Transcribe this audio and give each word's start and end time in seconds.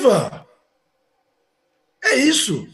viva! 0.00 0.46
É 2.02 2.14
isso. 2.14 2.66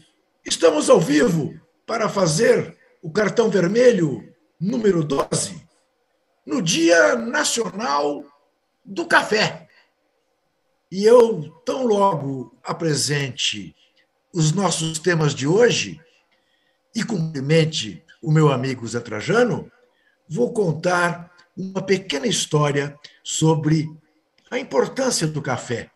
Estamos 0.45 0.89
ao 0.89 0.99
vivo 0.99 1.59
para 1.85 2.07
fazer 2.07 2.77
o 3.01 3.11
cartão 3.11 3.49
vermelho 3.49 4.33
número 4.59 5.03
12 5.03 5.61
no 6.45 6.61
Dia 6.61 7.15
Nacional 7.17 8.23
do 8.83 9.05
Café. 9.05 9.67
E 10.89 11.03
eu, 11.03 11.51
tão 11.65 11.85
logo 11.85 12.57
apresente 12.63 13.75
os 14.33 14.53
nossos 14.53 14.97
temas 14.97 15.35
de 15.35 15.45
hoje 15.45 15.99
e 16.95 17.03
cumprimente 17.03 18.01
o 18.21 18.31
meu 18.31 18.49
amigo 18.49 18.87
Zé 18.87 19.01
Trajano, 19.01 19.69
vou 20.29 20.53
contar 20.53 21.29
uma 21.57 21.81
pequena 21.81 22.25
história 22.25 22.97
sobre 23.21 23.89
a 24.49 24.57
importância 24.57 25.27
do 25.27 25.41
café. 25.41 25.91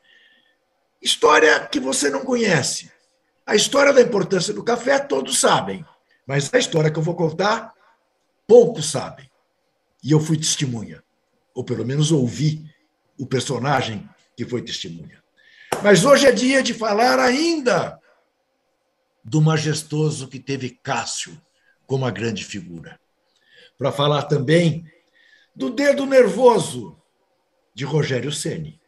História 1.01 1.59
que 1.67 1.79
você 1.79 2.09
não 2.09 2.23
conhece. 2.23 2.91
A 3.45 3.55
história 3.55 3.91
da 3.91 4.01
importância 4.01 4.53
do 4.53 4.63
café 4.63 4.99
todos 4.99 5.39
sabem, 5.39 5.85
mas 6.27 6.53
a 6.53 6.57
história 6.57 6.91
que 6.91 6.99
eu 6.99 7.03
vou 7.03 7.15
contar, 7.15 7.73
poucos 8.47 8.91
sabem. 8.91 9.29
E 10.03 10.11
eu 10.11 10.19
fui 10.19 10.37
testemunha, 10.37 11.03
ou 11.53 11.63
pelo 11.63 11.85
menos 11.85 12.11
ouvi 12.11 12.69
o 13.17 13.25
personagem 13.25 14.07
que 14.35 14.45
foi 14.45 14.61
testemunha. 14.61 15.21
Mas 15.83 16.05
hoje 16.05 16.27
é 16.27 16.31
dia 16.31 16.61
de 16.61 16.73
falar 16.73 17.19
ainda 17.19 17.99
do 19.23 19.41
majestoso 19.41 20.27
que 20.27 20.39
teve 20.39 20.69
Cássio 20.69 21.39
como 21.85 22.05
a 22.05 22.11
grande 22.11 22.43
figura. 22.43 22.99
Para 23.77 23.91
falar 23.91 24.23
também 24.23 24.85
do 25.55 25.69
dedo 25.69 26.05
nervoso 26.05 26.99
de 27.73 27.85
Rogério 27.85 28.31
Ceni. 28.31 28.80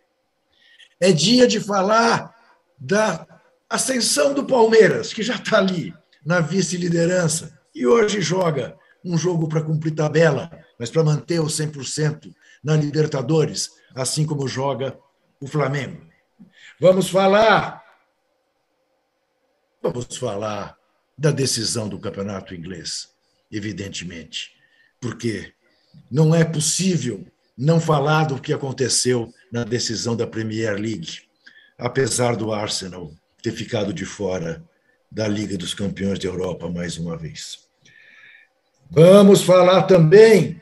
É 1.03 1.11
dia 1.11 1.45
de 1.45 1.59
falar 1.59 2.33
da 2.79 3.27
ascensão 3.69 4.33
do 4.33 4.45
Palmeiras, 4.45 5.11
que 5.11 5.21
já 5.21 5.35
está 5.35 5.57
ali 5.57 5.93
na 6.25 6.39
vice-liderança 6.39 7.59
e 7.75 7.85
hoje 7.85 8.21
joga 8.21 8.77
um 9.03 9.17
jogo 9.17 9.49
para 9.49 9.61
cumprir 9.61 9.93
tabela, 9.93 10.49
mas 10.79 10.89
para 10.89 11.03
manter 11.03 11.41
o 11.41 11.47
100% 11.47 12.33
na 12.63 12.77
Libertadores, 12.77 13.71
assim 13.93 14.25
como 14.25 14.47
joga 14.47 14.97
o 15.41 15.45
Flamengo. 15.45 16.07
Vamos 16.79 17.09
falar 17.09 17.83
Vamos 19.81 20.15
falar 20.15 20.77
da 21.17 21.31
decisão 21.31 21.89
do 21.89 21.99
campeonato 21.99 22.55
inglês, 22.55 23.09
evidentemente, 23.51 24.55
porque 25.01 25.53
não 26.09 26.33
é 26.33 26.45
possível 26.45 27.27
não 27.57 27.79
falar 27.79 28.25
do 28.25 28.41
que 28.41 28.53
aconteceu 28.53 29.31
na 29.51 29.63
decisão 29.63 30.15
da 30.15 30.25
Premier 30.25 30.73
League, 30.73 31.21
apesar 31.77 32.35
do 32.35 32.51
Arsenal 32.51 33.11
ter 33.41 33.51
ficado 33.51 33.93
de 33.93 34.05
fora 34.05 34.63
da 35.11 35.27
Liga 35.27 35.57
dos 35.57 35.73
Campeões 35.73 36.17
da 36.17 36.27
Europa 36.27 36.69
mais 36.69 36.97
uma 36.97 37.17
vez. 37.17 37.59
Vamos 38.89 39.43
falar 39.43 39.83
também 39.83 40.61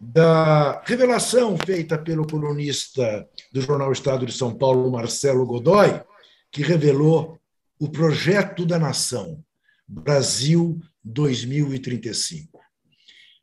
da 0.00 0.82
revelação 0.84 1.56
feita 1.56 1.96
pelo 1.96 2.26
colunista 2.26 3.28
do 3.52 3.60
jornal 3.60 3.92
Estado 3.92 4.26
de 4.26 4.32
São 4.32 4.54
Paulo, 4.54 4.90
Marcelo 4.90 5.46
Godoy, 5.46 6.02
que 6.50 6.62
revelou 6.62 7.38
o 7.78 7.88
projeto 7.88 8.66
da 8.66 8.78
nação, 8.78 9.44
Brasil 9.86 10.80
2035. 11.04 12.60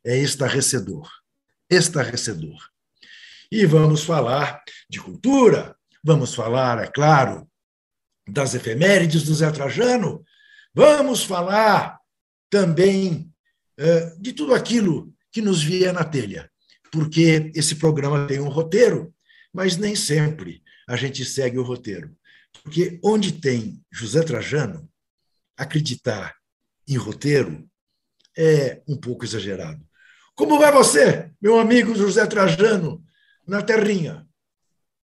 É 0.04 0.16
estarrecedor, 0.16 1.08
estarrecedor. 1.68 2.69
E 3.50 3.66
vamos 3.66 4.04
falar 4.04 4.62
de 4.88 5.00
cultura, 5.00 5.76
vamos 6.04 6.34
falar, 6.34 6.78
é 6.82 6.86
claro, 6.86 7.48
das 8.28 8.54
efemérides 8.54 9.24
do 9.24 9.34
Zé 9.34 9.50
Trajano, 9.50 10.24
vamos 10.72 11.24
falar 11.24 11.98
também 12.48 13.32
uh, 13.78 14.20
de 14.22 14.32
tudo 14.32 14.54
aquilo 14.54 15.12
que 15.32 15.42
nos 15.42 15.62
vier 15.62 15.92
na 15.92 16.04
telha, 16.04 16.50
porque 16.92 17.50
esse 17.54 17.76
programa 17.76 18.26
tem 18.26 18.40
um 18.40 18.48
roteiro, 18.48 19.12
mas 19.52 19.76
nem 19.76 19.96
sempre 19.96 20.62
a 20.88 20.96
gente 20.96 21.24
segue 21.24 21.58
o 21.58 21.64
roteiro. 21.64 22.16
Porque 22.62 22.98
onde 23.02 23.32
tem 23.32 23.80
José 23.92 24.22
Trajano, 24.22 24.88
acreditar 25.56 26.36
em 26.88 26.96
roteiro 26.96 27.68
é 28.36 28.80
um 28.88 28.96
pouco 28.96 29.24
exagerado. 29.24 29.84
Como 30.34 30.58
vai 30.58 30.72
você, 30.72 31.30
meu 31.40 31.58
amigo 31.58 31.94
José 31.94 32.26
Trajano, 32.26 33.04
na 33.50 33.60
terrinha. 33.60 34.24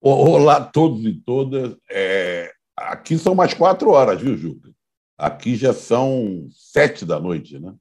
Olá 0.01 0.65
todos 0.65 1.05
e 1.05 1.13
todas. 1.13 1.77
É, 1.91 2.51
aqui 2.75 3.19
são 3.19 3.35
mais 3.35 3.53
quatro 3.53 3.91
horas, 3.91 4.19
viu, 4.19 4.35
Juca? 4.35 4.71
Aqui 5.19 5.55
já 5.55 5.75
são 5.75 6.49
sete 6.51 7.05
da 7.05 7.21
noite, 7.21 7.61
né? 7.61 7.75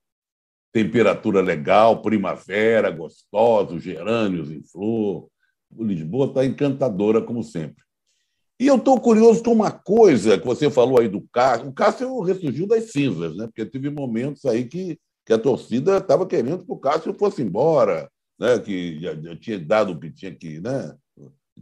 Temperatura 0.74 1.40
legal, 1.40 2.02
primavera, 2.02 2.92
gostoso, 2.92 3.80
gerânios 3.80 4.52
em 4.52 4.62
flor. 4.62 5.30
Lisboa 5.78 6.28
está 6.28 6.46
encantadora, 6.46 7.22
como 7.22 7.42
sempre. 7.42 7.81
E 8.59 8.68
eu 8.68 8.75
estou 8.75 9.00
curioso 9.00 9.42
com 9.42 9.53
uma 9.53 9.72
coisa 9.72 10.38
que 10.38 10.46
você 10.46 10.69
falou 10.69 11.00
aí 11.00 11.08
do 11.08 11.25
Cássio. 11.31 11.69
O 11.69 11.74
Cássio 11.74 12.19
ressurgiu 12.19 12.68
das 12.68 12.92
cinzas, 12.92 13.34
né? 13.38 13.46
porque 13.48 13.66
teve 13.66 13.90
momentos 13.90 14.44
aí 14.44 14.66
que, 14.66 15.00
que 15.25 15.31
a 15.31 15.40
torcida 15.40 16.00
estava 16.00 16.28
querendo 16.28 16.66
que 16.66 16.72
o 16.72 16.78
Cássio 16.78 17.16
fosse 17.18 17.42
embora, 17.42 18.12
né, 18.39 18.59
que 18.59 19.00
já, 19.01 19.16
já 19.16 19.35
tinha 19.35 19.59
dado 19.59 19.91
o 19.91 20.00
que 20.00 20.11
tinha 20.11 20.33
que, 20.33 20.59
né? 20.59 20.94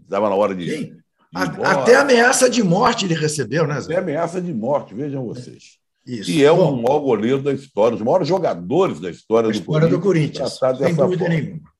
Estava 0.04 0.30
na 0.30 0.36
hora 0.36 0.54
de. 0.54 0.70
Sim. 0.70 0.84
de 0.94 1.66
Até 1.66 1.96
ameaça 1.96 2.50
de 2.50 2.64
morte 2.64 3.06
ele 3.06 3.16
recebeu, 3.16 3.66
né, 3.66 3.80
Zé? 3.82 3.94
Até 3.94 4.02
ameaça 4.02 4.42
de 4.42 4.54
morte, 4.54 4.94
vejam 4.94 5.26
vocês. 5.26 5.78
Isso. 6.06 6.32
E 6.32 6.44
é 6.44 6.50
Bom, 6.50 6.74
um 6.74 6.82
maior 6.82 7.00
goleiro 7.00 7.42
da 7.42 7.52
história, 7.52 7.96
os 7.96 8.02
maiores 8.02 8.28
jogadores 8.28 9.00
da 9.00 9.10
história, 9.10 9.50
do, 9.50 9.56
história 9.56 9.90
Corinthians, 9.90 10.54
do 10.54 10.60
Corinthians. 10.60 10.78
Sem 10.78 10.96
dúvida 10.96 11.26
forma. 11.26 11.36
nenhuma. 11.36 11.72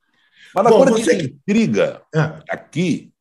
Mas 0.54 0.66
a 0.66 0.70
coisa 0.70 0.92
você... 0.92 1.16
que 1.16 1.26
intriga 1.28 2.02
ah. 2.14 2.44
aqui 2.50 3.14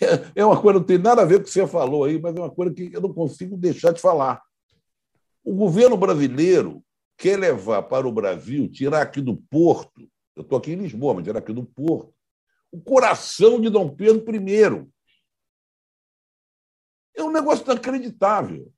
é, 0.00 0.40
é 0.42 0.44
uma 0.44 0.60
coisa 0.60 0.78
que 0.78 0.80
não 0.80 0.86
tem 0.86 0.98
nada 0.98 1.22
a 1.22 1.24
ver 1.24 1.36
com 1.36 1.42
o 1.42 1.44
que 1.44 1.50
você 1.50 1.66
falou 1.66 2.04
aí, 2.04 2.20
mas 2.20 2.36
é 2.36 2.40
uma 2.40 2.50
coisa 2.50 2.72
que 2.72 2.90
eu 2.92 3.00
não 3.00 3.12
consigo 3.12 3.56
deixar 3.56 3.92
de 3.92 4.00
falar. 4.00 4.42
O 5.42 5.54
governo 5.54 5.96
brasileiro 5.96 6.82
quer 7.16 7.38
levar 7.38 7.82
para 7.82 8.06
o 8.06 8.12
Brasil, 8.12 8.68
tirar 8.68 9.02
aqui 9.02 9.20
do 9.20 9.36
Porto, 9.36 10.06
eu 10.36 10.42
estou 10.42 10.58
aqui 10.58 10.72
em 10.72 10.76
Lisboa, 10.76 11.14
mas 11.14 11.26
era 11.26 11.38
aqui 11.38 11.52
no 11.52 11.64
Porto. 11.64 12.14
O 12.70 12.80
coração 12.80 13.58
de 13.58 13.70
Dom 13.70 13.88
Pedro 13.88 14.36
I. 14.36 14.86
É 17.16 17.22
um 17.22 17.32
negócio 17.32 17.64
inacreditável. 17.64 18.70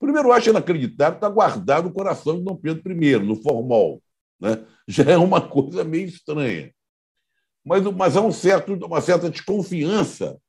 Primeiro, 0.00 0.28
eu 0.28 0.32
acho 0.32 0.48
inacreditável 0.48 1.16
estar 1.16 1.28
guardado 1.28 1.88
o 1.88 1.92
coração 1.92 2.38
de 2.38 2.44
Dom 2.44 2.56
Pedro 2.56 2.92
I, 3.04 3.18
no 3.18 3.36
formol. 3.36 4.02
Né? 4.40 4.66
Já 4.88 5.04
é 5.04 5.18
uma 5.18 5.46
coisa 5.46 5.84
meio 5.84 6.06
estranha. 6.06 6.72
Mas, 7.62 7.84
mas 7.84 8.16
há 8.16 8.22
um 8.22 8.32
certo, 8.32 8.72
uma 8.74 9.00
certa 9.00 9.28
desconfiança 9.28 10.40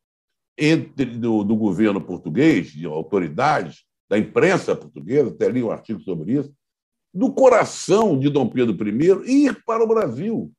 entre 0.58 1.06
do, 1.06 1.44
do 1.44 1.56
governo 1.56 2.00
português, 2.00 2.72
de 2.72 2.85
autoridades, 2.85 3.85
da 4.09 4.18
imprensa 4.18 4.75
portuguesa, 4.75 5.29
até 5.29 5.50
li 5.50 5.62
um 5.62 5.72
artigo 5.72 6.00
sobre 6.02 6.34
isso, 6.34 6.53
do 7.17 7.31
coração 7.31 8.19
de 8.19 8.29
Dom 8.29 8.47
Pedro 8.47 8.88
I 8.88 9.47
ir 9.47 9.63
para 9.66 9.83
o 9.83 9.88
Brasil 9.88 10.51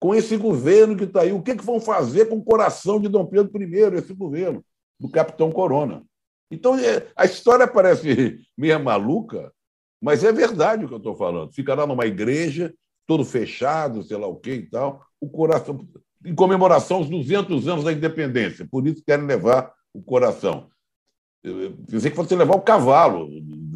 com 0.00 0.14
esse 0.14 0.34
governo 0.38 0.96
que 0.96 1.04
está 1.04 1.20
aí. 1.20 1.30
O 1.30 1.42
que, 1.42 1.54
que 1.54 1.64
vão 1.64 1.78
fazer 1.78 2.26
com 2.30 2.36
o 2.36 2.44
coração 2.44 2.98
de 2.98 3.06
Dom 3.06 3.26
Pedro 3.26 3.62
I, 3.62 3.96
esse 3.96 4.14
governo, 4.14 4.64
do 4.98 5.10
capitão 5.10 5.52
Corona? 5.52 6.02
Então, 6.50 6.78
é, 6.78 7.06
a 7.14 7.26
história 7.26 7.68
parece 7.68 8.40
meio 8.56 8.82
maluca, 8.82 9.52
mas 10.00 10.24
é 10.24 10.32
verdade 10.32 10.86
o 10.86 10.88
que 10.88 10.94
eu 10.94 10.98
estou 10.98 11.14
falando. 11.14 11.52
Fica 11.52 11.74
lá 11.74 11.86
numa 11.86 12.06
igreja, 12.06 12.72
todo 13.06 13.22
fechado, 13.22 14.02
sei 14.02 14.16
lá 14.16 14.26
o 14.26 14.36
quê 14.36 14.54
e 14.54 14.70
tal, 14.70 15.04
o 15.20 15.28
coração, 15.28 15.86
em 16.24 16.34
comemoração 16.34 16.98
aos 16.98 17.10
200 17.10 17.68
anos 17.68 17.84
da 17.84 17.92
independência. 17.92 18.66
Por 18.70 18.86
isso 18.86 19.04
querem 19.04 19.26
levar 19.26 19.70
o 19.92 20.00
coração. 20.00 20.70
Eu 21.44 21.76
pensei 21.90 22.10
que 22.10 22.16
fosse 22.16 22.34
levar 22.34 22.56
o 22.56 22.62
cavalo 22.62 23.28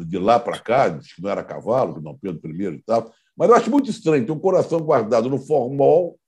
de 0.05 0.17
lá 0.17 0.39
para 0.39 0.59
cá, 0.59 0.89
disse 0.89 1.15
que 1.15 1.21
não 1.21 1.29
era 1.29 1.43
cavalo, 1.43 1.95
que 1.95 2.01
não 2.01 2.17
Pedro 2.17 2.51
I 2.51 2.75
e 2.75 2.83
tal. 2.83 3.13
Mas 3.35 3.49
eu 3.49 3.55
acho 3.55 3.71
muito 3.71 3.89
estranho 3.89 4.25
ter 4.25 4.31
um 4.31 4.39
coração 4.39 4.79
guardado 4.79 5.29
no 5.29 5.37
formol, 5.37 6.19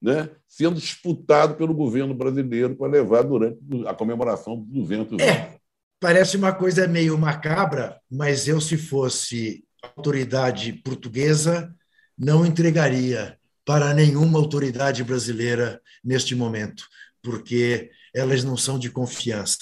né, 0.00 0.30
sendo 0.46 0.78
disputado 0.78 1.54
pelo 1.54 1.74
governo 1.74 2.14
brasileiro 2.14 2.76
para 2.76 2.90
levar 2.90 3.22
durante 3.22 3.58
a 3.86 3.94
comemoração 3.94 4.56
dos 4.56 4.88
200 4.88 5.18
é, 5.18 5.30
anos. 5.30 5.54
Parece 6.00 6.36
uma 6.36 6.52
coisa 6.52 6.86
meio 6.86 7.16
macabra, 7.16 7.98
mas 8.10 8.46
eu, 8.46 8.60
se 8.60 8.76
fosse 8.76 9.64
autoridade 9.96 10.72
portuguesa, 10.72 11.74
não 12.16 12.44
entregaria 12.44 13.38
para 13.64 13.94
nenhuma 13.94 14.38
autoridade 14.38 15.02
brasileira 15.02 15.80
neste 16.04 16.34
momento, 16.34 16.86
porque 17.22 17.90
elas 18.14 18.44
não 18.44 18.56
são 18.56 18.78
de 18.78 18.90
confiança. 18.90 19.58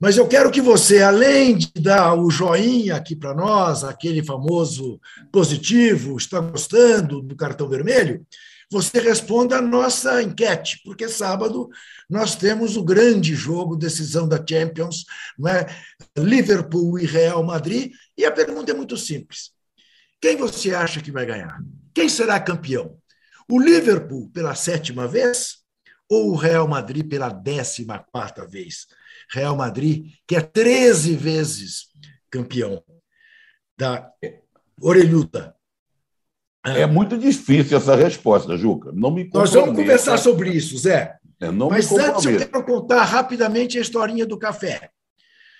Mas 0.00 0.16
eu 0.16 0.28
quero 0.28 0.50
que 0.50 0.60
você, 0.60 1.02
além 1.02 1.56
de 1.56 1.72
dar 1.74 2.14
o 2.14 2.30
joinha 2.30 2.94
aqui 2.94 3.16
para 3.16 3.34
nós, 3.34 3.82
aquele 3.82 4.24
famoso 4.24 5.00
positivo, 5.32 6.16
está 6.16 6.38
gostando 6.38 7.20
do 7.20 7.34
cartão 7.34 7.68
vermelho, 7.68 8.24
você 8.70 9.00
responda 9.00 9.56
a 9.56 9.62
nossa 9.62 10.22
enquete, 10.22 10.80
porque 10.84 11.08
sábado 11.08 11.68
nós 12.08 12.36
temos 12.36 12.76
o 12.76 12.84
grande 12.84 13.34
jogo, 13.34 13.74
decisão 13.74 14.28
da 14.28 14.44
Champions, 14.46 15.04
é? 15.46 15.66
Liverpool 16.16 16.98
e 16.98 17.06
Real 17.06 17.42
Madrid, 17.42 17.92
e 18.16 18.24
a 18.24 18.30
pergunta 18.30 18.70
é 18.70 18.74
muito 18.74 18.96
simples. 18.96 19.50
Quem 20.20 20.36
você 20.36 20.74
acha 20.74 21.00
que 21.00 21.10
vai 21.10 21.24
ganhar? 21.24 21.58
Quem 21.94 22.08
será 22.08 22.38
campeão? 22.38 22.98
O 23.50 23.58
Liverpool 23.58 24.30
pela 24.30 24.54
sétima 24.54 25.08
vez 25.08 25.58
ou 26.08 26.32
o 26.32 26.36
Real 26.36 26.66
Madrid 26.66 27.06
pela 27.08 27.28
décima 27.28 28.04
quarta 28.12 28.46
vez? 28.46 28.86
Real 29.30 29.56
Madrid, 29.56 30.12
que 30.26 30.36
é 30.36 30.40
13 30.40 31.14
vezes 31.16 31.88
campeão 32.30 32.82
da 33.76 34.10
orelhuda. 34.80 35.54
É 36.64 36.86
muito 36.86 37.16
difícil 37.16 37.76
essa 37.76 37.94
resposta, 37.94 38.56
Juca. 38.56 38.90
Não 38.92 39.10
me 39.10 39.28
Nós 39.32 39.52
vamos 39.52 39.76
conversar 39.76 40.18
sobre 40.18 40.50
isso, 40.50 40.76
Zé. 40.76 41.16
É, 41.40 41.50
Mas 41.50 41.90
antes 41.92 42.24
eu 42.24 42.36
quero 42.36 42.64
contar 42.64 43.04
rapidamente 43.04 43.78
a 43.78 43.80
historinha 43.80 44.26
do 44.26 44.36
café. 44.36 44.90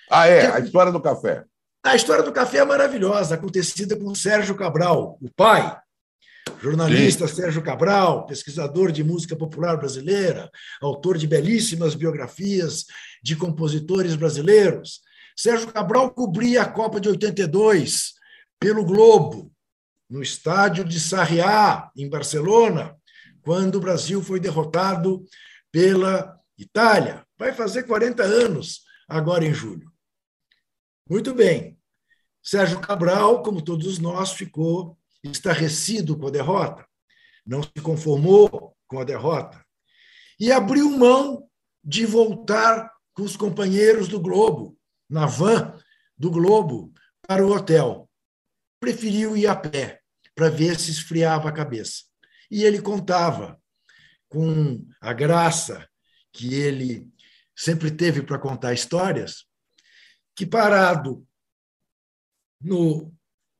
Ah, 0.09 0.27
é? 0.27 0.47
A 0.47 0.59
história 0.59 0.91
do 0.91 0.99
café. 0.99 1.45
A 1.83 1.95
história 1.95 2.23
do 2.23 2.33
café 2.33 2.57
é 2.57 2.65
maravilhosa, 2.65 3.35
acontecida 3.35 3.95
com 3.95 4.13
Sérgio 4.13 4.55
Cabral, 4.55 5.17
o 5.21 5.29
pai, 5.33 5.77
jornalista 6.61 7.27
Sim. 7.27 7.35
Sérgio 7.35 7.61
Cabral, 7.61 8.25
pesquisador 8.25 8.91
de 8.91 9.03
música 9.03 9.35
popular 9.35 9.77
brasileira, 9.77 10.49
autor 10.81 11.17
de 11.17 11.27
belíssimas 11.27 11.95
biografias 11.95 12.85
de 13.23 13.35
compositores 13.35 14.15
brasileiros. 14.15 15.01
Sérgio 15.35 15.71
Cabral 15.71 16.11
cobria 16.11 16.63
a 16.63 16.69
Copa 16.69 16.99
de 16.99 17.09
82 17.09 18.13
pelo 18.59 18.83
Globo, 18.83 19.51
no 20.09 20.21
estádio 20.21 20.83
de 20.83 20.99
Sarriá, 20.99 21.89
em 21.95 22.09
Barcelona, 22.09 22.95
quando 23.41 23.75
o 23.75 23.79
Brasil 23.79 24.21
foi 24.21 24.39
derrotado 24.39 25.23
pela 25.71 26.37
Itália. 26.57 27.25
Vai 27.37 27.53
fazer 27.53 27.83
40 27.83 28.23
anos 28.23 28.81
agora 29.07 29.45
em 29.45 29.53
julho. 29.53 29.89
Muito 31.09 31.33
bem. 31.33 31.79
Sérgio 32.43 32.79
Cabral, 32.79 33.41
como 33.43 33.61
todos 33.61 33.99
nós, 33.99 34.33
ficou 34.33 34.98
estarrecido 35.23 36.17
com 36.17 36.27
a 36.27 36.31
derrota, 36.31 36.85
não 37.45 37.63
se 37.63 37.81
conformou 37.81 38.75
com 38.87 38.99
a 38.99 39.03
derrota 39.03 39.63
e 40.39 40.51
abriu 40.51 40.89
mão 40.89 41.49
de 41.83 42.05
voltar 42.05 42.91
com 43.13 43.23
os 43.23 43.35
companheiros 43.35 44.07
do 44.07 44.19
Globo, 44.19 44.77
na 45.09 45.25
van 45.25 45.77
do 46.17 46.31
Globo, 46.31 46.93
para 47.27 47.45
o 47.45 47.51
hotel. 47.51 48.09
Preferiu 48.79 49.35
ir 49.35 49.47
a 49.47 49.55
pé 49.55 50.01
para 50.33 50.49
ver 50.49 50.79
se 50.79 50.91
esfriava 50.91 51.49
a 51.49 51.53
cabeça. 51.53 52.03
E 52.49 52.63
ele 52.63 52.81
contava 52.81 53.61
com 54.29 54.85
a 55.01 55.11
graça 55.11 55.87
que 56.31 56.53
ele 56.53 57.11
sempre 57.55 57.91
teve 57.91 58.21
para 58.21 58.39
contar 58.39 58.73
histórias, 58.73 59.45
que 60.35 60.45
parado 60.45 61.27
no 62.61 63.13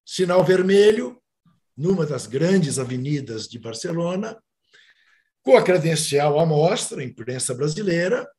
sinal 0.06 0.44
vermelho, 0.44 1.22
numa 1.80 2.06
das 2.06 2.28
grandes 2.28 2.78
avenidas 2.78 3.48
de 3.48 3.58
Barcelona, 3.58 4.38
com 5.42 5.56
a 5.56 5.64
credencial 5.64 6.38
à 6.38 6.46
mostra, 6.46 7.02
imprensa 7.02 7.56
brasileira, 7.56 8.30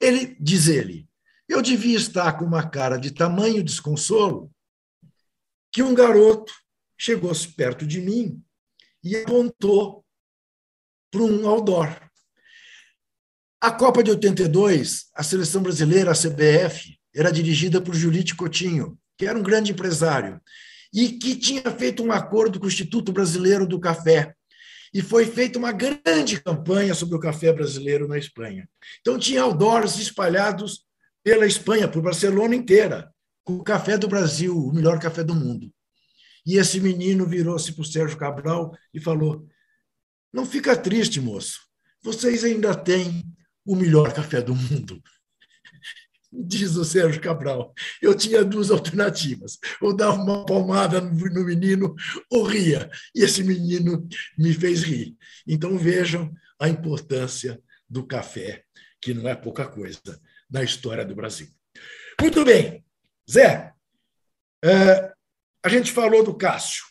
ele 0.00 0.34
diz 0.40 0.66
ele, 0.66 1.06
eu 1.46 1.60
devia 1.60 1.98
estar 1.98 2.38
com 2.38 2.46
uma 2.46 2.66
cara 2.66 2.96
de 2.96 3.10
tamanho 3.10 3.62
desconsolo 3.62 4.50
que 5.70 5.82
um 5.82 5.94
garoto 5.94 6.50
chegou-se 6.96 7.46
perto 7.48 7.86
de 7.86 8.00
mim 8.00 8.42
e 9.04 9.14
apontou 9.16 10.02
para 11.10 11.20
um 11.20 11.46
outdoor. 11.46 12.00
A 13.60 13.70
Copa 13.70 14.02
de 14.02 14.10
82, 14.10 15.10
a 15.14 15.22
seleção 15.22 15.62
brasileira, 15.62 16.12
a 16.12 16.14
CBF, 16.14 16.98
era 17.14 17.30
dirigida 17.30 17.78
por 17.78 17.94
Jurite 17.94 18.34
Coutinho, 18.34 18.98
que 19.18 19.26
era 19.26 19.38
um 19.38 19.42
grande 19.42 19.72
empresário, 19.72 20.40
e 20.92 21.10
que 21.10 21.36
tinha 21.36 21.62
feito 21.70 22.02
um 22.02 22.12
acordo 22.12 22.58
com 22.58 22.66
o 22.66 22.68
Instituto 22.68 23.12
Brasileiro 23.12 23.66
do 23.66 23.78
Café. 23.78 24.34
E 24.92 25.02
foi 25.02 25.26
feita 25.26 25.58
uma 25.58 25.72
grande 25.72 26.40
campanha 26.40 26.94
sobre 26.94 27.14
o 27.14 27.20
café 27.20 27.52
brasileiro 27.52 28.08
na 28.08 28.16
Espanha. 28.16 28.68
Então, 29.00 29.18
tinha 29.18 29.42
outdoors 29.42 29.98
espalhados 29.98 30.86
pela 31.22 31.46
Espanha, 31.46 31.86
por 31.86 32.00
Barcelona 32.00 32.54
inteira, 32.54 33.12
com 33.44 33.56
o 33.56 33.62
café 33.62 33.98
do 33.98 34.08
Brasil, 34.08 34.56
o 34.56 34.72
melhor 34.72 34.98
café 34.98 35.22
do 35.22 35.34
mundo. 35.34 35.70
E 36.46 36.56
esse 36.56 36.80
menino 36.80 37.26
virou-se 37.26 37.72
para 37.72 37.82
o 37.82 37.84
Sérgio 37.84 38.16
Cabral 38.16 38.74
e 38.94 38.98
falou: 38.98 39.46
Não 40.32 40.46
fica 40.46 40.74
triste, 40.74 41.20
moço. 41.20 41.60
Vocês 42.02 42.44
ainda 42.44 42.74
têm 42.74 43.24
o 43.66 43.76
melhor 43.76 44.14
café 44.14 44.40
do 44.40 44.54
mundo. 44.54 45.02
Diz 46.30 46.76
o 46.76 46.84
Sérgio 46.84 47.20
Cabral. 47.20 47.72
Eu 48.02 48.14
tinha 48.14 48.44
duas 48.44 48.70
alternativas: 48.70 49.58
ou 49.80 49.96
dar 49.96 50.10
uma 50.10 50.44
palmada 50.44 51.00
no 51.00 51.44
menino 51.44 51.94
ou 52.30 52.44
ria. 52.44 52.90
E 53.14 53.22
esse 53.22 53.42
menino 53.42 54.06
me 54.36 54.52
fez 54.52 54.82
rir. 54.82 55.16
Então 55.46 55.78
vejam 55.78 56.32
a 56.60 56.68
importância 56.68 57.60
do 57.88 58.06
café, 58.06 58.64
que 59.00 59.14
não 59.14 59.28
é 59.28 59.34
pouca 59.34 59.66
coisa, 59.66 60.20
na 60.50 60.62
história 60.62 61.04
do 61.04 61.14
Brasil. 61.14 61.48
Muito 62.20 62.44
bem. 62.44 62.84
Zé, 63.30 63.72
é, 64.62 65.12
a 65.62 65.68
gente 65.68 65.92
falou 65.92 66.22
do 66.22 66.36
Cássio. 66.36 66.84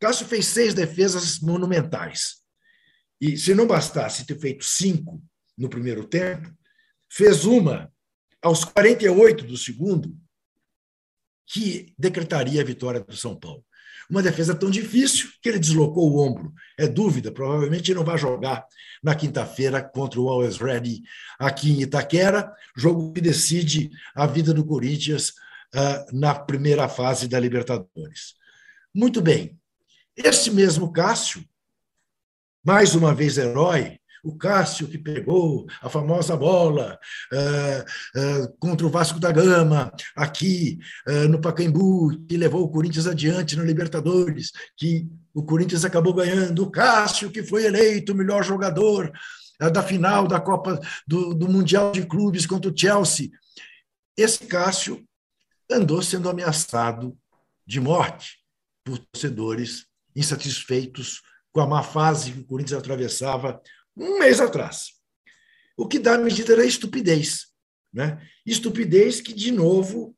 Cássio 0.00 0.26
fez 0.26 0.46
seis 0.46 0.74
defesas 0.74 1.40
monumentais. 1.40 2.38
E 3.20 3.36
se 3.36 3.54
não 3.54 3.66
bastasse 3.66 4.26
ter 4.26 4.38
feito 4.38 4.64
cinco 4.64 5.22
no 5.56 5.68
primeiro 5.68 6.06
tempo, 6.06 6.52
fez 7.10 7.44
uma 7.44 7.92
aos 8.42 8.64
48 8.64 9.44
do 9.44 9.56
segundo, 9.56 10.16
que 11.46 11.94
decretaria 11.98 12.60
a 12.60 12.64
vitória 12.64 13.00
do 13.00 13.16
São 13.16 13.34
Paulo. 13.34 13.64
Uma 14.08 14.22
defesa 14.22 14.54
tão 14.54 14.70
difícil 14.70 15.30
que 15.42 15.48
ele 15.50 15.58
deslocou 15.58 16.10
o 16.10 16.18
ombro. 16.18 16.52
É 16.78 16.86
dúvida, 16.86 17.30
provavelmente 17.30 17.92
não 17.92 18.04
vai 18.04 18.16
jogar 18.16 18.66
na 19.02 19.14
quinta-feira 19.14 19.82
contra 19.82 20.18
o 20.18 20.28
Always 20.28 20.56
Ready 20.56 21.02
aqui 21.38 21.70
em 21.70 21.82
Itaquera, 21.82 22.52
jogo 22.74 23.12
que 23.12 23.20
decide 23.20 23.90
a 24.14 24.26
vida 24.26 24.54
do 24.54 24.64
Corinthians 24.64 25.30
uh, 25.74 26.16
na 26.16 26.34
primeira 26.34 26.88
fase 26.88 27.28
da 27.28 27.38
Libertadores. 27.38 28.34
Muito 28.94 29.20
bem. 29.20 29.58
Esse 30.16 30.50
mesmo 30.50 30.90
Cássio, 30.90 31.44
mais 32.64 32.94
uma 32.94 33.14
vez 33.14 33.36
herói, 33.36 34.00
o 34.22 34.36
Cássio 34.36 34.88
que 34.88 34.98
pegou 34.98 35.66
a 35.80 35.88
famosa 35.88 36.36
bola 36.36 36.98
uh, 37.32 38.20
uh, 38.20 38.58
contra 38.58 38.86
o 38.86 38.90
Vasco 38.90 39.18
da 39.18 39.32
Gama, 39.32 39.92
aqui 40.16 40.78
uh, 41.08 41.28
no 41.28 41.40
Pacaembu, 41.40 42.26
que 42.26 42.36
levou 42.36 42.62
o 42.62 42.70
Corinthians 42.70 43.06
adiante 43.06 43.56
na 43.56 43.62
Libertadores, 43.62 44.52
que 44.76 45.06
o 45.34 45.42
Corinthians 45.42 45.84
acabou 45.84 46.14
ganhando, 46.14 46.62
o 46.62 46.70
Cássio 46.70 47.30
que 47.30 47.42
foi 47.42 47.64
eleito 47.64 48.12
o 48.12 48.16
melhor 48.16 48.42
jogador 48.42 49.12
da 49.72 49.82
final 49.82 50.28
da 50.28 50.40
Copa 50.40 50.80
do, 51.06 51.34
do 51.34 51.48
Mundial 51.48 51.90
de 51.90 52.06
Clubes 52.06 52.46
contra 52.46 52.70
o 52.70 52.76
Chelsea. 52.76 53.30
Esse 54.16 54.46
Cássio 54.46 55.04
andou 55.70 56.00
sendo 56.00 56.28
ameaçado 56.28 57.16
de 57.66 57.80
morte 57.80 58.38
por 58.84 58.98
torcedores 58.98 59.86
insatisfeitos 60.16 61.22
com 61.52 61.60
a 61.60 61.66
má 61.66 61.82
fase 61.82 62.32
que 62.32 62.40
o 62.40 62.44
Corinthians 62.44 62.80
atravessava 62.80 63.60
um 63.98 64.18
mês 64.18 64.40
atrás. 64.40 64.92
O 65.76 65.86
que 65.86 65.98
dá 65.98 66.16
medida 66.16 66.52
era 66.52 66.64
estupidez. 66.64 67.46
Né? 67.92 68.20
Estupidez 68.46 69.20
que, 69.20 69.32
de 69.32 69.50
novo, 69.50 70.16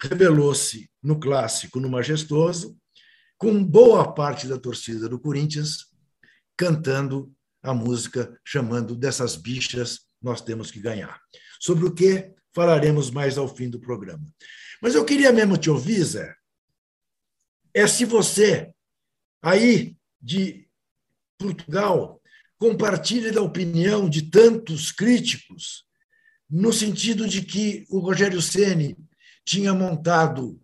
revelou-se 0.00 0.90
no 1.02 1.18
clássico, 1.18 1.80
no 1.80 1.88
majestoso, 1.88 2.78
com 3.38 3.64
boa 3.64 4.12
parte 4.12 4.46
da 4.46 4.58
torcida 4.58 5.08
do 5.08 5.18
Corinthians 5.18 5.90
cantando 6.56 7.32
a 7.62 7.72
música, 7.72 8.38
chamando 8.44 8.94
dessas 8.94 9.36
bichas 9.36 10.00
nós 10.20 10.42
temos 10.42 10.70
que 10.70 10.80
ganhar. 10.80 11.18
Sobre 11.58 11.86
o 11.86 11.94
que 11.94 12.34
falaremos 12.54 13.10
mais 13.10 13.38
ao 13.38 13.48
fim 13.48 13.70
do 13.70 13.80
programa. 13.80 14.24
Mas 14.82 14.94
eu 14.94 15.04
queria 15.04 15.32
mesmo 15.32 15.56
te 15.56 15.70
ouvir, 15.70 16.02
Zé, 16.04 16.34
é 17.72 17.86
se 17.86 18.04
você, 18.04 18.72
aí 19.42 19.96
de 20.20 20.68
Portugal, 21.38 22.19
compartilha 22.60 23.32
da 23.32 23.40
opinião 23.40 24.08
de 24.08 24.30
tantos 24.30 24.92
críticos, 24.92 25.86
no 26.48 26.70
sentido 26.74 27.26
de 27.26 27.40
que 27.40 27.86
o 27.88 28.00
Rogério 28.00 28.42
Ceni 28.42 28.98
tinha 29.46 29.72
montado 29.72 30.60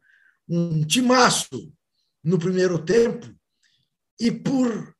um 0.46 0.84
timaço 0.84 1.72
no 2.22 2.38
primeiro 2.38 2.78
tempo 2.84 3.34
e, 4.20 4.30
por 4.30 4.94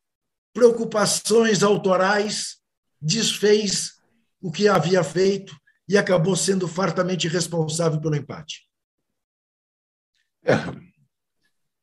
preocupações 0.54 1.62
autorais, 1.62 2.56
desfez 2.98 3.96
o 4.40 4.50
que 4.50 4.66
havia 4.66 5.04
feito 5.04 5.54
e 5.86 5.98
acabou 5.98 6.34
sendo 6.34 6.66
fartamente 6.66 7.28
responsável 7.28 8.00
pelo 8.00 8.16
empate. 8.16 8.66
É. 10.42 10.54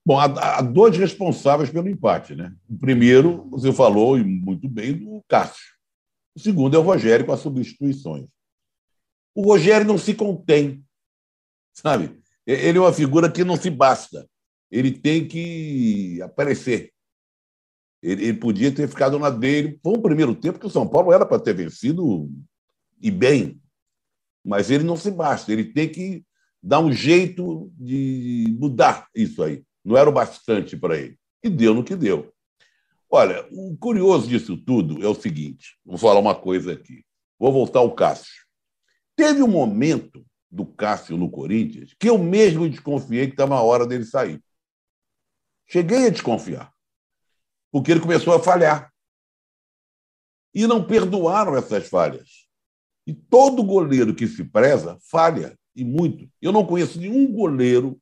Bom, 0.05 0.19
há, 0.19 0.25
há, 0.25 0.61
dois 0.61 0.97
responsáveis 0.97 1.69
pelo 1.69 1.87
empate. 1.87 2.35
Né? 2.35 2.53
O 2.69 2.77
primeiro, 2.77 3.47
você 3.49 3.71
falou 3.71 4.17
e 4.17 4.23
muito 4.23 4.67
bem, 4.67 4.97
do 4.97 5.23
Cássio. 5.27 5.73
O 6.35 6.39
segundo 6.39 6.75
é 6.75 6.79
o 6.79 6.83
Rogério 6.83 7.25
com 7.25 7.31
as 7.31 7.39
substituições. 7.39 8.27
O 9.35 9.43
Rogério 9.43 9.87
não 9.87 9.97
se 9.97 10.13
contém, 10.13 10.83
sabe? 11.73 12.19
Ele 12.45 12.77
é 12.77 12.81
uma 12.81 12.93
figura 12.93 13.31
que 13.31 13.43
não 13.43 13.55
se 13.55 13.69
basta. 13.69 14.27
Ele 14.69 14.91
tem 14.91 15.27
que 15.27 16.21
aparecer. 16.21 16.91
Ele, 18.01 18.25
ele 18.25 18.37
podia 18.37 18.71
ter 18.71 18.87
ficado 18.87 19.17
na 19.17 19.29
dele. 19.29 19.79
Foi 19.81 19.97
um 19.97 20.01
primeiro 20.01 20.35
tempo 20.35 20.59
que 20.59 20.65
o 20.65 20.69
São 20.69 20.87
Paulo 20.87 21.13
era 21.13 21.25
para 21.25 21.39
ter 21.39 21.53
vencido 21.53 22.29
e 23.01 23.09
bem. 23.09 23.61
Mas 24.43 24.69
ele 24.69 24.83
não 24.83 24.97
se 24.97 25.09
basta. 25.09 25.51
Ele 25.51 25.63
tem 25.63 25.89
que 25.89 26.25
dar 26.61 26.79
um 26.79 26.91
jeito 26.91 27.71
de 27.77 28.55
mudar 28.59 29.07
isso 29.15 29.41
aí. 29.41 29.63
Não 29.83 29.97
era 29.97 30.09
o 30.09 30.13
bastante 30.13 30.77
para 30.77 30.97
ele. 30.97 31.17
E 31.43 31.49
deu 31.49 31.73
no 31.73 31.83
que 31.83 31.95
deu. 31.95 32.33
Olha, 33.09 33.47
o 33.51 33.77
curioso 33.77 34.27
disso 34.27 34.57
tudo 34.57 35.03
é 35.03 35.07
o 35.07 35.13
seguinte: 35.13 35.77
vou 35.85 35.97
falar 35.97 36.19
uma 36.19 36.33
coisa 36.33 36.73
aqui. 36.73 37.05
Vou 37.37 37.51
voltar 37.51 37.79
ao 37.79 37.93
Cássio. 37.93 38.43
Teve 39.15 39.43
um 39.43 39.47
momento 39.47 40.25
do 40.49 40.65
Cássio 40.65 41.17
no 41.17 41.29
Corinthians 41.29 41.93
que 41.99 42.09
eu 42.09 42.17
mesmo 42.17 42.69
desconfiei 42.69 43.27
que 43.27 43.33
estava 43.33 43.55
na 43.55 43.61
hora 43.61 43.85
dele 43.85 44.05
sair. 44.05 44.41
Cheguei 45.67 46.07
a 46.07 46.09
desconfiar, 46.09 46.71
porque 47.71 47.91
ele 47.91 47.99
começou 47.99 48.33
a 48.33 48.39
falhar. 48.39 48.91
E 50.53 50.67
não 50.67 50.85
perdoaram 50.85 51.55
essas 51.55 51.87
falhas. 51.87 52.47
E 53.07 53.13
todo 53.13 53.63
goleiro 53.63 54.13
que 54.13 54.27
se 54.27 54.43
preza 54.43 54.97
falha, 55.01 55.57
e 55.75 55.83
muito. 55.83 56.29
Eu 56.41 56.51
não 56.51 56.65
conheço 56.65 56.99
nenhum 56.99 57.31
goleiro 57.31 57.99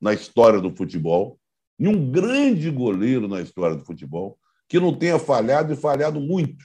na 0.00 0.12
história 0.12 0.60
do 0.60 0.74
futebol, 0.74 1.38
nenhum 1.78 2.10
grande 2.10 2.70
goleiro 2.70 3.28
na 3.28 3.40
história 3.40 3.76
do 3.76 3.84
futebol, 3.84 4.38
que 4.68 4.78
não 4.78 4.96
tenha 4.96 5.18
falhado 5.18 5.72
e 5.72 5.76
falhado 5.76 6.20
muito, 6.20 6.64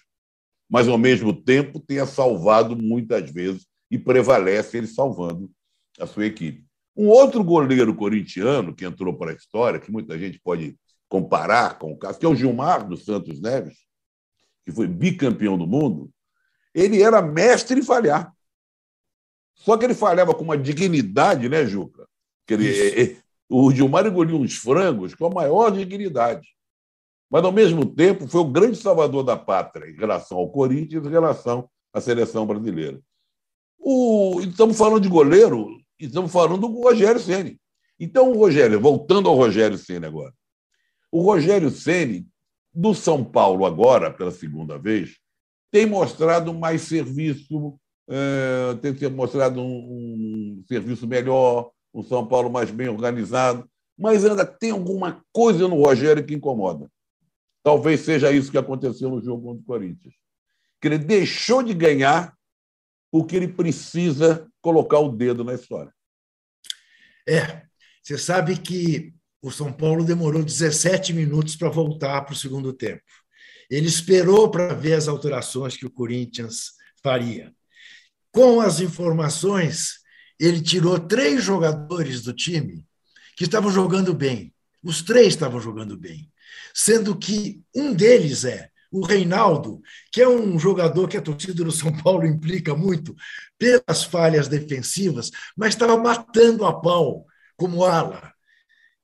mas 0.70 0.88
ao 0.88 0.98
mesmo 0.98 1.34
tempo 1.34 1.80
tenha 1.80 2.06
salvado 2.06 2.76
muitas 2.76 3.30
vezes 3.30 3.66
e 3.90 3.98
prevalece 3.98 4.78
ele 4.78 4.88
salvando 4.88 5.50
a 6.00 6.06
sua 6.06 6.26
equipe. 6.26 6.66
Um 6.96 7.08
outro 7.08 7.44
goleiro 7.44 7.96
corintiano 7.96 8.76
que 8.76 8.86
entrou 8.86 9.16
para 9.16 9.32
a 9.32 9.36
história, 9.36 9.80
que 9.80 9.92
muita 9.92 10.18
gente 10.18 10.40
pode 10.40 10.78
comparar 11.08 11.78
com 11.78 11.92
o 11.92 11.98
caso, 11.98 12.20
que 12.20 12.26
é 12.26 12.30
o 12.30 12.36
Gilmar 12.36 12.88
dos 12.88 13.06
Santos 13.06 13.40
Neves, 13.40 13.78
que 14.66 14.72
foi 14.72 14.88
bicampeão 14.88 15.58
do 15.58 15.68
mundo, 15.68 16.10
ele 16.74 17.02
era 17.02 17.22
mestre 17.22 17.80
em 17.80 17.84
falhar. 17.84 18.34
Só 19.56 19.78
que 19.78 19.86
ele 19.86 19.94
falhava 19.94 20.34
com 20.34 20.44
uma 20.44 20.58
dignidade, 20.58 21.48
né, 21.48 21.66
Juca? 21.66 22.08
Que 22.48 22.56
ele, 22.56 23.18
o 23.56 23.72
Gilmar 23.72 24.08
engoliu 24.08 24.38
uns 24.38 24.56
frangos 24.56 25.14
com 25.14 25.28
a 25.28 25.30
maior 25.30 25.70
dignidade. 25.70 26.48
Mas, 27.30 27.44
ao 27.44 27.52
mesmo 27.52 27.86
tempo, 27.86 28.28
foi 28.28 28.42
o 28.42 28.50
grande 28.50 28.78
salvador 28.78 29.24
da 29.24 29.38
pátria 29.38 29.88
em 29.88 29.96
relação 29.96 30.40
ao 30.40 30.50
Corinthians 30.50 31.06
em 31.06 31.10
relação 31.10 31.70
à 31.94 32.02
seleção 32.02 32.48
brasileira. 32.48 33.00
O, 33.78 34.40
estamos 34.42 34.76
falando 34.76 35.02
de 35.02 35.10
goleiro, 35.10 35.68
estamos 36.00 36.32
falando 36.32 36.62
do 36.62 36.82
Rogério 36.82 37.20
Ceni. 37.20 37.60
Então, 38.00 38.32
o 38.32 38.38
Rogério, 38.38 38.80
voltando 38.80 39.30
ao 39.30 39.36
Rogério 39.36 39.78
Ceni 39.78 40.08
agora. 40.08 40.34
O 41.12 41.22
Rogério 41.22 41.70
Ceni, 41.70 42.26
do 42.74 42.96
São 42.96 43.24
Paulo 43.24 43.68
agora, 43.68 44.12
pela 44.12 44.32
segunda 44.32 44.80
vez, 44.80 45.18
tem 45.72 45.86
mostrado 45.86 46.52
mais 46.56 46.82
serviço, 46.82 47.80
é, 48.10 48.74
tem 48.82 49.10
mostrado 49.12 49.62
um 49.62 50.64
serviço 50.68 51.06
melhor, 51.08 51.70
um 51.94 52.04
São 52.04 52.28
Paulo 52.28 52.50
mais 52.50 52.72
bem 52.72 52.90
organizado, 52.90 53.70
mas 53.98 54.26
ainda 54.26 54.46
tem 54.46 54.72
alguma 54.72 55.24
coisa 55.32 55.68
no 55.68 55.76
Rogério 55.76 56.26
que 56.26 56.34
incomoda. 56.34 56.90
Talvez 57.64 58.02
seja 58.02 58.32
isso 58.32 58.52
que 58.52 58.58
aconteceu 58.58 59.10
no 59.10 59.24
jogo 59.24 59.44
contra 59.44 59.62
o 59.62 59.66
Corinthians. 59.66 60.14
Que 60.82 60.88
ele 60.88 60.98
deixou 60.98 61.62
de 61.64 61.74
ganhar 61.74 62.36
porque 63.12 63.36
ele 63.36 63.48
precisa 63.48 64.50
colocar 64.62 65.00
o 65.00 65.10
dedo 65.10 65.44
na 65.44 65.54
história. 65.54 65.94
É, 67.28 67.64
você 68.02 68.18
sabe 68.18 68.58
que 68.58 69.14
o 69.42 69.52
São 69.52 69.72
Paulo 69.72 70.04
demorou 70.04 70.44
17 70.44 71.14
minutos 71.14 71.56
para 71.56 71.70
voltar 71.70 72.22
para 72.24 72.34
o 72.34 72.38
segundo 72.38 72.74
tempo. 72.74 73.04
Ele 73.70 73.88
esperou 73.88 74.50
para 74.50 74.74
ver 74.74 74.94
as 74.94 75.08
alterações 75.08 75.78
que 75.78 75.86
o 75.86 75.92
Corinthians 75.92 76.72
faria. 77.02 77.54
Com 78.32 78.60
as 78.60 78.80
informações 78.80 80.03
ele 80.46 80.62
tirou 80.62 81.00
três 81.00 81.44
jogadores 81.44 82.22
do 82.22 82.34
time 82.34 82.86
que 83.36 83.46
estavam 83.46 83.72
jogando 83.72 84.14
bem. 84.14 84.54
Os 84.84 85.02
três 85.02 85.28
estavam 85.30 85.60
jogando 85.60 85.98
bem. 85.98 86.30
Sendo 86.74 87.16
que 87.16 87.62
um 87.76 87.94
deles 87.94 88.44
é 88.44 88.70
o 88.92 89.06
Reinaldo, 89.06 89.82
que 90.12 90.22
é 90.22 90.28
um 90.28 90.60
jogador 90.60 91.08
que 91.08 91.18
a 91.18 91.22
torcida 91.22 91.64
do 91.64 91.72
São 91.72 91.92
Paulo 92.04 92.28
implica 92.28 92.76
muito 92.76 93.16
pelas 93.58 94.04
falhas 94.04 94.48
defensivas, 94.48 95.32
mas 95.58 95.70
estava 95.70 95.98
matando 95.98 96.66
a 96.66 96.80
pau 96.80 97.26
como 97.58 97.84
ala. 97.84 98.32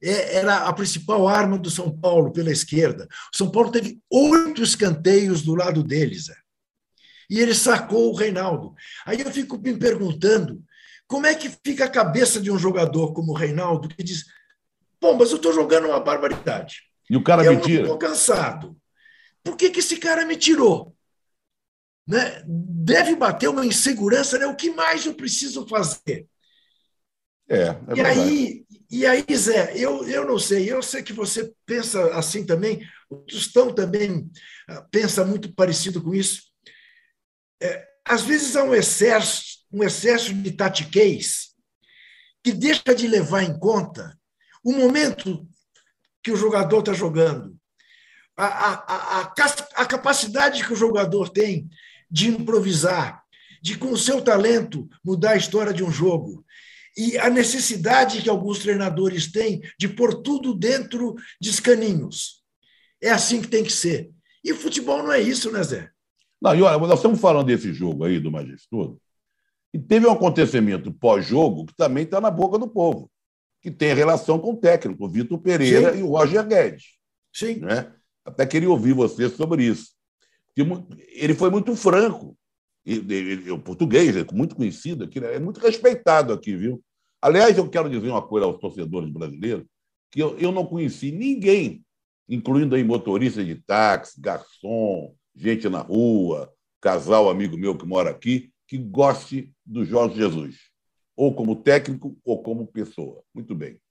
É, 0.02 0.36
era 0.38 0.68
a 0.68 0.74
principal 0.74 1.28
arma 1.28 1.58
do 1.58 1.72
São 1.72 1.90
Paulo 1.90 2.32
pela 2.32 2.52
esquerda. 2.52 3.08
O 3.34 3.38
São 3.38 3.50
Paulo 3.50 3.72
teve 3.72 4.00
oito 4.12 4.62
escanteios 4.62 5.42
do 5.42 5.56
lado 5.56 5.84
deles. 5.84 6.28
E 7.30 7.40
ele 7.40 7.54
sacou 7.54 8.12
o 8.12 8.16
Reinaldo. 8.16 8.74
Aí 9.06 9.22
eu 9.22 9.32
fico 9.32 9.58
me 9.58 9.76
perguntando 9.78 10.64
como 11.10 11.26
é 11.26 11.34
que 11.34 11.50
fica 11.66 11.86
a 11.86 11.90
cabeça 11.90 12.40
de 12.40 12.52
um 12.52 12.58
jogador 12.58 13.14
como 13.14 13.32
o 13.32 13.36
Reinaldo, 13.36 13.90
que 13.90 14.04
diz: 14.04 14.26
Bom, 15.02 15.16
mas 15.16 15.32
eu 15.32 15.38
estou 15.38 15.52
jogando 15.52 15.88
uma 15.88 16.00
barbaridade. 16.00 16.84
E 17.10 17.18
o 17.18 17.24
cara 17.24 17.44
eu 17.44 17.56
me 17.56 17.62
tira. 17.62 17.82
Estou 17.82 17.98
cansado. 17.98 18.80
Por 19.44 19.58
que, 19.58 19.72
que 19.72 19.80
esse 19.80 19.98
cara 19.98 20.24
me 20.24 20.38
tirou? 20.38 20.96
Né? 22.08 22.44
Deve 22.46 23.16
bater 23.16 23.50
uma 23.50 23.66
insegurança, 23.66 24.38
né? 24.38 24.46
O 24.46 24.56
que 24.56 24.70
mais 24.70 25.04
eu 25.06 25.16
preciso 25.16 25.68
fazer? 25.68 26.28
É, 27.50 27.64
é 27.64 27.78
e 27.96 28.02
aí, 28.02 28.66
e 28.92 29.06
aí, 29.08 29.26
Zé, 29.36 29.74
eu, 29.76 30.08
eu 30.08 30.28
não 30.28 30.38
sei, 30.38 30.72
eu 30.72 30.84
sei 30.84 31.02
que 31.02 31.14
você 31.14 31.52
pensa 31.66 32.14
assim 32.14 32.46
também, 32.46 32.88
o 33.10 33.16
Tostão 33.16 33.74
também 33.74 34.30
ah, 34.68 34.86
pensa 34.92 35.26
muito 35.26 35.52
parecido 35.56 36.04
com 36.04 36.14
isso. 36.14 36.44
É, 37.60 37.88
às 38.06 38.22
vezes 38.22 38.56
há 38.56 38.64
um 38.64 38.76
excesso 38.76 39.49
um 39.72 39.84
excesso 39.84 40.34
de 40.34 40.52
tatiquez 40.52 41.50
que 42.44 42.52
deixa 42.52 42.96
de 42.96 43.08
levar 43.08 43.44
em 43.44 43.58
conta 43.58 44.18
o 44.64 44.74
momento 44.74 45.48
que 46.24 46.32
o 46.32 46.36
jogador 46.36 46.80
está 46.80 46.94
jogando, 46.94 47.56
a, 48.36 48.46
a, 48.46 49.22
a, 49.22 49.34
a 49.76 49.86
capacidade 49.86 50.66
que 50.66 50.74
o 50.74 50.76
jogador 50.76 51.30
tem 51.30 51.70
de 52.10 52.30
improvisar, 52.30 53.22
de, 53.62 53.78
com 53.78 53.92
o 53.92 53.98
seu 53.98 54.22
talento, 54.22 54.88
mudar 55.04 55.32
a 55.32 55.38
história 55.38 55.74
de 55.74 55.84
um 55.84 55.92
jogo. 55.92 56.46
E 56.98 57.18
a 57.18 57.30
necessidade 57.30 58.22
que 58.22 58.30
alguns 58.30 58.60
treinadores 58.60 59.32
têm 59.32 59.62
de 59.78 59.88
pôr 59.88 60.22
tudo 60.22 60.54
dentro 60.54 61.16
de 61.40 61.50
escaninhos. 61.50 62.44
É 63.02 63.10
assim 63.10 63.42
que 63.42 63.48
tem 63.48 63.64
que 63.64 63.72
ser. 63.72 64.10
E 64.44 64.54
futebol 64.54 65.04
não 65.04 65.12
é 65.12 65.22
isso, 65.22 65.52
né, 65.52 65.62
Zé? 65.64 65.90
Não, 66.42 66.56
e 66.56 66.62
olha, 66.62 66.78
nós 66.78 67.00
estamos 67.00 67.20
falando 67.20 67.48
desse 67.48 67.74
jogo 67.74 68.06
aí 68.06 68.20
do 68.20 68.32
Majestoso, 68.32 69.00
e 69.74 69.80
teve 69.80 70.08
um 70.08 70.12
acontecimento 70.12 70.92
pós-jogo 70.92 71.66
que 71.66 71.76
também 71.76 72.04
está 72.04 72.20
na 72.20 72.32
boca 72.32 72.58
do 72.58 72.68
povo, 72.68 73.10
que 73.62 73.70
tem 73.70 73.94
relação 73.94 74.40
com 74.40 74.54
o 74.54 74.58
técnico, 74.58 75.06
o 75.06 75.10
Vitor 75.10 75.40
Pereira 75.40 75.94
Sim. 75.94 76.00
e 76.00 76.04
o 76.04 76.10
Roger 76.10 76.46
Guedes. 76.46 76.98
Sim. 77.34 77.60
Né? 77.60 77.94
Até 78.26 78.46
queria 78.46 78.70
ouvir 78.70 78.94
você 78.94 79.30
sobre 79.30 79.66
isso. 79.66 79.92
Ele 81.14 81.34
foi 81.34 81.50
muito 81.50 81.76
franco. 81.76 82.36
Ele, 82.86 83.52
o 83.52 83.60
português 83.60 84.16
é 84.16 84.26
muito 84.34 84.56
conhecido 84.56 85.04
aqui, 85.04 85.20
né? 85.20 85.36
é 85.36 85.40
muito 85.40 85.60
respeitado 85.60 86.34
aqui, 86.34 86.56
viu? 86.56 86.82
Aliás, 87.22 87.58
eu 87.58 87.70
quero 87.70 87.90
dizer 87.90 88.10
uma 88.10 88.22
coisa 88.22 88.48
aos 88.48 88.60
torcedores 88.60 89.10
brasileiros, 89.10 89.66
que 90.12 90.22
eu, 90.22 90.38
eu 90.40 90.52
não 90.52 90.66
conheci 90.66 91.12
ninguém, 91.12 91.84
incluindo 92.28 92.76
aí 92.76 92.84
motorista 92.84 93.44
de 93.44 93.56
táxi, 93.56 94.20
garçom, 94.20 95.14
gente 95.36 95.68
na 95.70 95.82
rua, 95.82 96.52
casal 96.82 97.30
amigo 97.30 97.58
meu 97.58 97.78
que 97.78 97.86
mora 97.86 98.10
aqui, 98.10 98.52
que 98.70 98.78
goste 98.78 99.52
do 99.66 99.84
Jorge 99.84 100.18
Jesus, 100.18 100.56
ou 101.18 101.34
como 101.34 101.56
técnico 101.56 102.16
ou 102.24 102.44
como 102.44 102.68
pessoa. 102.68 103.24
Muito 103.34 103.56
bem. 103.56 103.82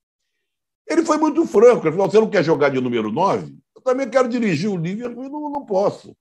Ele 0.88 1.04
foi 1.04 1.18
muito 1.18 1.44
franco. 1.46 1.84
Ele 1.84 1.96
falou: 1.96 2.08
você 2.08 2.20
não 2.20 2.30
quer 2.30 2.44
jogar 2.44 2.68
de 2.68 2.80
número 2.80 3.10
9? 3.10 3.58
Eu 3.74 3.82
também 3.82 4.08
quero 4.08 4.28
dirigir 4.28 4.70
o 4.70 4.76
Liverpool 4.76 5.24
e 5.24 5.28
não, 5.28 5.50
não 5.50 5.66
posso. 5.66 6.16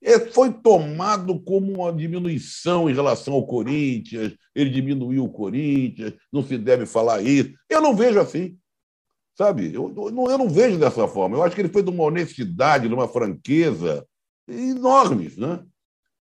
Ele 0.00 0.30
foi 0.30 0.52
tomado 0.52 1.40
como 1.40 1.72
uma 1.72 1.92
diminuição 1.92 2.88
em 2.88 2.94
relação 2.94 3.34
ao 3.34 3.44
Corinthians, 3.44 4.32
ele 4.54 4.70
diminuiu 4.70 5.24
o 5.24 5.32
Corinthians, 5.32 6.14
não 6.32 6.44
se 6.44 6.56
deve 6.56 6.86
falar 6.86 7.20
isso. 7.20 7.52
Eu 7.68 7.80
não 7.82 7.96
vejo 7.96 8.20
assim. 8.20 8.56
Sabe? 9.36 9.74
Eu, 9.74 9.92
eu, 9.96 10.10
não, 10.12 10.30
eu 10.30 10.38
não 10.38 10.48
vejo 10.48 10.78
dessa 10.78 11.08
forma. 11.08 11.36
Eu 11.36 11.42
acho 11.42 11.56
que 11.56 11.60
ele 11.60 11.72
foi 11.72 11.82
de 11.82 11.90
uma 11.90 12.04
honestidade, 12.04 12.86
de 12.86 12.94
uma 12.94 13.08
franqueza 13.08 14.06
enormes. 14.46 15.36
Né? 15.36 15.64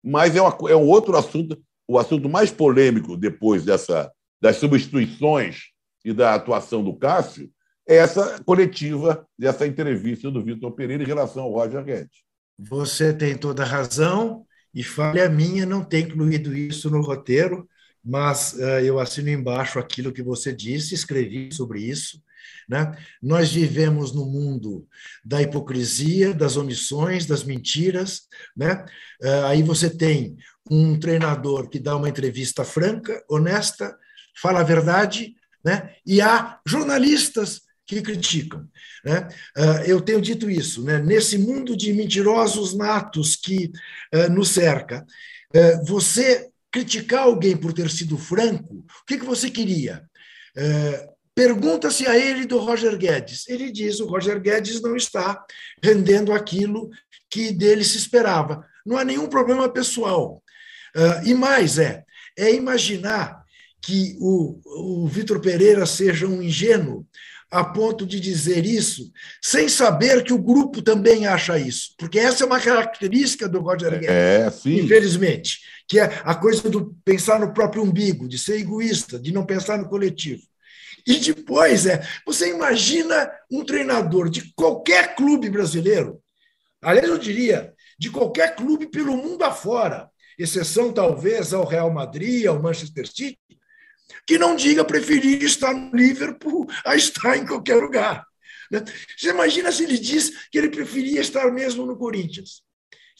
Mas 0.02 0.36
é, 0.36 0.42
uma, 0.42 0.56
é 0.70 0.76
um 0.76 0.88
outro 0.88 1.18
assunto 1.18 1.60
o 1.88 2.00
assunto 2.00 2.28
mais 2.28 2.52
polêmico 2.52 3.16
depois 3.16 3.64
dessa, 3.64 4.12
das 4.42 4.58
substituições 4.58 5.72
e 6.04 6.14
da 6.14 6.36
atuação 6.36 6.84
do 6.84 6.96
Cássio 6.96 7.50
essa 7.88 8.42
coletiva, 8.44 9.28
dessa 9.38 9.68
entrevista 9.68 10.32
do 10.32 10.44
Vitor 10.44 10.72
Pereira 10.72 11.04
em 11.04 11.06
relação 11.06 11.44
ao 11.44 11.52
Roger 11.52 11.84
Guedes. 11.84 12.24
Você 12.58 13.14
tem 13.14 13.38
toda 13.38 13.64
a 13.64 13.66
razão, 13.66 14.46
e 14.74 14.84
falha 14.84 15.30
minha 15.30 15.66
não 15.66 15.84
ter 15.84 16.00
incluído 16.00 16.56
isso 16.56 16.90
no 16.90 17.02
roteiro, 17.02 17.68
mas 18.04 18.54
uh, 18.54 18.80
eu 18.82 19.00
assino 19.00 19.30
embaixo 19.30 19.80
aquilo 19.80 20.12
que 20.12 20.24
você 20.24 20.54
disse, 20.54 20.94
escrevi 20.94 21.52
sobre 21.54 21.80
isso. 21.80 22.22
Né? 22.68 22.96
Nós 23.22 23.52
vivemos 23.52 24.12
no 24.12 24.26
mundo 24.26 24.88
da 25.24 25.42
hipocrisia, 25.42 26.34
das 26.34 26.58
omissões, 26.58 27.26
das 27.26 27.44
mentiras. 27.44 28.24
Né? 28.56 28.86
Uh, 29.22 29.46
aí 29.46 29.64
você 29.64 29.90
tem 29.90 30.36
um 30.70 31.00
treinador 31.00 31.70
que 31.70 31.80
dá 31.80 31.96
uma 31.96 32.10
entrevista 32.10 32.64
franca, 32.64 33.24
honesta, 33.30 33.96
fala 34.42 34.62
a 34.62 34.64
verdade, 34.64 35.36
né? 35.64 35.96
e 36.06 36.22
há 36.22 36.60
jornalistas 36.66 37.62
que 37.86 38.02
criticam. 38.02 38.68
Né? 39.04 39.28
Uh, 39.56 39.84
eu 39.86 40.02
tenho 40.02 40.20
dito 40.20 40.50
isso, 40.50 40.84
né? 40.84 41.00
nesse 41.00 41.38
mundo 41.38 41.78
de 41.78 41.94
mentirosos 41.94 42.76
natos 42.76 43.36
que 43.36 43.72
nos 44.32 44.50
cerca, 44.50 45.06
você 45.86 46.50
criticar 46.72 47.24
alguém 47.24 47.56
por 47.56 47.72
ter 47.72 47.90
sido 47.90 48.18
franco, 48.18 48.76
o 48.76 49.06
que 49.08 49.18
você 49.18 49.50
queria? 49.50 50.04
Pergunta-se 51.36 52.08
a 52.08 52.18
ele 52.18 52.46
do 52.46 52.58
Roger 52.58 52.98
Guedes. 52.98 53.48
Ele 53.50 53.70
diz: 53.70 54.00
o 54.00 54.08
Roger 54.08 54.40
Guedes 54.40 54.82
não 54.82 54.96
está 54.96 55.44
rendendo 55.84 56.32
aquilo 56.32 56.90
que 57.30 57.52
dele 57.52 57.84
se 57.84 57.98
esperava. 57.98 58.66
Não 58.86 58.98
há 58.98 59.04
nenhum 59.04 59.28
problema 59.28 59.68
pessoal. 59.68 60.42
Uh, 60.96 61.28
e 61.28 61.34
mais 61.34 61.78
é, 61.78 62.06
é 62.38 62.54
imaginar 62.54 63.44
que 63.82 64.16
o, 64.20 65.04
o 65.04 65.08
Vitor 65.08 65.42
Pereira 65.42 65.86
seja 65.86 66.26
um 66.26 66.42
ingênuo 66.42 67.06
a 67.52 67.64
ponto 67.64 68.06
de 68.06 68.20
dizer 68.20 68.66
isso, 68.66 69.12
sem 69.42 69.70
saber 69.70 70.24
que 70.24 70.34
o 70.34 70.42
grupo 70.42 70.82
também 70.82 71.28
acha 71.28 71.58
isso, 71.60 71.94
porque 71.98 72.20
essa 72.20 72.44
é 72.44 72.48
uma 72.48 72.60
característica 72.60 73.48
do 73.48 73.60
Roger 73.60 73.92
Guedes, 73.92 74.10
é, 74.10 74.52
sim. 74.52 74.80
infelizmente, 74.80 75.60
que 75.88 76.00
é 76.00 76.22
a 76.24 76.34
coisa 76.36 76.70
do 76.70 76.96
pensar 77.06 77.40
no 77.40 77.54
próprio 77.54 77.84
umbigo, 77.84 78.28
de 78.28 78.38
ser 78.38 78.60
egoísta, 78.60 79.20
de 79.20 79.32
não 79.32 79.46
pensar 79.46 79.78
no 79.78 79.88
coletivo. 79.88 80.42
E 81.06 81.18
depois 81.18 81.86
é, 81.86 82.02
você 82.26 82.50
imagina 82.50 83.32
um 83.52 83.64
treinador 83.64 84.30
de 84.30 84.54
qualquer 84.54 85.16
clube 85.16 85.50
brasileiro, 85.50 86.22
aliás, 86.82 87.08
eu 87.08 87.18
diria, 87.18 87.74
de 87.98 88.10
qualquer 88.10 88.56
clube 88.56 88.88
pelo 88.88 89.16
mundo 89.16 89.44
afora, 89.44 90.10
exceção 90.38 90.92
talvez 90.92 91.54
ao 91.54 91.66
Real 91.66 91.92
Madrid, 91.92 92.46
ao 92.46 92.62
Manchester 92.62 93.08
City, 93.08 93.40
que 94.28 94.38
não 94.38 94.56
diga 94.56 94.84
preferir 94.84 95.44
estar 95.44 95.74
no 95.74 95.96
Liverpool 95.96 96.68
a 96.84 96.96
estar 96.96 97.38
em 97.38 97.46
qualquer 97.46 97.76
lugar. 97.76 98.26
Né? 98.72 98.84
Você 99.18 99.30
imagina 99.30 99.72
se 99.72 99.84
ele 99.84 99.98
diz 99.98 100.48
que 100.50 100.58
ele 100.58 100.70
preferia 100.70 101.22
estar 101.22 101.52
mesmo 101.52 101.86
no 101.86 101.98
Corinthians. 101.98 102.64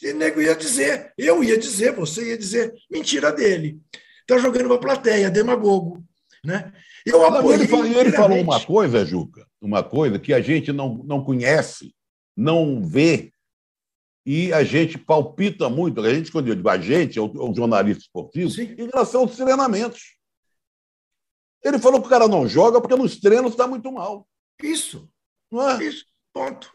O 0.02 0.12
nego 0.14 0.42
ia 0.42 0.54
dizer, 0.54 1.12
eu 1.16 1.42
ia 1.42 1.56
dizer, 1.56 1.92
você 1.92 2.30
ia 2.30 2.38
dizer, 2.38 2.74
mentira 2.90 3.32
dele. 3.32 3.80
Está 4.20 4.38
jogando 4.38 4.66
para 4.66 4.76
a 4.76 4.80
plateia, 4.80 5.30
demagogo. 5.30 6.04
Né? 6.44 6.72
Eu 7.06 7.24
apoiei 7.24 7.60
ele, 7.60 7.68
falou, 7.68 7.86
ele 7.86 8.12
falou 8.12 8.40
uma 8.40 8.60
coisa, 8.64 9.06
Juca, 9.06 9.46
uma 9.60 9.82
coisa 9.82 10.18
que 10.18 10.34
a 10.34 10.40
gente 10.40 10.72
não, 10.72 11.04
não 11.04 11.22
conhece, 11.22 11.94
não 12.36 12.82
vê, 12.82 13.32
e 14.26 14.52
a 14.52 14.64
gente 14.64 14.98
palpita 14.98 15.68
muito. 15.68 16.00
A 16.00 16.12
gente, 16.12 16.32
quando 16.32 16.48
eu 16.48 16.56
digo 16.56 16.68
a 16.68 16.76
gente, 16.76 17.16
é 17.16 17.22
o, 17.22 17.26
é 17.26 17.48
o 17.48 17.54
jornalista 17.54 18.02
esportivo, 18.02 18.50
Sim. 18.50 18.74
em 18.76 18.86
relação 18.86 19.20
aos 19.20 19.36
treinamentos. 19.36 20.16
Ele 21.62 21.78
falou 21.78 22.00
que 22.00 22.08
o 22.08 22.10
cara 22.10 22.26
não 22.26 22.48
joga 22.48 22.80
porque 22.80 22.96
nos 22.96 23.20
treinos 23.20 23.52
está 23.52 23.68
muito 23.68 23.90
mal. 23.92 24.26
Isso. 24.60 25.08
Não 25.50 25.70
é? 25.70 25.84
Isso. 25.84 26.04
Ponto. 26.32 26.72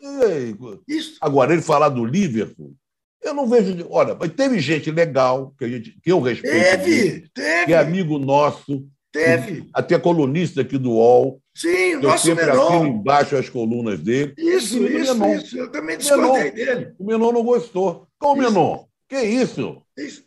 Isso. 0.87 1.17
Agora, 1.19 1.53
ele 1.53 1.61
falar 1.61 1.89
do 1.89 2.05
Liverpool, 2.05 2.73
eu 3.21 3.33
não 3.33 3.47
vejo. 3.47 3.85
Olha, 3.89 4.15
teve 4.29 4.59
gente 4.59 4.89
legal, 4.89 5.53
que, 5.57 5.65
a 5.65 5.67
gente, 5.67 5.99
que 6.01 6.11
eu 6.11 6.19
respeito. 6.19 6.83
Teve, 6.83 7.29
teve. 7.33 7.65
Que 7.65 7.73
é 7.73 7.77
amigo 7.77 8.17
nosso. 8.17 8.87
Teve. 9.11 9.69
Até 9.73 9.99
colunista 9.99 10.61
aqui 10.61 10.77
do 10.77 10.91
UOL. 10.91 11.41
Sim, 11.53 11.95
o 11.95 12.01
nosso 12.01 12.27
sempre 12.27 12.45
Menon. 12.45 12.85
embaixo 12.85 13.35
as 13.35 13.49
colunas 13.49 13.99
dele. 13.99 14.33
Isso, 14.37 14.81
isso, 14.87 15.15
Menon. 15.15 15.35
isso. 15.35 15.57
Eu 15.57 15.69
também 15.69 15.97
discordei 15.97 16.51
dele. 16.51 16.93
O 16.97 17.05
Menon 17.05 17.31
não 17.33 17.43
gostou. 17.43 18.07
Qual 18.17 18.33
o 18.33 18.37
Menon? 18.37 18.85
Que 19.09 19.21
isso? 19.21 19.81
isso? 19.97 20.23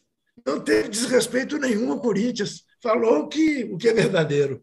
Não 0.46 0.60
teve 0.60 0.88
desrespeito 0.88 1.56
nenhum 1.56 1.92
ao 1.92 2.00
Corinthians 2.00 2.64
falou 2.84 3.26
que, 3.28 3.64
o 3.64 3.78
que 3.78 3.88
é 3.88 3.94
verdadeiro. 3.94 4.62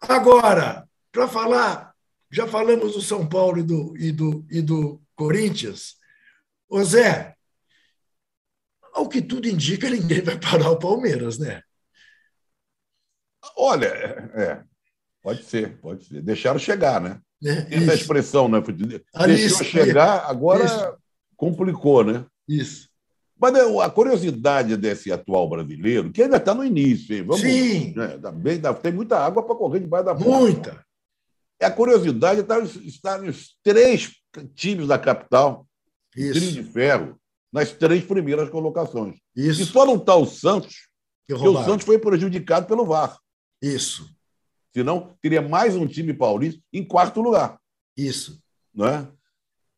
Agora, 0.00 0.88
para 1.12 1.28
falar, 1.28 1.92
já 2.32 2.48
falamos 2.48 2.94
do 2.94 3.02
São 3.02 3.28
Paulo 3.28 3.58
e 3.58 3.62
do, 3.62 3.94
e 3.98 4.10
do, 4.10 4.46
e 4.50 4.62
do 4.62 5.02
Corinthians. 5.14 5.96
Ô 6.66 6.82
Zé, 6.82 7.36
ao 8.94 9.06
que 9.06 9.20
tudo 9.20 9.46
indica, 9.46 9.90
ninguém 9.90 10.22
vai 10.22 10.38
parar 10.40 10.70
o 10.70 10.78
Palmeiras, 10.78 11.38
né? 11.38 11.62
Olha, 13.56 13.86
é, 13.86 14.62
pode 15.22 15.44
ser, 15.44 15.78
pode 15.78 16.04
ser. 16.04 16.22
Deixaram 16.22 16.58
chegar, 16.58 17.00
né? 17.00 17.20
É, 17.44 17.76
Essa 17.76 17.94
expressão, 17.94 18.48
né? 18.48 18.60
Deixou 19.26 19.64
chegar, 19.64 20.24
agora 20.28 20.64
isso. 20.64 20.96
complicou, 21.36 22.04
né? 22.04 22.24
Isso. 22.48 22.88
Mas 23.40 23.52
né, 23.52 23.60
a 23.82 23.88
curiosidade 23.88 24.76
desse 24.76 25.12
atual 25.12 25.48
brasileiro, 25.48 26.10
que 26.10 26.22
ainda 26.22 26.38
está 26.38 26.52
no 26.52 26.64
início, 26.64 27.14
hein? 27.14 27.22
Vamos, 27.22 27.40
Sim. 27.40 27.94
Né, 27.94 28.18
tem 28.82 28.92
muita 28.92 29.18
água 29.18 29.44
para 29.44 29.54
correr 29.54 29.80
debaixo 29.80 30.06
da 30.06 30.14
ponte. 30.14 30.28
Muita. 30.28 30.84
É 31.60 31.66
a 31.66 31.70
curiosidade 31.70 32.40
está, 32.40 32.58
está 32.60 33.18
nos 33.18 33.56
três 33.62 34.12
times 34.54 34.88
da 34.88 34.98
capital, 34.98 35.66
Isso. 36.16 36.40
trio 36.40 36.52
de 36.52 36.62
ferro, 36.64 37.18
nas 37.52 37.70
três 37.70 38.04
primeiras 38.04 38.50
colocações. 38.50 39.16
Isso. 39.34 39.62
E 39.62 39.64
só 39.64 39.86
não 39.86 39.96
está 39.96 40.16
o 40.16 40.26
Santos, 40.26 40.88
porque 41.26 41.46
o 41.46 41.64
Santos 41.64 41.86
foi 41.86 41.98
prejudicado 41.98 42.66
pelo 42.66 42.84
VAR. 42.84 43.16
Isso. 43.60 44.08
Senão, 44.72 45.16
teria 45.20 45.42
mais 45.42 45.74
um 45.76 45.86
time 45.86 46.14
paulista 46.14 46.60
em 46.72 46.84
quarto 46.84 47.20
lugar. 47.20 47.58
Isso. 47.96 48.40
Não 48.74 48.86
é? 48.86 49.08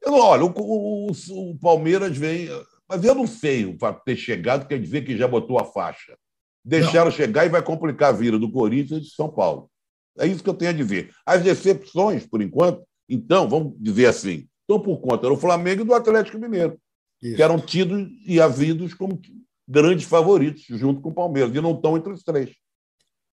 Eu, 0.03 0.14
olha, 0.14 0.45
o, 0.45 0.49
o, 0.49 1.11
o 1.11 1.59
Palmeiras 1.59 2.16
vem 2.16 2.49
mas 2.90 3.05
eu 3.05 3.14
não 3.14 3.25
sei 3.25 3.64
o 3.64 3.79
fato 3.79 3.99
de 3.99 4.05
ter 4.05 4.16
chegado 4.16 4.66
quer 4.66 4.81
dizer 4.81 5.05
que 5.05 5.16
já 5.16 5.29
botou 5.29 5.61
a 5.61 5.64
faixa. 5.64 6.19
Deixaram 6.64 7.05
não. 7.05 7.12
chegar 7.12 7.47
e 7.47 7.49
vai 7.49 7.62
complicar 7.62 8.09
a 8.09 8.16
vida 8.16 8.37
do 8.37 8.51
Corinthians 8.51 9.03
e 9.03 9.05
de 9.05 9.14
São 9.14 9.31
Paulo. 9.31 9.71
É 10.19 10.27
isso 10.27 10.43
que 10.43 10.51
eu 10.51 10.55
tenho 10.55 10.73
a 10.73 10.75
dizer. 10.75 11.12
As 11.25 11.40
decepções, 11.40 12.27
por 12.27 12.43
enquanto, 12.43 12.83
então, 13.09 13.49
vamos 13.49 13.75
dizer 13.79 14.07
assim, 14.07 14.49
estão 14.62 14.81
por 14.81 15.01
conta 15.01 15.29
do 15.29 15.37
Flamengo 15.37 15.83
e 15.83 15.85
do 15.85 15.95
Atlético 15.95 16.37
Mineiro, 16.37 16.81
isso. 17.23 17.37
que 17.37 17.43
eram 17.43 17.61
tidos 17.61 18.09
e 18.27 18.40
havidos 18.40 18.93
como 18.93 19.21
grandes 19.69 20.05
favoritos, 20.05 20.64
junto 20.69 21.01
com 21.01 21.11
o 21.11 21.14
Palmeiras, 21.14 21.55
e 21.55 21.61
não 21.61 21.77
estão 21.77 21.97
entre 21.97 22.12
os 22.12 22.25
três. 22.25 22.51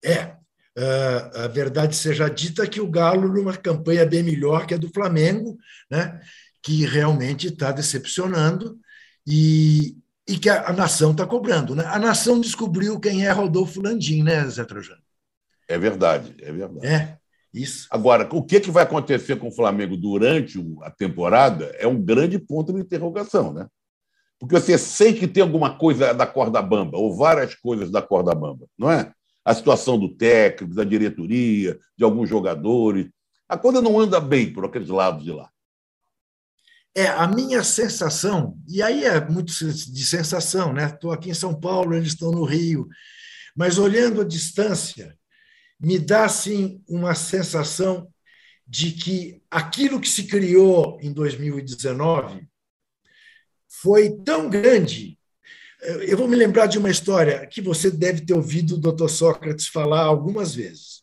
É. 0.04 0.36
Uh, 0.78 1.38
a 1.44 1.48
verdade 1.48 1.96
seja 1.96 2.28
dita 2.28 2.64
que 2.64 2.80
o 2.80 2.88
Galo, 2.88 3.26
numa 3.26 3.56
campanha 3.56 4.06
bem 4.06 4.22
melhor 4.22 4.64
que 4.64 4.74
a 4.74 4.76
do 4.76 4.88
Flamengo, 4.88 5.58
né, 5.90 6.20
que 6.62 6.86
realmente 6.86 7.48
está 7.48 7.72
decepcionando, 7.72 8.78
e, 9.26 9.96
e 10.28 10.38
que 10.38 10.48
a, 10.48 10.68
a 10.68 10.72
nação 10.72 11.10
está 11.10 11.26
cobrando. 11.26 11.74
Né? 11.74 11.84
A 11.84 11.98
nação 11.98 12.40
descobriu 12.40 13.00
quem 13.00 13.26
é 13.26 13.32
Rodolfo 13.32 13.82
Landim, 13.82 14.22
né, 14.22 14.46
Zé 14.46 14.64
Trajano? 14.64 15.02
É 15.66 15.76
verdade, 15.76 16.32
é 16.40 16.52
verdade. 16.52 16.86
É, 16.86 17.18
isso. 17.52 17.88
Agora, 17.90 18.28
o 18.32 18.42
que, 18.44 18.60
que 18.60 18.70
vai 18.70 18.84
acontecer 18.84 19.34
com 19.34 19.48
o 19.48 19.54
Flamengo 19.54 19.96
durante 19.96 20.64
a 20.82 20.90
temporada 20.92 21.74
é 21.78 21.88
um 21.88 22.00
grande 22.00 22.38
ponto 22.38 22.72
de 22.72 22.80
interrogação, 22.80 23.52
né? 23.52 23.66
Porque 24.38 24.54
você 24.54 24.78
sente 24.78 25.18
que 25.18 25.26
tem 25.26 25.42
alguma 25.42 25.76
coisa 25.76 26.14
da 26.14 26.24
corda 26.24 26.62
bamba, 26.62 26.96
ou 26.96 27.16
várias 27.16 27.56
coisas 27.56 27.90
da 27.90 28.00
corda 28.00 28.32
bamba, 28.32 28.66
não 28.78 28.90
é? 28.90 29.12
A 29.48 29.54
situação 29.54 29.98
do 29.98 30.14
técnico, 30.14 30.74
da 30.74 30.84
diretoria, 30.84 31.78
de 31.96 32.04
alguns 32.04 32.28
jogadores. 32.28 33.08
A 33.48 33.56
coisa 33.56 33.80
não 33.80 33.98
anda 33.98 34.20
bem 34.20 34.52
por 34.52 34.64
aqueles 34.64 34.88
lados 34.88 35.24
de 35.24 35.32
lá. 35.32 35.50
É, 36.94 37.06
a 37.06 37.26
minha 37.26 37.62
sensação, 37.62 38.58
e 38.66 38.82
aí 38.82 39.04
é 39.04 39.24
muito 39.26 39.52
de 39.52 40.04
sensação, 40.04 40.72
né? 40.72 40.86
Estou 40.86 41.12
aqui 41.12 41.30
em 41.30 41.34
São 41.34 41.58
Paulo, 41.58 41.94
eles 41.94 42.08
estão 42.08 42.30
no 42.30 42.44
Rio, 42.44 42.88
mas 43.56 43.78
olhando 43.78 44.20
a 44.20 44.24
distância, 44.24 45.16
me 45.80 45.98
dá 45.98 46.24
assim 46.24 46.82
uma 46.88 47.14
sensação 47.14 48.12
de 48.66 48.92
que 48.92 49.42
aquilo 49.50 50.00
que 50.00 50.08
se 50.08 50.24
criou 50.24 50.98
em 51.00 51.12
2019 51.12 52.46
foi 53.66 54.10
tão 54.10 54.50
grande. 54.50 55.17
Eu 55.80 56.16
vou 56.16 56.26
me 56.26 56.36
lembrar 56.36 56.66
de 56.66 56.78
uma 56.78 56.90
história 56.90 57.46
que 57.46 57.60
você 57.60 57.90
deve 57.90 58.22
ter 58.22 58.34
ouvido 58.34 58.74
o 58.74 58.78
Dr. 58.78 59.08
Sócrates 59.08 59.68
falar 59.68 60.02
algumas 60.02 60.54
vezes. 60.54 61.02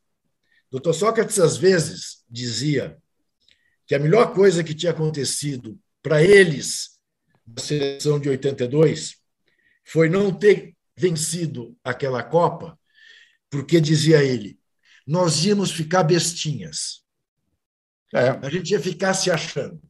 Dr. 0.71 0.91
Sócrates, 0.93 1.39
às 1.39 1.55
vezes, 1.55 2.23
dizia 2.29 2.97
que 3.87 3.95
a 3.95 3.99
melhor 3.99 4.33
coisa 4.33 4.63
que 4.63 4.73
tinha 4.73 4.91
acontecido 4.91 5.79
para 6.01 6.21
eles, 6.21 6.99
da 7.45 7.61
seleção 7.61 8.19
de 8.19 8.27
82, 8.27 9.15
foi 9.85 10.09
não 10.09 10.33
ter 10.33 10.75
vencido 10.97 11.77
aquela 11.83 12.23
Copa, 12.23 12.77
porque, 13.49 13.79
dizia 13.79 14.23
ele, 14.23 14.59
nós 15.07 15.45
íamos 15.45 15.71
ficar 15.71 16.03
bestinhas. 16.03 17.01
É. 18.13 18.29
A 18.29 18.49
gente 18.49 18.71
ia 18.71 18.79
ficar 18.79 19.13
se 19.13 19.31
achando. 19.31 19.81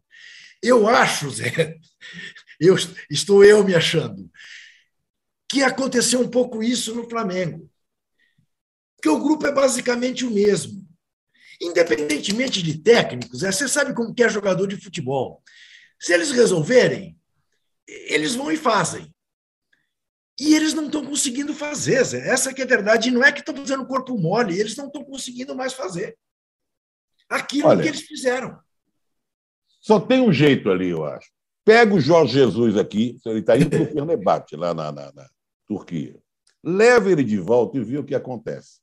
Eu 0.61 0.87
acho, 0.87 1.29
Zé, 1.31 1.77
eu, 2.59 2.75
estou 3.09 3.43
eu 3.43 3.63
me 3.63 3.73
achando, 3.73 4.29
que 5.49 5.63
aconteceu 5.63 6.19
um 6.19 6.29
pouco 6.29 6.63
isso 6.63 6.93
no 6.95 7.09
Flamengo. 7.09 7.69
Porque 8.95 9.09
o 9.09 9.21
grupo 9.21 9.45
é 9.47 9.51
basicamente 9.51 10.25
o 10.25 10.31
mesmo. 10.31 10.85
Independentemente 11.61 12.61
de 12.61 12.79
técnicos, 12.79 13.39
Zé, 13.39 13.51
você 13.51 13.67
sabe 13.67 13.93
como 13.93 14.13
que 14.13 14.23
é 14.23 14.29
jogador 14.29 14.67
de 14.67 14.77
futebol. 14.77 15.41
Se 15.99 16.13
eles 16.13 16.31
resolverem, 16.31 17.17
eles 17.87 18.35
vão 18.35 18.51
e 18.51 18.57
fazem. 18.57 19.13
E 20.39 20.53
eles 20.53 20.73
não 20.73 20.87
estão 20.87 21.05
conseguindo 21.05 21.53
fazer, 21.53 22.03
Zé. 22.03 22.27
Essa 22.27 22.53
que 22.53 22.61
é 22.61 22.65
a 22.65 22.67
verdade. 22.67 23.09
E 23.09 23.11
não 23.11 23.23
é 23.23 23.31
que 23.31 23.39
estão 23.39 23.55
fazendo 23.55 23.85
corpo 23.85 24.17
mole, 24.17 24.59
eles 24.59 24.75
não 24.75 24.87
estão 24.87 25.03
conseguindo 25.03 25.55
mais 25.55 25.73
fazer 25.73 26.17
aquilo 27.29 27.69
Olha, 27.69 27.81
que 27.81 27.89
eles 27.89 28.01
fizeram. 28.01 28.59
Só 29.81 29.99
tem 29.99 30.21
um 30.21 30.33
jeito 30.33 30.69
ali, 30.69 30.89
eu 30.89 31.05
acho. 31.05 31.29
Pega 31.63 31.93
o 31.93 31.99
Jorge 31.99 32.33
Jesus 32.33 32.77
aqui, 32.77 33.17
ele 33.25 33.39
está 33.39 33.57
indo 33.57 33.69
para 33.69 33.81
o 33.81 33.87
Fenerbahçe, 33.93 34.55
lá 34.55 34.73
na, 34.73 34.91
na, 34.91 35.11
na 35.11 35.29
Turquia. 35.67 36.19
Leva 36.63 37.11
ele 37.11 37.23
de 37.23 37.37
volta 37.37 37.77
e 37.77 37.83
vê 37.83 37.97
o 37.97 38.03
que 38.03 38.15
acontece. 38.15 38.79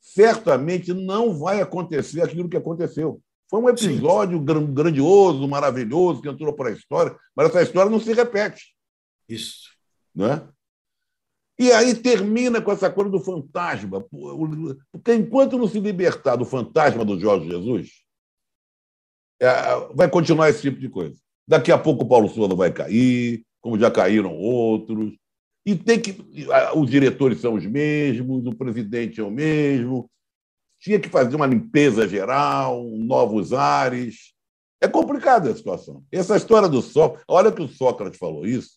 Certamente 0.00 0.92
não 0.92 1.36
vai 1.36 1.60
acontecer 1.60 2.22
aquilo 2.22 2.48
que 2.48 2.56
aconteceu. 2.56 3.20
Foi 3.48 3.60
um 3.60 3.68
episódio 3.68 4.38
Sim. 4.38 4.74
grandioso, 4.74 5.46
maravilhoso, 5.46 6.20
que 6.20 6.28
entrou 6.28 6.52
para 6.52 6.70
a 6.70 6.72
história, 6.72 7.16
mas 7.34 7.48
essa 7.48 7.62
história 7.62 7.90
não 7.90 8.00
se 8.00 8.12
repete. 8.12 8.74
Isso. 9.28 9.70
Né? 10.14 10.46
E 11.58 11.72
aí 11.72 11.94
termina 11.94 12.60
com 12.60 12.70
essa 12.70 12.90
coisa 12.90 13.10
do 13.10 13.20
fantasma. 13.20 14.04
Porque 14.92 15.14
enquanto 15.14 15.56
não 15.56 15.66
se 15.66 15.80
libertar 15.80 16.36
do 16.36 16.44
fantasma 16.44 17.04
do 17.04 17.18
Jorge 17.18 17.48
Jesus, 17.48 17.90
é, 19.40 19.48
vai 19.94 20.10
continuar 20.10 20.50
esse 20.50 20.62
tipo 20.62 20.78
de 20.78 20.88
coisa. 20.88 21.16
Daqui 21.48 21.70
a 21.70 21.78
pouco 21.78 22.04
o 22.04 22.08
Paulo 22.08 22.28
Souza 22.28 22.54
vai 22.54 22.72
cair, 22.72 23.44
como 23.60 23.78
já 23.78 23.90
caíram 23.90 24.36
outros. 24.36 25.14
E 25.66 25.74
tem 25.74 26.00
que. 26.00 26.16
Os 26.76 26.88
diretores 26.88 27.40
são 27.40 27.54
os 27.54 27.66
mesmos, 27.66 28.46
o 28.46 28.54
presidente 28.54 29.20
é 29.20 29.24
o 29.24 29.30
mesmo. 29.30 30.08
Tinha 30.78 31.00
que 31.00 31.08
fazer 31.08 31.34
uma 31.34 31.46
limpeza 31.46 32.08
geral, 32.08 32.84
novos 32.84 33.52
ares. 33.52 34.32
É 34.80 34.86
complicada 34.86 35.50
a 35.50 35.56
situação. 35.56 36.04
Essa 36.12 36.36
história 36.36 36.68
do 36.68 36.80
Sócrates. 36.80 37.24
Olha 37.26 37.50
que 37.50 37.62
o 37.62 37.68
Sócrates 37.68 38.18
falou 38.18 38.46
isso 38.46 38.76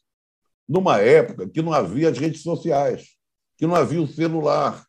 numa 0.69 0.99
época 0.99 1.49
que 1.49 1.63
não 1.63 1.73
havia 1.73 2.09
as 2.09 2.17
redes 2.19 2.43
sociais, 2.43 3.17
que 3.57 3.65
não 3.65 3.75
havia 3.75 3.99
o 3.99 4.07
celular. 4.07 4.85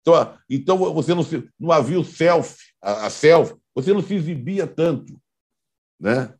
Então, 0.00 0.38
então 0.48 0.94
você 0.94 1.14
não, 1.14 1.22
se, 1.22 1.46
não 1.60 1.70
havia 1.70 2.00
o 2.00 2.04
selfie, 2.04 2.72
a, 2.80 3.06
a 3.06 3.10
selfie, 3.10 3.54
você 3.74 3.92
não 3.92 4.02
se 4.02 4.14
exibia 4.14 4.66
tanto. 4.66 5.20
Né? 6.00 6.34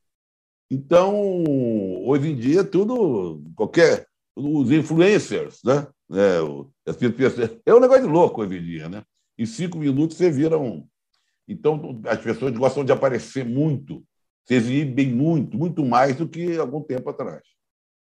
Então, 0.70 1.44
hoje 2.06 2.30
em 2.30 2.36
dia, 2.36 2.64
tudo, 2.64 3.42
qualquer. 3.54 4.07
Os 4.40 4.70
influencers, 4.70 5.58
né? 5.64 5.86
É, 6.12 6.38
é 7.66 7.74
um 7.74 7.80
negócio 7.80 8.04
de 8.04 8.08
louco 8.08 8.40
hoje 8.40 8.56
em 8.56 8.62
dia, 8.62 8.88
né? 8.88 9.02
Em 9.36 9.44
cinco 9.44 9.78
minutos 9.78 10.16
você 10.16 10.30
vira 10.30 10.56
um. 10.56 10.86
Então, 11.46 12.00
as 12.06 12.20
pessoas 12.20 12.56
gostam 12.56 12.84
de 12.84 12.92
aparecer 12.92 13.44
muito, 13.44 14.04
se 14.46 14.54
exibem 14.54 15.12
muito, 15.12 15.56
muito 15.56 15.84
mais 15.84 16.16
do 16.16 16.28
que 16.28 16.56
algum 16.56 16.82
tempo 16.82 17.10
atrás. 17.10 17.42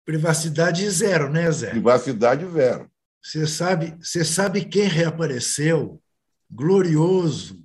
Privacidade 0.06 0.90
zero, 0.90 1.30
né, 1.30 1.52
Zé? 1.52 1.72
Privacidade 1.72 2.46
zero. 2.52 2.90
Você 3.22 3.46
sabe, 3.48 3.98
você 4.00 4.24
sabe 4.24 4.64
quem 4.64 4.88
reapareceu 4.88 6.02
glorioso 6.50 7.62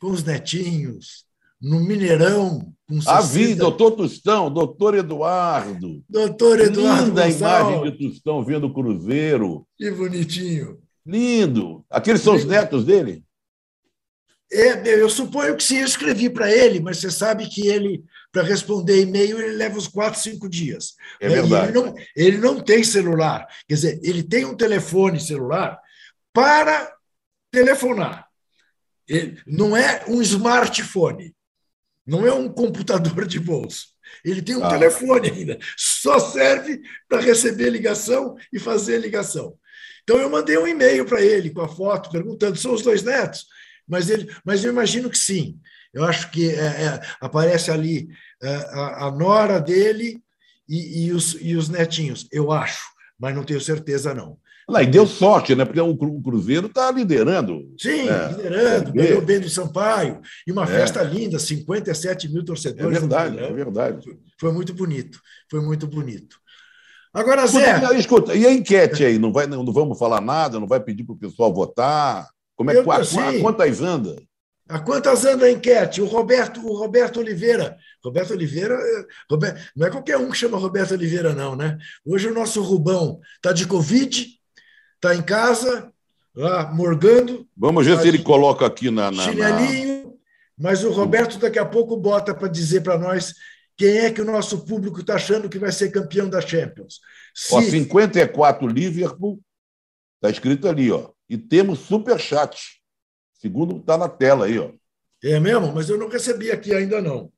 com 0.00 0.10
os 0.10 0.24
netinhos 0.24 1.26
no 1.60 1.80
Mineirão 1.80 2.72
com 2.88 2.94
60... 3.00 3.12
A 3.12 3.20
vi, 3.20 3.54
doutor 3.54 3.92
Tostão, 3.92 4.50
doutor 4.50 4.94
Eduardo. 4.94 6.02
Doutor 6.08 6.60
Eduardo 6.60 7.08
Linda 7.08 7.24
a 7.24 7.28
imagem 7.30 7.82
de 7.82 7.98
Tostão 7.98 8.44
vendo 8.44 8.66
o 8.66 8.74
Cruzeiro. 8.74 9.66
Que 9.76 9.90
bonitinho. 9.90 10.80
Lindo. 11.06 11.84
Aqueles 11.90 12.20
são 12.22 12.34
os 12.34 12.44
netos 12.44 12.84
dele? 12.84 13.24
É, 14.52 15.00
eu 15.00 15.08
suponho 15.08 15.56
que 15.56 15.62
sim, 15.62 15.78
eu 15.78 15.86
escrevi 15.86 16.28
para 16.28 16.50
ele, 16.50 16.80
mas 16.80 16.98
você 16.98 17.08
sabe 17.10 17.48
que 17.48 17.68
ele, 17.68 18.02
para 18.32 18.42
responder 18.42 19.00
e-mail, 19.00 19.40
ele 19.40 19.54
leva 19.54 19.78
uns 19.78 19.86
quatro, 19.86 20.18
cinco 20.18 20.48
dias. 20.48 20.96
É 21.20 21.28
verdade. 21.28 21.68
Ele 21.68 21.80
não, 21.80 21.94
ele 22.16 22.38
não 22.38 22.60
tem 22.60 22.82
celular. 22.82 23.46
Quer 23.68 23.74
dizer, 23.74 24.00
ele 24.02 24.24
tem 24.24 24.44
um 24.44 24.56
telefone 24.56 25.20
celular 25.20 25.78
para 26.32 26.92
telefonar. 27.52 28.26
Ele, 29.06 29.40
não 29.46 29.76
é 29.76 30.04
um 30.08 30.20
smartphone, 30.20 31.32
não 32.06 32.26
é 32.26 32.32
um 32.32 32.48
computador 32.48 33.26
de 33.26 33.38
bolso. 33.38 33.88
Ele 34.24 34.42
tem 34.42 34.56
um 34.56 34.64
ah. 34.64 34.68
telefone 34.68 35.30
ainda, 35.30 35.58
só 35.76 36.18
serve 36.18 36.80
para 37.08 37.20
receber 37.20 37.70
ligação 37.70 38.36
e 38.52 38.58
fazer 38.58 38.98
ligação. 38.98 39.56
Então 40.02 40.18
eu 40.18 40.28
mandei 40.28 40.58
um 40.58 40.66
e-mail 40.66 41.04
para 41.04 41.22
ele 41.22 41.50
com 41.50 41.60
a 41.60 41.68
foto, 41.68 42.10
perguntando: 42.10 42.56
são 42.56 42.74
os 42.74 42.82
dois 42.82 43.02
netos? 43.02 43.46
mas, 43.90 44.08
ele, 44.08 44.32
mas 44.44 44.64
eu 44.64 44.70
imagino 44.70 45.10
que 45.10 45.18
sim. 45.18 45.58
Eu 45.92 46.04
acho 46.04 46.30
que 46.30 46.48
é, 46.48 46.84
é, 46.84 47.00
aparece 47.20 47.72
ali 47.72 48.08
é, 48.40 48.48
a, 48.48 49.06
a, 49.06 49.10
nora 49.10 49.60
dele 49.60 50.22
e, 50.68 51.06
e, 51.06 51.12
os, 51.12 51.36
e 51.40 51.56
os 51.56 51.68
netinhos, 51.68 52.28
eu 52.30 52.52
acho, 52.52 52.80
mas 53.18 53.34
não 53.34 53.42
tenho 53.42 53.60
certeza, 53.60 54.14
não. 54.14 54.38
Lá, 54.70 54.84
e 54.84 54.86
deu 54.86 55.04
sorte, 55.04 55.54
né? 55.56 55.64
Porque 55.64 55.80
o 55.80 56.22
Cruzeiro 56.22 56.68
está 56.68 56.92
liderando. 56.92 57.74
Sim, 57.76 58.08
é, 58.08 58.28
liderando, 58.28 58.92
ganhou 58.92 59.20
bem 59.20 59.40
do 59.40 59.48
Sampaio. 59.48 60.20
E 60.46 60.52
uma 60.52 60.62
é. 60.62 60.66
festa 60.66 61.02
linda, 61.02 61.40
57 61.40 62.32
mil 62.32 62.44
torcedores. 62.44 62.96
É 62.96 63.00
verdade, 63.00 63.38
é 63.38 63.52
verdade. 63.52 64.18
Foi 64.38 64.52
muito 64.52 64.72
bonito, 64.72 65.18
foi 65.50 65.60
muito 65.60 65.88
bonito. 65.88 66.36
Agora, 67.12 67.44
Zé. 67.48 67.74
Escuta, 67.74 67.94
escuta, 67.96 68.34
e 68.34 68.46
a 68.46 68.52
enquete 68.52 69.04
aí? 69.04 69.18
Não, 69.18 69.32
vai, 69.32 69.46
não 69.46 69.64
vamos 69.72 69.98
falar 69.98 70.20
nada, 70.20 70.60
não 70.60 70.68
vai 70.68 70.78
pedir 70.78 71.02
para 71.02 71.14
o 71.14 71.18
pessoal 71.18 71.52
votar? 71.52 72.28
Como 72.54 72.70
é 72.70 72.74
que 72.74 72.80
a, 72.80 73.40
quantas 73.40 73.80
anda? 73.80 74.22
A 74.68 74.78
quantas 74.78 75.24
anda 75.24 75.46
a 75.46 75.50
enquete? 75.50 76.00
O 76.00 76.06
Roberto, 76.06 76.64
o 76.64 76.78
Roberto 76.78 77.18
Oliveira. 77.18 77.76
Roberto 78.04 78.30
Oliveira, 78.30 78.74
é, 78.74 79.04
Roberto, 79.28 79.60
não 79.74 79.86
é 79.88 79.90
qualquer 79.90 80.16
um 80.16 80.30
que 80.30 80.36
chama 80.36 80.56
Roberto 80.56 80.92
Oliveira, 80.92 81.34
não, 81.34 81.56
né? 81.56 81.76
Hoje 82.06 82.28
o 82.28 82.34
nosso 82.34 82.62
Rubão 82.62 83.18
está 83.34 83.52
de 83.52 83.66
Covid, 83.66 84.39
está 85.00 85.14
em 85.14 85.22
casa, 85.22 85.90
lá 86.34 86.70
morgando. 86.72 87.48
Vamos 87.56 87.86
ver 87.86 87.98
se 87.98 88.08
ele 88.08 88.22
coloca 88.22 88.66
aqui 88.66 88.90
na. 88.90 89.10
na 89.10 89.22
chinelinho, 89.22 90.04
na... 90.04 90.12
mas 90.58 90.84
o 90.84 90.90
Roberto 90.90 91.38
daqui 91.38 91.58
a 91.58 91.64
pouco 91.64 91.96
bota 91.96 92.34
para 92.34 92.48
dizer 92.48 92.82
para 92.82 92.98
nós 92.98 93.34
quem 93.76 93.96
é 93.98 94.12
que 94.12 94.20
o 94.20 94.26
nosso 94.26 94.64
público 94.66 95.00
está 95.00 95.14
achando 95.14 95.48
que 95.48 95.58
vai 95.58 95.72
ser 95.72 95.90
campeão 95.90 96.28
da 96.28 96.40
Champions. 96.40 97.00
Se... 97.34 97.54
Ó, 97.54 97.62
54 97.62 98.68
Liverpool, 98.68 99.40
está 100.16 100.30
escrito 100.30 100.68
ali, 100.68 100.92
ó. 100.92 101.10
E 101.28 101.38
temos 101.38 101.78
superchat. 101.78 102.60
Segundo 103.32 103.78
está 103.78 103.96
na 103.96 104.08
tela 104.08 104.44
aí, 104.44 104.58
ó. 104.58 104.70
É 105.24 105.40
mesmo? 105.40 105.72
Mas 105.72 105.88
eu 105.88 105.96
não 105.96 106.08
recebi 106.08 106.50
aqui 106.50 106.74
ainda 106.74 107.00
não. 107.00 107.32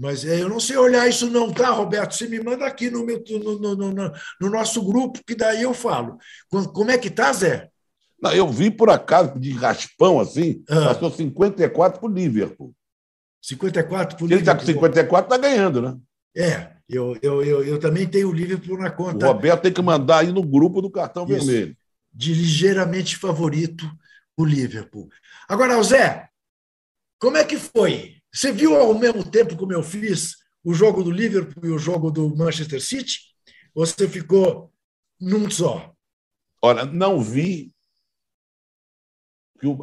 Mas 0.00 0.24
é, 0.24 0.40
eu 0.40 0.48
não 0.48 0.58
sei 0.58 0.76
olhar 0.76 1.06
isso 1.08 1.28
não, 1.28 1.52
tá, 1.52 1.70
Roberto? 1.70 2.14
Você 2.14 2.26
me 2.26 2.40
manda 2.40 2.64
aqui 2.66 2.88
no, 2.88 3.04
meu, 3.04 3.22
no, 3.28 3.58
no, 3.58 3.74
no, 3.76 4.12
no 4.40 4.50
nosso 4.50 4.82
grupo, 4.82 5.20
que 5.26 5.34
daí 5.34 5.62
eu 5.62 5.74
falo. 5.74 6.16
Como 6.48 6.90
é 6.90 6.96
que 6.96 7.10
tá, 7.10 7.32
Zé? 7.32 7.68
Não, 8.20 8.32
eu 8.32 8.48
vi 8.48 8.70
por 8.70 8.88
acaso, 8.88 9.38
de 9.38 9.52
raspão 9.52 10.18
assim, 10.18 10.64
ah. 10.68 10.86
passou 10.86 11.10
54 11.10 12.00
para 12.00 12.08
o 12.08 12.12
Liverpool. 12.12 12.74
54 13.42 14.16
para 14.16 14.24
o 14.24 14.26
Liverpool. 14.26 14.32
Ele 14.32 14.40
está 14.40 14.54
com 14.54 14.64
54, 14.64 15.34
está 15.34 15.48
ganhando, 15.48 15.82
né? 15.82 15.96
É, 16.34 16.70
eu, 16.88 17.18
eu, 17.20 17.42
eu, 17.42 17.64
eu, 17.64 17.78
também 17.78 18.06
tenho 18.06 18.28
o 18.28 18.32
Liverpool 18.32 18.78
na 18.78 18.90
conta. 18.90 19.26
O 19.26 19.32
Roberto 19.32 19.62
tem 19.62 19.72
que 19.72 19.82
mandar 19.82 20.20
aí 20.20 20.32
no 20.32 20.42
grupo 20.42 20.80
do 20.80 20.90
cartão 20.90 21.24
Isso. 21.24 21.46
vermelho 21.46 21.76
de 22.12 22.34
ligeiramente 22.34 23.16
favorito 23.16 23.88
o 24.36 24.44
Liverpool. 24.44 25.08
Agora, 25.48 25.80
Zé, 25.82 26.28
como 27.18 27.36
é 27.36 27.44
que 27.44 27.56
foi? 27.56 28.19
Você 28.32 28.52
viu 28.52 28.76
ao 28.76 28.98
mesmo 28.98 29.28
tempo 29.28 29.56
como 29.56 29.72
eu 29.72 29.82
fiz 29.82 30.36
o 30.62 30.72
jogo 30.72 31.02
do 31.02 31.10
Liverpool 31.10 31.66
e 31.66 31.70
o 31.70 31.78
jogo 31.78 32.10
do 32.10 32.34
Manchester 32.36 32.80
City? 32.80 33.18
Ou 33.74 33.84
você 33.84 34.08
ficou 34.08 34.72
num 35.20 35.50
só? 35.50 35.92
Olha, 36.62 36.84
não 36.84 37.20
vi. 37.20 37.72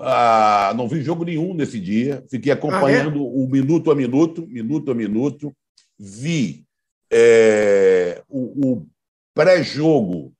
Ah, 0.02 0.74
não 0.76 0.88
vi 0.88 1.04
jogo 1.04 1.24
nenhum 1.24 1.54
nesse 1.54 1.80
dia. 1.80 2.26
Fiquei 2.30 2.52
acompanhando 2.52 3.20
ah, 3.20 3.24
é? 3.24 3.44
o 3.44 3.48
minuto 3.48 3.92
a 3.92 3.96
minuto, 3.96 4.48
minuto 4.48 4.92
a 4.92 4.96
minuto. 4.96 5.56
Vi 6.00 6.66
é, 7.12 8.24
o, 8.28 8.72
o 8.72 8.88
pré-jogo 9.34 10.34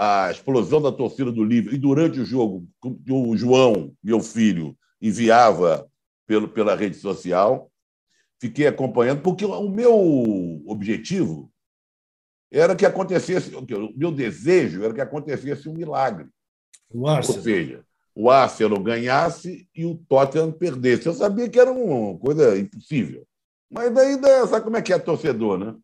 a 0.00 0.30
explosão 0.30 0.80
da 0.80 0.92
torcida 0.92 1.32
do 1.32 1.42
Livre, 1.42 1.74
e 1.74 1.78
durante 1.78 2.20
o 2.20 2.24
jogo, 2.24 2.64
o 3.10 3.36
João, 3.36 3.92
meu 4.00 4.20
filho, 4.20 4.76
enviava 5.02 5.90
pelo, 6.28 6.46
pela 6.46 6.76
rede 6.76 6.96
social, 6.96 7.72
fiquei 8.38 8.66
acompanhando, 8.66 9.22
porque 9.22 9.46
o 9.46 9.68
meu 9.70 10.62
objetivo 10.66 11.50
era 12.52 12.76
que 12.76 12.84
acontecesse, 12.84 13.54
o 13.56 13.66
meu 13.96 14.12
desejo 14.12 14.84
era 14.84 14.92
que 14.92 15.00
acontecesse 15.00 15.68
um 15.68 15.74
milagre. 15.74 16.28
O 16.92 17.08
Ou 17.08 17.22
seja, 17.22 17.82
o 18.14 18.30
Arsenal 18.30 18.78
ganhasse 18.80 19.66
e 19.74 19.86
o 19.86 19.96
Tottenham 20.08 20.52
perdesse. 20.52 21.06
Eu 21.06 21.14
sabia 21.14 21.48
que 21.48 21.58
era 21.58 21.72
uma 21.72 22.18
coisa 22.18 22.58
impossível. 22.58 23.26
Mas 23.70 23.92
daí, 23.92 24.18
sabe 24.46 24.64
como 24.64 24.76
é 24.76 24.82
que 24.82 24.92
é 24.92 24.98
torcedor, 24.98 25.58
né? 25.58 25.74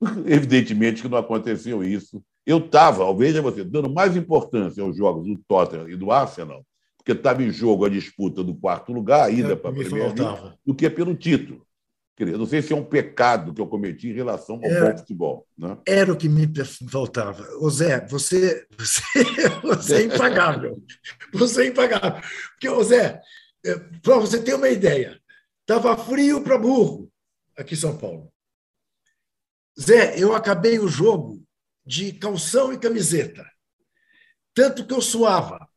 Evidentemente 0.26 1.02
que 1.02 1.08
não 1.08 1.18
aconteceu 1.18 1.84
isso. 1.84 2.22
Eu 2.44 2.58
estava, 2.58 3.12
veja 3.14 3.42
você, 3.42 3.64
dando 3.64 3.90
mais 3.92 4.16
importância 4.16 4.82
aos 4.82 4.96
jogos 4.96 5.26
do 5.26 5.38
Tottenham 5.48 5.88
e 5.88 5.96
do 5.96 6.10
Arsenal, 6.10 6.64
porque 7.06 7.12
estava 7.12 7.40
em 7.40 7.52
jogo 7.52 7.84
a 7.84 7.88
disputa 7.88 8.42
do 8.42 8.52
quarto 8.52 8.92
lugar, 8.92 9.26
a 9.26 9.30
ida 9.30 9.52
é, 9.52 9.56
para 9.56 9.70
a 9.70 9.72
Premier 9.72 10.12
League, 10.12 10.58
do 10.66 10.74
que 10.74 10.90
pelo 10.90 11.14
título. 11.14 11.64
Quer 12.16 12.26
não 12.36 12.46
sei 12.46 12.60
se 12.60 12.72
é 12.72 12.76
um 12.76 12.84
pecado 12.84 13.54
que 13.54 13.60
eu 13.60 13.66
cometi 13.68 14.08
em 14.08 14.12
relação 14.12 14.56
ao 14.56 14.64
era, 14.64 14.90
bom 14.90 14.98
futebol. 14.98 15.46
Né? 15.56 15.78
Era 15.86 16.12
o 16.12 16.16
que 16.16 16.28
me 16.28 16.50
faltava. 16.90 17.46
Ô 17.60 17.70
Zé, 17.70 18.04
você, 18.08 18.66
você, 18.76 19.02
você 19.62 19.94
é 19.94 20.02
impagável. 20.02 20.82
Você 21.32 21.62
é 21.62 21.66
impagável. 21.68 22.20
Porque, 22.52 22.68
ô 22.68 22.82
Zé, 22.82 23.20
é, 23.64 23.78
para 24.02 24.18
você 24.18 24.42
ter 24.42 24.54
uma 24.54 24.68
ideia, 24.68 25.20
estava 25.60 25.96
frio 25.96 26.42
para 26.42 26.58
burro 26.58 27.08
aqui 27.56 27.74
em 27.74 27.78
São 27.78 27.96
Paulo. 27.96 28.32
Zé, 29.80 30.20
eu 30.20 30.34
acabei 30.34 30.80
o 30.80 30.88
jogo 30.88 31.40
de 31.84 32.12
calção 32.14 32.72
e 32.72 32.78
camiseta. 32.78 33.46
Tanto 34.52 34.84
que 34.84 34.94
eu 34.94 35.00
suava 35.00 35.68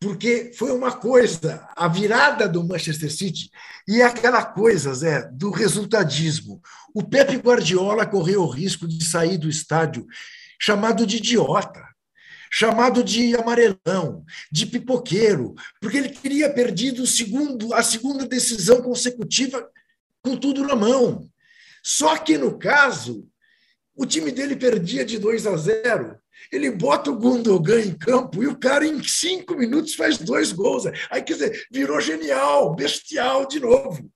porque 0.00 0.52
foi 0.56 0.70
uma 0.70 0.92
coisa, 0.92 1.68
a 1.74 1.88
virada 1.88 2.48
do 2.48 2.66
Manchester 2.66 3.12
City 3.12 3.50
e 3.86 4.00
aquela 4.00 4.44
coisa, 4.44 4.94
Zé, 4.94 5.28
do 5.32 5.50
resultadismo. 5.50 6.60
O 6.94 7.02
Pepe 7.02 7.36
Guardiola 7.36 8.06
correu 8.06 8.42
o 8.42 8.50
risco 8.50 8.86
de 8.86 9.04
sair 9.04 9.38
do 9.38 9.48
estádio 9.48 10.06
chamado 10.60 11.04
de 11.04 11.16
idiota, 11.16 11.82
chamado 12.50 13.02
de 13.02 13.34
amarelão, 13.36 14.24
de 14.50 14.66
pipoqueiro, 14.66 15.54
porque 15.80 15.96
ele 15.96 16.08
teria 16.10 16.52
perdido 16.52 17.06
segundo, 17.06 17.74
a 17.74 17.82
segunda 17.82 18.26
decisão 18.26 18.80
consecutiva 18.82 19.68
com 20.22 20.36
tudo 20.36 20.64
na 20.64 20.76
mão. 20.76 21.28
Só 21.82 22.16
que 22.18 22.38
no 22.38 22.56
caso, 22.56 23.28
o 23.96 24.06
time 24.06 24.30
dele 24.30 24.54
perdia 24.54 25.04
de 25.04 25.18
2 25.18 25.46
a 25.46 25.56
0 25.56 26.18
ele 26.52 26.70
bota 26.70 27.10
o 27.10 27.16
Gundogan 27.16 27.80
em 27.80 27.96
campo 27.96 28.42
e 28.42 28.46
o 28.46 28.58
cara, 28.58 28.86
em 28.86 29.02
cinco 29.02 29.54
minutos, 29.54 29.94
faz 29.94 30.18
dois 30.18 30.52
gols. 30.52 30.86
Aí, 31.10 31.22
quer 31.22 31.34
dizer, 31.34 31.66
virou 31.70 32.00
genial, 32.00 32.74
bestial 32.74 33.46
de 33.46 33.60
novo. 33.60 34.10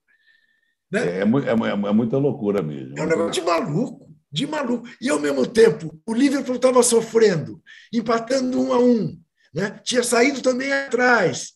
Né? 0.90 1.00
É, 1.00 1.20
é, 1.20 1.22
é, 1.22 1.88
é 1.88 1.92
muita 1.92 2.18
loucura 2.18 2.62
mesmo. 2.62 2.98
É 2.98 3.02
um 3.02 3.06
negócio 3.06 3.32
de 3.32 3.42
maluco, 3.42 4.14
de 4.30 4.46
maluco. 4.46 4.88
E, 5.00 5.08
ao 5.08 5.18
mesmo 5.18 5.46
tempo, 5.46 5.98
o 6.06 6.14
Liverpool 6.14 6.56
estava 6.56 6.82
sofrendo, 6.82 7.62
empatando 7.92 8.60
um 8.60 8.72
a 8.72 8.78
um. 8.78 9.18
Né? 9.54 9.80
Tinha 9.84 10.02
saído 10.02 10.40
também 10.42 10.72
atrás. 10.72 11.52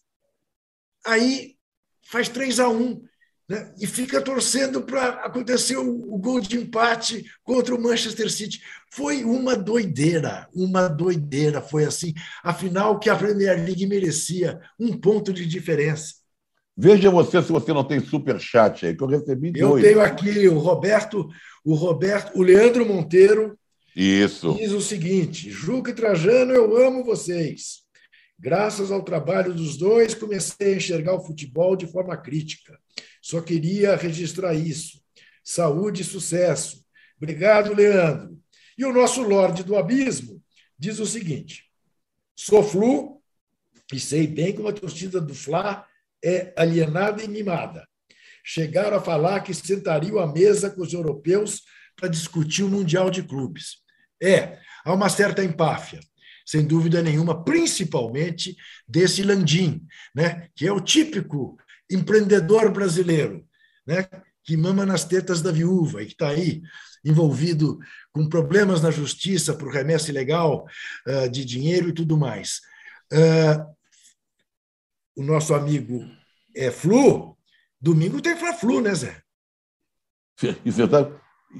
Aí 1.07 1.55
faz 2.11 2.29
3 2.29 2.61
a 2.61 2.69
1 2.69 3.03
né? 3.49 3.73
e 3.81 3.87
fica 3.87 4.21
torcendo 4.21 4.83
para 4.83 5.09
acontecer 5.25 5.77
o, 5.77 6.15
o, 6.15 6.19
gol 6.19 6.41
de 6.41 6.57
empate 6.57 7.25
contra 7.45 7.75
o 7.75 7.81
Manchester 7.81 8.31
City. 8.31 8.61
Foi 8.91 9.25
uma 9.25 9.57
doideira, 9.57 10.49
uma 10.55 10.89
doideira. 10.89 11.61
Foi 11.61 11.85
assim. 11.85 12.13
Afinal, 12.43 12.99
que 12.99 13.09
a 13.09 13.17
Premier 13.17 13.57
League 13.57 13.87
merecia 13.87 14.61
um 14.79 14.99
ponto 14.99 15.33
de 15.33 15.47
diferença. 15.47 16.15
Veja 16.77 17.11
você 17.11 17.43
se 17.43 17.51
você 17.51 17.73
não 17.73 17.85
tem 17.85 18.01
super 18.01 18.39
chat 18.39 18.85
aí, 18.85 18.95
que 18.95 19.03
eu 19.03 19.09
recebi 19.09 19.51
Eu 19.55 19.71
dois. 19.71 19.83
tenho 19.83 20.01
aqui 20.01 20.47
o 20.47 20.59
Roberto, 20.59 21.27
o 21.65 21.75
Roberto, 21.75 22.37
o 22.39 22.43
Leandro 22.43 22.85
Monteiro. 22.85 23.59
Isso. 23.95 24.55
Diz 24.55 24.73
o 24.73 24.81
seguinte: 24.81 25.51
Juca 25.51 25.91
e 25.91 25.95
Trajano, 25.95 26.53
eu 26.53 26.77
amo 26.77 27.03
vocês. 27.03 27.87
Graças 28.39 28.93
ao 28.93 29.03
trabalho 29.03 29.55
dos 29.55 29.79
dois, 29.79 30.15
comecei 30.15 30.75
a 30.75 30.77
enxergar 30.77 31.15
o 31.15 31.25
futebol 31.25 31.75
de 31.75 31.87
forma 31.87 32.15
crítica. 32.15 32.79
Só 33.27 33.41
queria 33.41 33.97
registrar 33.97 34.55
isso. 34.55 35.03
Saúde 35.43 36.03
e 36.03 36.05
sucesso. 36.05 36.87
Obrigado, 37.17 37.75
Leandro. 37.75 38.41
E 38.79 38.85
o 38.85 38.93
nosso 38.93 39.21
Lorde 39.21 39.65
do 39.65 39.75
Abismo 39.75 40.41
diz 40.79 41.01
o 41.01 41.07
seguinte: 41.07 41.65
sou 42.37 42.63
flu 42.63 43.21
e 43.93 43.99
sei 43.99 44.29
bem 44.29 44.55
como 44.55 44.69
a 44.69 44.73
torcida 44.73 45.21
do 45.21 45.35
Fla 45.35 45.85
é 46.25 46.55
alienada 46.57 47.21
e 47.21 47.27
mimada. 47.27 47.85
Chegaram 48.45 48.97
a 48.97 49.03
falar 49.03 49.41
que 49.41 49.53
sentariam 49.53 50.21
à 50.21 50.33
mesa 50.33 50.71
com 50.71 50.83
os 50.83 50.93
europeus 50.93 51.63
para 51.97 52.09
discutir 52.09 52.63
o 52.63 52.69
Mundial 52.69 53.11
de 53.11 53.25
Clubes. 53.25 53.79
É, 54.23 54.57
há 54.85 54.93
uma 54.93 55.09
certa 55.09 55.43
empáfia, 55.43 55.99
sem 56.47 56.65
dúvida 56.65 57.03
nenhuma, 57.03 57.43
principalmente 57.43 58.57
desse 58.87 59.25
Landim, 59.25 59.85
né, 60.15 60.49
que 60.55 60.65
é 60.65 60.73
o 60.73 60.81
típico 60.81 61.59
empreendedor 61.91 62.71
brasileiro, 62.71 63.47
né, 63.87 64.09
que 64.45 64.57
mama 64.57 64.87
nas 64.87 65.05
tetas 65.05 65.43
da 65.43 65.51
viúva 65.51 66.03
e 66.03 66.07
que 66.07 66.13
está 66.13 66.29
aí 66.29 66.63
envolvido 67.05 67.79
com 68.13 68.29
problemas 68.29 68.83
na 68.83 68.91
justiça 68.91 69.55
por 69.55 69.73
remessa 69.73 70.11
ilegal 70.11 70.67
uh, 71.07 71.29
de 71.29 71.45
dinheiro 71.45 71.91
e 71.91 71.93
tudo 71.93 72.17
mais. 72.17 72.61
Uh, 73.13 73.77
o 75.17 75.23
nosso 75.23 75.55
amigo 75.55 76.05
é 76.55 76.71
Flu, 76.71 77.37
domingo 77.81 78.21
tem 78.21 78.37
Fla-Flu, 78.37 78.81
né, 78.81 78.95
Zé? 78.95 79.23
Isso 80.65 80.87
tá... 80.89 81.11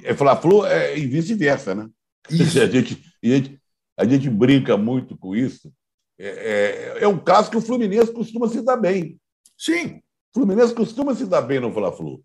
É 0.03 0.15
Fla-Flu 0.15 0.67
é, 0.67 0.99
e 0.99 1.07
vice-versa, 1.07 1.75
né? 1.75 1.89
Isso. 2.29 2.59
A, 2.61 2.67
gente, 2.67 3.03
a, 3.23 3.27
gente, 3.27 3.61
a 3.97 4.05
gente 4.05 4.29
brinca 4.29 4.77
muito 4.77 5.17
com 5.17 5.35
isso. 5.35 5.73
É, 6.19 6.99
é, 6.99 7.05
é 7.05 7.09
um 7.09 7.19
caso 7.19 7.51
que 7.51 7.57
o 7.57 7.61
Fluminense 7.61 8.13
costuma 8.13 8.49
se 8.49 8.63
dar 8.63 8.77
bem. 8.77 9.19
Sim. 9.57 10.03
Fluminense 10.37 10.75
costuma 10.75 11.15
se 11.15 11.25
dar 11.25 11.41
bem 11.41 11.59
no 11.59 11.73
Fla-Flu. 11.73 12.23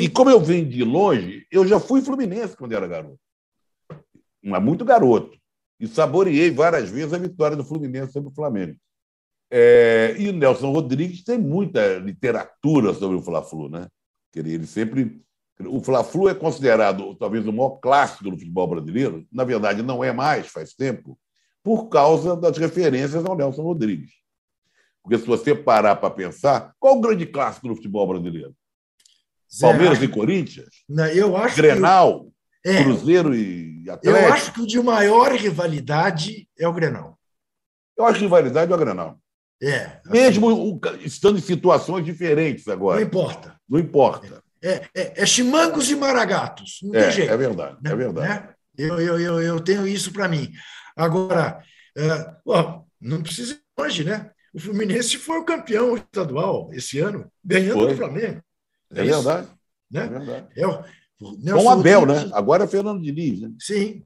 E 0.00 0.08
como 0.08 0.30
eu 0.30 0.40
vim 0.40 0.64
de 0.64 0.84
longe, 0.84 1.44
eu 1.50 1.66
já 1.66 1.80
fui 1.80 2.00
Fluminense 2.00 2.56
quando 2.56 2.72
era 2.72 2.86
garoto. 2.86 3.18
Mas 4.40 4.62
muito 4.62 4.84
garoto. 4.84 5.36
E 5.80 5.88
saboreei 5.88 6.52
várias 6.52 6.88
vezes 6.88 7.12
a 7.12 7.18
vitória 7.18 7.56
do 7.56 7.64
Fluminense 7.64 8.12
sobre 8.12 8.28
o 8.30 8.34
Flamengo. 8.34 8.76
É, 9.50 10.14
e 10.16 10.28
o 10.28 10.32
Nelson 10.32 10.70
Rodrigues 10.70 11.24
tem 11.24 11.36
muita 11.36 11.98
literatura 11.98 12.94
sobre 12.94 13.16
o 13.16 13.22
Fla-Flu, 13.22 13.68
né? 13.68 13.88
Ele 14.36 14.64
sempre. 14.64 15.20
O 15.66 15.80
Fla-Flu 15.80 16.28
é 16.28 16.34
considerado 16.36 17.16
talvez 17.16 17.44
o 17.44 17.52
maior 17.52 17.80
clássico 17.80 18.30
do 18.30 18.38
futebol 18.38 18.68
brasileiro. 18.68 19.26
Na 19.32 19.42
verdade, 19.42 19.82
não 19.82 20.04
é 20.04 20.12
mais, 20.12 20.46
faz 20.46 20.74
tempo, 20.74 21.18
por 21.64 21.88
causa 21.88 22.36
das 22.36 22.56
referências 22.56 23.24
ao 23.24 23.36
Nelson 23.36 23.62
Rodrigues. 23.62 24.12
Porque 25.08 25.22
se 25.22 25.26
você 25.26 25.54
parar 25.54 25.96
para 25.96 26.10
pensar, 26.10 26.74
qual 26.78 26.98
o 26.98 27.00
grande 27.00 27.24
clássico 27.24 27.66
do 27.66 27.74
futebol 27.74 28.06
brasileiro? 28.06 28.54
Palmeiras 29.58 30.02
e 30.02 30.06
Corinthians? 30.06 30.68
Não, 30.86 31.06
eu 31.06 31.34
acho 31.34 31.56
Grenal, 31.56 32.26
que... 32.62 32.68
é, 32.68 32.84
Cruzeiro 32.84 33.34
e 33.34 33.88
Atlético? 33.88 34.26
Eu 34.26 34.32
acho 34.34 34.52
que 34.52 34.60
o 34.60 34.66
de 34.66 34.78
maior 34.82 35.32
rivalidade 35.32 36.46
é 36.58 36.68
o 36.68 36.74
Grenal. 36.74 37.18
Eu 37.96 38.04
acho 38.04 38.18
que 38.18 38.24
rivalidade 38.24 38.70
é 38.70 38.74
o 38.74 38.78
Grenal. 38.78 39.18
É. 39.62 39.76
Assim... 39.84 40.10
Mesmo 40.10 40.78
estando 41.00 41.38
em 41.38 41.42
situações 41.42 42.04
diferentes 42.04 42.68
agora. 42.68 43.00
Não 43.00 43.06
importa. 43.06 43.58
Não 43.66 43.78
importa. 43.78 44.44
É, 44.62 44.82
é, 44.94 45.22
é 45.22 45.26
chimangos 45.26 45.88
e 45.88 45.96
maragatos. 45.96 46.80
Não 46.82 46.94
é, 46.94 47.04
tem 47.04 47.12
jeito. 47.12 47.32
É 47.32 47.36
verdade, 47.36 47.78
é 47.82 47.88
né? 47.88 47.96
verdade. 47.96 48.28
Né? 48.28 48.54
Eu, 48.76 49.00
eu, 49.00 49.18
eu, 49.18 49.40
eu 49.40 49.60
tenho 49.60 49.88
isso 49.88 50.12
para 50.12 50.28
mim. 50.28 50.52
Agora, 50.94 51.62
é, 51.96 52.30
ó, 52.44 52.82
não 53.00 53.22
precisa 53.22 53.54
ir 53.54 53.60
longe, 53.78 54.04
né? 54.04 54.30
O 54.58 54.60
Fluminense 54.60 55.16
foi 55.18 55.38
o 55.38 55.44
campeão 55.44 55.96
estadual 55.96 56.68
esse 56.72 56.98
ano, 56.98 57.30
ganhando 57.44 57.78
foi. 57.78 57.92
o 57.92 57.96
Flamengo. 57.96 58.42
É, 58.92 59.00
é 59.00 59.04
verdade. 59.04 59.48
Né? 59.88 60.04
É 60.04 60.08
verdade. 60.08 60.46
É 60.56 60.66
o, 60.66 60.82
Com 61.20 61.64
o 61.64 61.70
Abel, 61.70 62.04
né? 62.04 62.28
Agora 62.32 62.64
é 62.64 62.66
Fernando 62.66 63.00
Diniz. 63.00 63.40
Né? 63.40 63.52
Sim. 63.60 64.02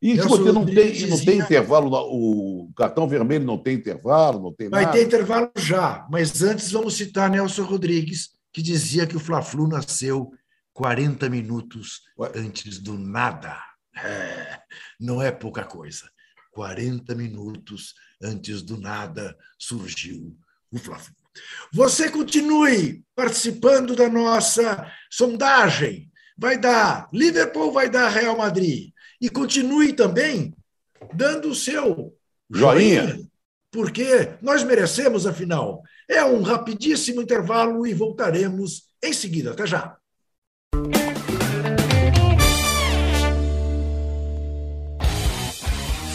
E 0.00 0.18
se 0.18 0.26
você 0.26 0.50
não 0.50 0.64
tem, 0.64 1.06
não 1.08 1.22
tem 1.22 1.38
intervalo, 1.38 1.90
o 1.92 2.72
cartão 2.74 3.06
vermelho 3.06 3.44
não 3.44 3.58
tem 3.58 3.74
intervalo, 3.76 4.40
não 4.40 4.50
tem 4.50 4.70
Vai 4.70 4.84
nada. 4.84 4.96
ter 4.96 5.04
intervalo 5.04 5.50
já, 5.58 6.06
mas 6.10 6.42
antes 6.42 6.72
vamos 6.72 6.94
citar 6.94 7.28
Nelson 7.28 7.64
Rodrigues, 7.64 8.30
que 8.50 8.62
dizia 8.62 9.06
que 9.06 9.14
o 9.14 9.20
Fla-Flu 9.20 9.68
nasceu 9.68 10.32
40 10.72 11.28
minutos 11.28 12.00
Ué? 12.18 12.32
antes 12.34 12.78
do 12.78 12.96
nada. 12.96 13.58
É, 13.94 14.58
não 14.98 15.20
é 15.20 15.30
pouca 15.30 15.64
coisa. 15.64 16.08
40 16.50 17.14
minutos 17.14 17.94
antes 18.22 18.62
do 18.62 18.78
nada 18.78 19.36
surgiu 19.58 20.36
o 20.70 20.78
Fla-Flu. 20.78 21.14
Você 21.72 22.10
continue 22.10 23.04
participando 23.14 23.94
da 23.94 24.08
nossa 24.08 24.90
sondagem. 25.10 26.10
Vai 26.36 26.58
dar 26.58 27.08
Liverpool, 27.12 27.72
vai 27.72 27.88
dar 27.88 28.08
Real 28.08 28.36
Madrid. 28.36 28.92
E 29.20 29.28
continue 29.28 29.92
também 29.92 30.54
dando 31.14 31.50
o 31.50 31.54
seu 31.54 32.16
joinha, 32.50 33.06
joinha 33.06 33.30
porque 33.70 34.36
nós 34.42 34.64
merecemos, 34.64 35.26
afinal. 35.26 35.82
É 36.08 36.24
um 36.24 36.42
rapidíssimo 36.42 37.22
intervalo 37.22 37.86
e 37.86 37.94
voltaremos 37.94 38.88
em 39.02 39.12
seguida. 39.12 39.52
Até 39.52 39.66
já. 39.66 39.96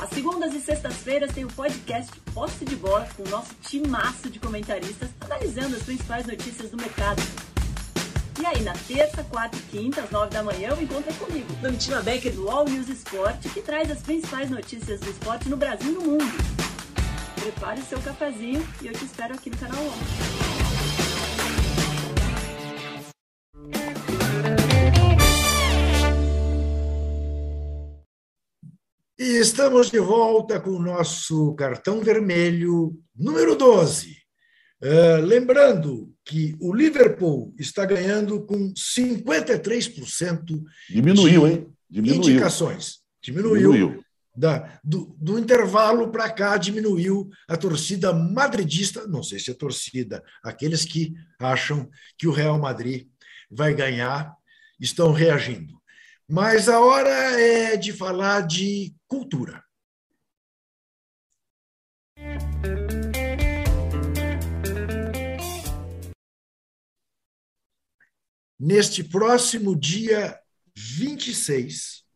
Às 0.00 0.08
segundas 0.08 0.54
e 0.54 0.60
sextas-feiras 0.60 1.30
tem 1.30 1.44
o 1.44 1.48
podcast 1.48 2.10
Posse 2.32 2.64
de 2.64 2.74
Bola 2.74 3.06
com 3.14 3.22
o 3.22 3.28
nosso 3.28 3.54
timaço 3.60 4.30
de 4.30 4.38
comentaristas 4.38 5.10
analisando 5.20 5.76
as 5.76 5.82
principais 5.82 6.26
notícias 6.26 6.70
do 6.70 6.78
mercado. 6.78 7.20
E 8.40 8.46
aí, 8.46 8.62
na 8.62 8.72
terça, 8.72 9.22
quarta 9.24 9.58
e 9.58 9.60
quinta, 9.60 10.00
às 10.00 10.10
nove 10.10 10.30
da 10.30 10.42
manhã, 10.42 10.74
o 10.74 10.82
encontro 10.82 11.10
é 11.10 11.12
comigo, 11.12 11.52
Domitila 11.60 12.00
Becker 12.00 12.32
do 12.32 12.48
All 12.48 12.64
News 12.64 12.88
Esporte, 12.88 13.50
que 13.50 13.60
traz 13.60 13.90
as 13.90 14.00
principais 14.00 14.48
notícias 14.48 15.00
do 15.00 15.10
esporte 15.10 15.50
no 15.50 15.58
Brasil 15.58 15.90
e 15.90 15.94
no 15.94 16.00
mundo. 16.00 16.32
Prepare 17.34 17.78
o 17.78 17.84
seu 17.84 18.00
cafezinho 18.00 18.66
e 18.80 18.86
eu 18.86 18.94
te 18.94 19.04
espero 19.04 19.34
aqui 19.34 19.50
no 19.50 19.58
canal 19.58 19.82
UOL. 19.82 20.50
E 29.20 29.36
estamos 29.36 29.90
de 29.90 29.98
volta 29.98 30.58
com 30.58 30.70
o 30.70 30.82
nosso 30.82 31.54
cartão 31.54 32.00
vermelho 32.00 32.98
número 33.14 33.54
12. 33.54 34.12
Uh, 34.12 34.16
eh, 34.80 35.16
lembrando 35.18 36.10
que 36.24 36.56
o 36.58 36.74
Liverpool 36.74 37.54
está 37.58 37.84
ganhando 37.84 38.46
com 38.46 38.72
53% 38.72 40.62
Diminuiu, 40.88 41.46
de 41.46 41.52
hein? 41.52 41.66
Diminuiu. 41.90 42.30
indicações. 42.30 43.00
Diminuiu. 43.22 43.72
Diminuiu. 43.72 44.04
Da, 44.34 44.80
do, 44.82 45.14
do 45.20 45.38
intervalo 45.38 46.10
para 46.10 46.30
cá 46.30 46.56
diminuiu 46.56 47.28
a 47.46 47.58
torcida 47.58 48.14
madridista, 48.14 49.06
não 49.06 49.22
sei 49.22 49.38
se 49.38 49.50
é 49.50 49.54
torcida, 49.54 50.24
aqueles 50.42 50.86
que 50.86 51.12
acham 51.38 51.90
que 52.16 52.26
o 52.26 52.32
Real 52.32 52.58
Madrid 52.58 53.06
vai 53.50 53.74
ganhar 53.74 54.34
estão 54.80 55.12
reagindo. 55.12 55.79
Mas 56.32 56.68
a 56.68 56.78
hora 56.78 57.10
é 57.10 57.76
de 57.76 57.92
falar 57.92 58.46
de 58.46 58.94
cultura. 59.08 59.64
Neste 68.56 69.02
próximo 69.02 69.74
dia 69.74 70.40
26, 70.76 72.06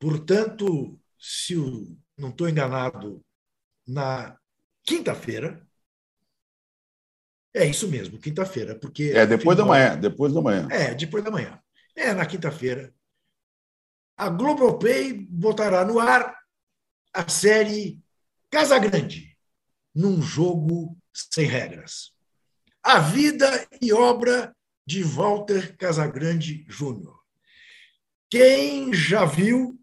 portanto, 0.00 0.98
se 1.16 1.52
eu 1.52 1.96
não 2.18 2.30
estou 2.30 2.48
enganado, 2.48 3.24
na 3.86 4.36
quinta-feira, 4.82 5.64
é 7.54 7.66
isso 7.66 7.86
mesmo, 7.86 8.18
quinta-feira, 8.18 8.76
porque. 8.76 9.12
É 9.14 9.24
depois 9.24 9.56
da 9.56 9.64
manhã, 9.64 9.96
depois 9.96 10.34
da 10.34 10.40
manhã. 10.40 10.66
É, 10.72 10.92
depois 10.92 11.22
da 11.22 11.30
manhã. 11.30 11.59
É 12.00 12.14
na 12.14 12.24
quinta-feira. 12.24 12.94
A 14.16 14.30
Globoplay 14.30 15.12
botará 15.12 15.84
no 15.84 16.00
ar 16.00 16.34
a 17.12 17.28
série 17.28 18.00
Casa 18.50 18.78
Grande, 18.78 19.36
num 19.94 20.22
jogo 20.22 20.96
sem 21.12 21.44
regras. 21.44 22.14
A 22.82 22.98
vida 23.00 23.68
e 23.82 23.92
obra 23.92 24.56
de 24.86 25.02
Walter 25.02 25.76
Casagrande 25.76 26.64
Júnior. 26.70 27.20
Quem 28.30 28.94
já 28.94 29.26
viu 29.26 29.78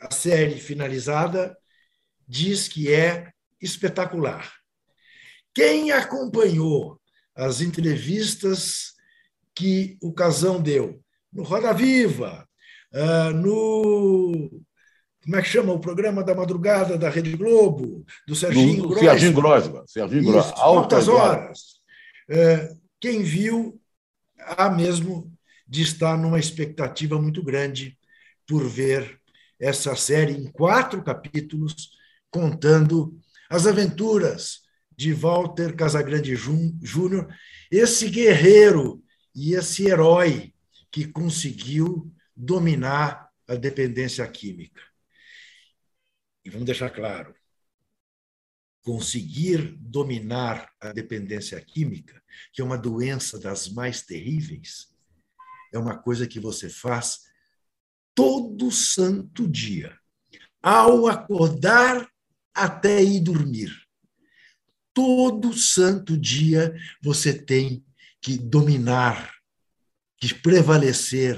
a 0.00 0.12
série 0.12 0.58
finalizada 0.58 1.56
diz 2.26 2.66
que 2.66 2.92
é 2.92 3.32
espetacular. 3.60 4.52
Quem 5.54 5.92
acompanhou 5.92 7.00
as 7.36 7.60
entrevistas 7.60 8.94
que 9.54 9.96
o 10.02 10.12
Casão 10.12 10.60
deu 10.60 11.00
no 11.32 11.42
Roda 11.42 11.72
Viva, 11.72 12.46
uh, 12.92 13.32
no. 13.34 14.62
Como 15.24 15.36
é 15.36 15.42
que 15.42 15.48
chama 15.48 15.72
o 15.72 15.78
programa 15.78 16.24
da 16.24 16.34
madrugada 16.34 16.98
da 16.98 17.08
Rede 17.08 17.36
Globo, 17.36 18.04
do 18.26 18.34
Serginho 18.34 18.88
Grossman. 18.88 19.10
Serginho 19.10 19.32
Grossman. 19.32 19.86
Serginho 19.86 20.24
Grossman. 20.24 20.54
Altas 20.56 21.08
horas. 21.08 21.60
Uh, 22.28 22.80
quem 23.00 23.22
viu, 23.22 23.80
há 24.38 24.68
mesmo 24.68 25.32
de 25.66 25.82
estar 25.82 26.18
numa 26.18 26.40
expectativa 26.40 27.20
muito 27.20 27.42
grande 27.42 27.96
por 28.46 28.68
ver 28.68 29.20
essa 29.60 29.94
série 29.94 30.32
em 30.32 30.50
quatro 30.50 31.02
capítulos, 31.02 31.92
contando 32.30 33.16
as 33.48 33.66
aventuras 33.66 34.62
de 34.96 35.12
Walter 35.12 35.74
Casagrande 35.74 36.34
Júnior, 36.34 37.28
esse 37.70 38.08
guerreiro 38.08 39.02
e 39.34 39.54
esse 39.54 39.86
herói 39.86 40.52
que 40.92 41.06
conseguiu 41.06 42.14
dominar 42.36 43.32
a 43.48 43.56
dependência 43.56 44.28
química. 44.28 44.82
E 46.44 46.50
vamos 46.50 46.66
deixar 46.66 46.90
claro: 46.90 47.34
conseguir 48.82 49.74
dominar 49.80 50.70
a 50.78 50.92
dependência 50.92 51.58
química, 51.60 52.22
que 52.52 52.60
é 52.60 52.64
uma 52.64 52.76
doença 52.76 53.38
das 53.38 53.68
mais 53.68 54.02
terríveis, 54.02 54.94
é 55.72 55.78
uma 55.78 55.96
coisa 55.96 56.28
que 56.28 56.38
você 56.38 56.68
faz 56.68 57.22
todo 58.14 58.70
santo 58.70 59.48
dia, 59.48 59.98
ao 60.62 61.08
acordar 61.08 62.06
até 62.54 63.02
ir 63.02 63.20
dormir. 63.20 63.72
Todo 64.92 65.54
santo 65.54 66.18
dia 66.18 66.74
você 67.00 67.32
tem 67.32 67.82
que 68.20 68.36
dominar 68.36 69.41
de 70.22 70.36
prevalecer 70.36 71.36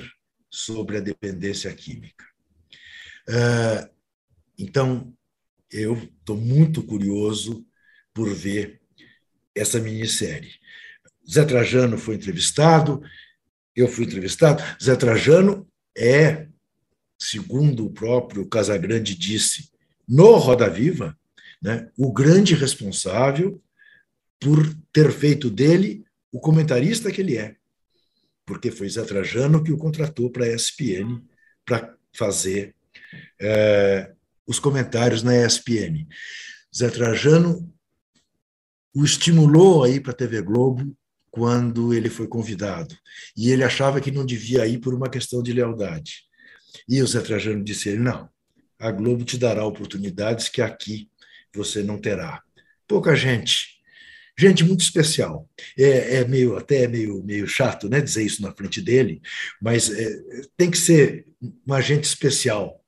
sobre 0.50 0.98
a 0.98 1.00
dependência 1.00 1.72
química. 1.72 2.26
Ah, 3.26 3.88
então, 4.58 5.10
eu 5.72 5.94
estou 5.94 6.36
muito 6.36 6.82
curioso 6.82 7.66
por 8.12 8.32
ver 8.34 8.82
essa 9.54 9.80
minissérie. 9.80 10.52
Zé 11.28 11.46
Trajano 11.46 11.96
foi 11.96 12.16
entrevistado, 12.16 13.02
eu 13.74 13.88
fui 13.88 14.04
entrevistado. 14.04 14.62
Zé 14.82 14.94
Trajano 14.94 15.66
é, 15.96 16.46
segundo 17.18 17.86
o 17.86 17.92
próprio 17.92 18.46
Casagrande 18.46 19.14
disse 19.14 19.70
no 20.06 20.36
Roda 20.36 20.68
Viva, 20.68 21.18
né, 21.62 21.90
o 21.96 22.12
grande 22.12 22.54
responsável 22.54 23.62
por 24.38 24.62
ter 24.92 25.10
feito 25.10 25.48
dele 25.48 26.04
o 26.30 26.38
comentarista 26.38 27.10
que 27.10 27.22
ele 27.22 27.38
é 27.38 27.56
porque 28.46 28.70
foi 28.70 28.88
Zé 28.88 29.02
Trajano 29.04 29.62
que 29.62 29.72
o 29.72 29.78
contratou 29.78 30.30
para 30.30 30.44
a 30.44 30.48
ESPN 30.48 31.22
para 31.64 31.94
fazer 32.12 32.74
é, 33.40 34.12
os 34.46 34.58
comentários 34.58 35.22
na 35.22 35.34
ESPN. 35.36 36.06
Zé 36.74 36.90
Trajano 36.90 37.72
o 38.94 39.04
estimulou 39.04 39.82
a 39.82 39.88
ir 39.88 40.00
para 40.00 40.12
a 40.12 40.16
TV 40.16 40.40
Globo 40.42 40.96
quando 41.30 41.92
ele 41.92 42.08
foi 42.08 42.28
convidado. 42.28 42.96
E 43.36 43.50
ele 43.50 43.64
achava 43.64 44.00
que 44.00 44.12
não 44.12 44.24
devia 44.24 44.66
ir 44.66 44.78
por 44.78 44.94
uma 44.94 45.10
questão 45.10 45.42
de 45.42 45.52
lealdade. 45.52 46.22
E 46.88 47.02
o 47.02 47.06
Zé 47.06 47.20
Trajano 47.20 47.64
disse 47.64 47.88
ele, 47.88 47.98
não, 47.98 48.28
a 48.78 48.90
Globo 48.92 49.24
te 49.24 49.36
dará 49.36 49.66
oportunidades 49.66 50.48
que 50.48 50.62
aqui 50.62 51.10
você 51.52 51.82
não 51.82 51.98
terá. 51.98 52.42
Pouca 52.86 53.16
gente 53.16 53.73
gente 54.38 54.64
muito 54.64 54.80
especial. 54.80 55.48
É, 55.78 56.16
é 56.16 56.24
meio 56.24 56.56
até 56.56 56.86
meio 56.88 57.22
meio 57.24 57.46
chato, 57.46 57.88
né, 57.88 58.00
dizer 58.00 58.24
isso 58.24 58.42
na 58.42 58.52
frente 58.52 58.80
dele, 58.80 59.20
mas 59.60 59.90
é, 59.90 60.20
tem 60.56 60.70
que 60.70 60.78
ser 60.78 61.26
uma 61.66 61.80
gente 61.80 62.04
especial 62.04 62.80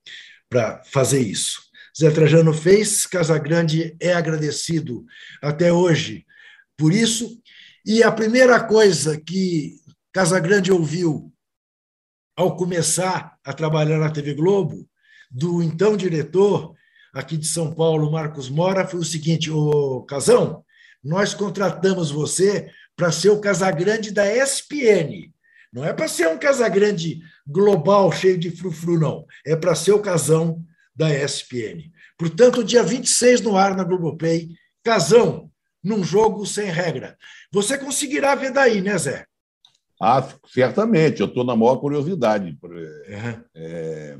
para 0.49 0.81
fazer 0.85 1.19
isso. 1.19 1.61
Zé 1.97 2.11
Trajano 2.11 2.53
fez, 2.53 3.05
Casagrande 3.05 3.95
é 3.99 4.13
agradecido 4.13 5.05
até 5.41 5.73
hoje 5.73 6.25
por 6.77 6.93
isso. 6.93 7.41
E 7.85 8.03
a 8.03 8.11
primeira 8.11 8.59
coisa 8.63 9.19
que 9.19 9.75
Casagrande 10.13 10.71
ouviu 10.71 11.33
ao 12.35 12.55
começar 12.55 13.35
a 13.43 13.51
trabalhar 13.51 13.97
na 13.97 14.11
TV 14.11 14.35
Globo, 14.35 14.87
do 15.29 15.63
então 15.63 15.97
diretor 15.97 16.75
aqui 17.13 17.35
de 17.35 17.47
São 17.47 17.73
Paulo, 17.73 18.11
Marcos 18.11 18.49
Mora, 18.49 18.87
foi 18.87 18.99
o 18.99 19.05
seguinte: 19.05 19.49
Ô 19.49 20.03
Casão, 20.03 20.63
nós 21.03 21.33
contratamos 21.33 22.11
você 22.11 22.69
para 22.95 23.11
ser 23.11 23.29
o 23.29 23.39
Casagrande 23.39 24.11
da 24.11 24.25
SPN. 24.25 25.31
Não 25.71 25.83
é 25.83 25.93
para 25.93 26.07
ser 26.07 26.27
um 26.27 26.37
Casagrande 26.37 27.21
global 27.47 28.11
cheio 28.11 28.37
de 28.37 28.51
frufru, 28.51 28.99
não. 28.99 29.25
É 29.45 29.55
para 29.55 29.75
ser 29.75 29.91
o 29.93 30.01
casão 30.01 30.63
da 30.95 31.13
ESPN. 31.13 31.91
Portanto, 32.17 32.63
dia 32.63 32.81
26 32.81 33.41
no 33.41 33.55
ar 33.55 33.75
na 33.75 33.83
Globoplay, 33.83 34.49
Casão, 34.83 35.51
num 35.83 36.03
jogo 36.03 36.45
sem 36.45 36.65
regra. 36.71 37.15
Você 37.51 37.77
conseguirá 37.77 38.33
ver 38.33 38.51
daí, 38.51 38.81
né, 38.81 38.97
Zé? 38.97 39.25
Ah, 40.01 40.27
certamente, 40.47 41.21
eu 41.21 41.27
estou 41.27 41.43
na 41.43 41.55
maior 41.55 41.77
curiosidade. 41.77 42.57
É. 43.05 43.39
É, 43.55 44.17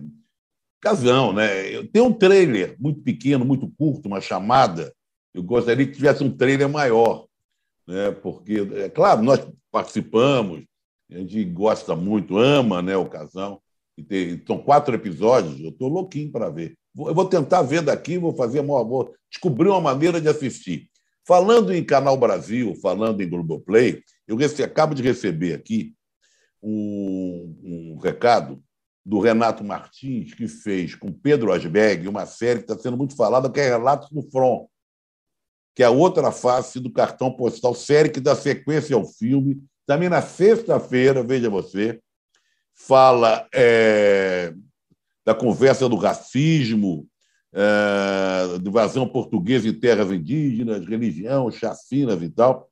casão, 0.80 1.34
né? 1.34 1.84
Tem 1.92 2.02
um 2.02 2.14
trailer 2.14 2.76
muito 2.80 3.02
pequeno, 3.02 3.44
muito 3.44 3.68
curto, 3.78 4.08
uma 4.08 4.22
chamada. 4.22 4.94
Eu 5.38 5.44
gostaria 5.44 5.86
que 5.86 5.92
tivesse 5.92 6.24
um 6.24 6.36
trailer 6.36 6.68
maior, 6.68 7.28
né? 7.88 8.10
porque, 8.10 8.68
é 8.74 8.90
claro, 8.90 9.22
nós 9.22 9.48
participamos, 9.72 10.64
a 11.12 11.20
gente 11.20 11.44
gosta 11.44 11.96
muito, 11.96 12.40
ama 12.40 12.82
né, 12.82 12.98
o 12.98 13.06
casão. 13.06 13.62
E 13.96 14.04
tem, 14.04 14.44
são 14.48 14.58
quatro 14.58 14.96
episódios, 14.96 15.60
eu 15.60 15.70
estou 15.70 15.90
louquinho 15.90 16.32
para 16.32 16.50
ver. 16.50 16.76
Eu 16.98 17.14
vou 17.14 17.26
tentar 17.26 17.62
ver 17.62 17.84
daqui, 17.84 18.18
vou 18.18 18.34
fazer 18.34 18.62
uma, 18.62 18.84
vou 18.84 19.14
descobrir 19.30 19.70
uma 19.70 19.80
maneira 19.80 20.20
de 20.20 20.28
assistir. 20.28 20.90
Falando 21.24 21.72
em 21.72 21.84
Canal 21.84 22.18
Brasil, 22.18 22.74
falando 22.82 23.22
em 23.22 23.30
Globoplay, 23.30 24.02
eu 24.28 24.36
rece, 24.36 24.64
acabo 24.64 24.96
de 24.96 25.04
receber 25.04 25.54
aqui 25.54 25.94
um, 26.64 27.56
um 27.64 28.00
recado 28.02 28.60
do 29.06 29.20
Renato 29.20 29.64
Martins, 29.64 30.34
que 30.34 30.48
fez 30.48 30.96
com 30.96 31.12
Pedro 31.12 31.54
Asberg 31.54 32.08
uma 32.08 32.26
série 32.26 32.64
que 32.64 32.72
está 32.72 32.82
sendo 32.82 32.98
muito 32.98 33.16
falada, 33.16 33.52
que 33.52 33.60
é 33.60 33.70
Relatos 33.70 34.10
do 34.10 34.24
Front, 34.32 34.66
que 35.78 35.84
é 35.84 35.86
a 35.86 35.92
outra 35.92 36.32
face 36.32 36.80
do 36.80 36.90
cartão 36.90 37.32
postal, 37.32 37.76
série 37.76 38.10
que 38.10 38.20
dá 38.20 38.36
sequência 38.36 38.96
ao 38.96 39.06
filme. 39.06 39.62
Também 39.86 40.10
na 40.10 40.24
sexta-feira, 40.24 41.22
veja 41.22 41.52
você, 41.52 42.00
fala 42.74 43.48
é, 43.54 44.56
da 45.24 45.36
conversa 45.36 45.88
do 45.88 45.96
racismo, 45.96 47.08
é, 47.54 48.58
de 48.58 48.68
invasão 48.68 49.08
portuguesa 49.08 49.68
em 49.70 49.74
terras 49.74 50.12
indígenas, 50.12 50.84
religião, 50.84 51.52
chacinas 51.52 52.24
e 52.24 52.30
tal. 52.30 52.68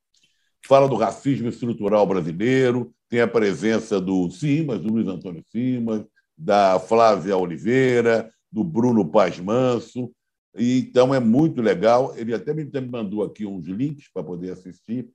Fala 0.65 0.89
do 0.89 0.95
racismo 0.95 1.47
estrutural 1.47 2.07
brasileiro, 2.07 2.91
tem 3.07 3.21
a 3.21 3.27
presença 3.27 4.01
do 4.01 4.31
Simas, 4.31 4.81
do 4.81 4.91
Luiz 4.91 5.07
Antônio 5.07 5.45
Simas, 5.51 6.03
da 6.35 6.79
Flávia 6.79 7.37
Oliveira, 7.37 8.31
do 8.51 8.63
Bruno 8.63 9.05
Paz 9.07 9.39
Manso. 9.39 10.11
E, 10.57 10.79
então 10.79 11.13
é 11.13 11.19
muito 11.19 11.61
legal. 11.61 12.13
Ele 12.17 12.33
até 12.33 12.53
me 12.53 12.69
mandou 12.81 13.23
aqui 13.23 13.45
uns 13.45 13.65
links 13.67 14.09
para 14.13 14.23
poder 14.23 14.51
assistir. 14.51 15.09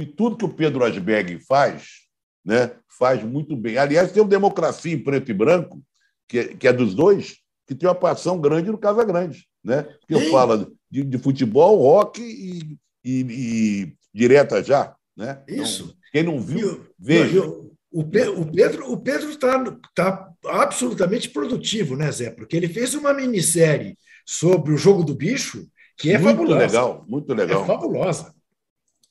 E 0.00 0.06
tudo 0.06 0.36
que 0.36 0.44
o 0.44 0.52
Pedro 0.52 0.84
Asberg 0.84 1.38
faz, 1.40 2.06
né, 2.44 2.72
faz 2.88 3.22
muito 3.22 3.56
bem. 3.56 3.76
Aliás, 3.76 4.12
tem 4.12 4.22
o 4.22 4.28
Democracia 4.28 4.92
em 4.92 5.02
Preto 5.02 5.30
e 5.30 5.34
Branco, 5.34 5.82
que 6.28 6.38
é, 6.38 6.44
que 6.48 6.68
é 6.68 6.72
dos 6.72 6.94
dois, 6.94 7.38
que 7.66 7.74
tem 7.74 7.88
uma 7.88 7.94
participação 7.94 8.40
grande 8.40 8.70
no 8.70 8.78
Casa 8.78 9.04
Grande. 9.04 9.46
Né? 9.62 9.82
Que 10.06 10.14
eu 10.14 10.30
falo 10.30 10.72
de, 10.90 11.02
de, 11.02 11.18
futebol, 11.18 11.78
rock 11.78 12.22
e, 12.22 12.78
e, 13.04 13.20
e 13.20 13.92
direta 14.14 14.62
já. 14.62 14.94
Né? 15.16 15.42
Isso. 15.48 15.84
Então, 15.84 15.96
quem 16.12 16.22
não 16.22 16.40
viu, 16.40 16.86
veja. 16.98 17.42
O 17.90 18.04
Pedro 18.04 18.42
o 18.92 18.98
Pedro 18.98 19.30
está 19.30 19.78
tá 19.94 20.32
absolutamente 20.44 21.30
produtivo, 21.30 21.96
né, 21.96 22.12
Zé? 22.12 22.30
Porque 22.30 22.54
ele 22.54 22.68
fez 22.68 22.94
uma 22.94 23.14
minissérie 23.14 23.96
sobre 24.26 24.74
o 24.74 24.76
jogo 24.76 25.04
do 25.04 25.14
bicho 25.14 25.66
que 25.96 26.10
é 26.10 26.18
muito 26.18 26.38
fabulosa. 26.38 26.58
legal, 26.58 27.04
muito 27.08 27.32
legal. 27.32 27.62
É 27.62 27.66
fabulosa. 27.66 28.34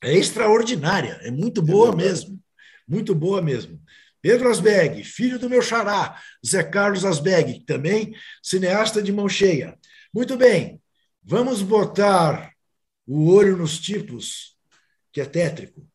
É 0.03 0.13
extraordinária, 0.13 1.19
é 1.23 1.31
muito 1.31 1.61
boa 1.61 1.93
é 1.93 1.95
mesmo. 1.95 2.39
Muito 2.87 3.15
boa 3.15 3.41
mesmo. 3.41 3.81
Pedro 4.21 4.49
Asbeg, 4.49 5.03
filho 5.03 5.39
do 5.39 5.49
meu 5.49 5.61
xará, 5.61 6.19
Zé 6.45 6.63
Carlos 6.63 7.05
Asbeg, 7.05 7.63
também 7.65 8.13
cineasta 8.43 9.01
de 9.01 9.11
mão 9.11 9.29
cheia. 9.29 9.77
Muito 10.13 10.35
bem, 10.35 10.81
vamos 11.23 11.61
botar 11.61 12.51
o 13.07 13.31
olho 13.31 13.57
nos 13.57 13.79
tipos, 13.79 14.57
que 15.11 15.21
é 15.21 15.25
tétrico. 15.25 15.87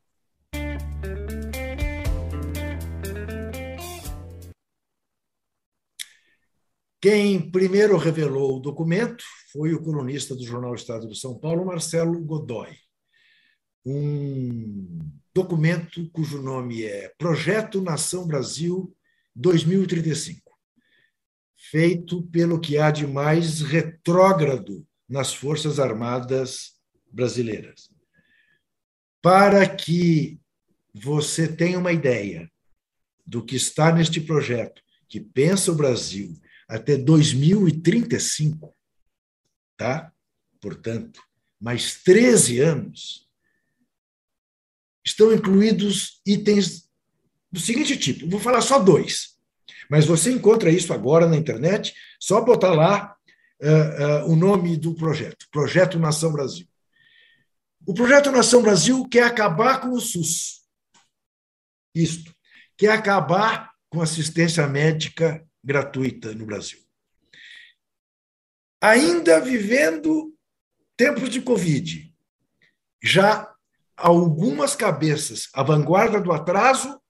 Quem 7.00 7.50
primeiro 7.50 7.96
revelou 7.96 8.58
o 8.58 8.60
documento 8.60 9.24
foi 9.50 9.72
o 9.72 9.82
colunista 9.82 10.34
do 10.34 10.44
jornal 10.44 10.74
Estado 10.74 11.08
de 11.08 11.18
São 11.18 11.38
Paulo, 11.38 11.64
Marcelo 11.64 12.20
Godoy. 12.22 12.76
Um 13.86 14.98
documento 15.34 16.10
cujo 16.10 16.42
nome 16.42 16.84
é 16.84 17.10
Projeto 17.16 17.80
Nação 17.80 18.26
Brasil 18.26 18.94
2035, 19.34 20.42
feito 21.56 22.22
pelo 22.24 22.60
que 22.60 22.76
há 22.76 22.90
de 22.90 23.06
mais 23.06 23.62
retrógrado 23.62 24.86
nas 25.08 25.32
Forças 25.32 25.80
Armadas 25.80 26.72
brasileiras. 27.10 27.88
Para 29.22 29.66
que 29.66 30.38
você 30.92 31.48
tenha 31.48 31.78
uma 31.78 31.92
ideia 31.92 32.50
do 33.26 33.42
que 33.42 33.56
está 33.56 33.90
neste 33.90 34.20
projeto, 34.20 34.82
que 35.08 35.18
pensa 35.18 35.72
o 35.72 35.74
Brasil 35.74 36.38
até 36.70 36.96
2035, 36.96 38.72
tá? 39.76 40.12
Portanto, 40.60 41.20
mais 41.60 42.00
13 42.02 42.60
anos, 42.60 43.28
estão 45.04 45.32
incluídos 45.32 46.20
itens 46.24 46.88
do 47.50 47.58
seguinte 47.58 47.96
tipo. 47.96 48.28
Vou 48.28 48.38
falar 48.38 48.60
só 48.60 48.78
dois, 48.78 49.36
mas 49.90 50.06
você 50.06 50.30
encontra 50.30 50.70
isso 50.70 50.92
agora 50.92 51.26
na 51.26 51.36
internet, 51.36 51.92
só 52.20 52.40
botar 52.40 52.72
lá 52.72 53.16
uh, 53.60 54.26
uh, 54.26 54.32
o 54.32 54.36
nome 54.36 54.76
do 54.76 54.94
projeto, 54.94 55.48
Projeto 55.50 55.98
Nação 55.98 56.32
Brasil. 56.32 56.68
O 57.84 57.92
Projeto 57.92 58.30
Nação 58.30 58.62
Brasil 58.62 59.08
quer 59.08 59.24
acabar 59.24 59.80
com 59.80 59.88
o 59.88 60.00
SUS. 60.00 60.60
Isto. 61.92 62.32
Quer 62.76 62.92
acabar 62.92 63.72
com 63.88 64.00
assistência 64.00 64.66
médica 64.68 65.44
gratuita 65.62 66.34
no 66.34 66.46
Brasil. 66.46 66.80
Ainda 68.80 69.40
vivendo 69.40 70.34
tempos 70.96 71.28
de 71.28 71.40
Covid, 71.40 72.14
já 73.02 73.54
algumas 73.96 74.74
cabeças, 74.74 75.48
a 75.52 75.62
vanguarda 75.62 76.20
do 76.20 76.32
atraso, 76.32 77.00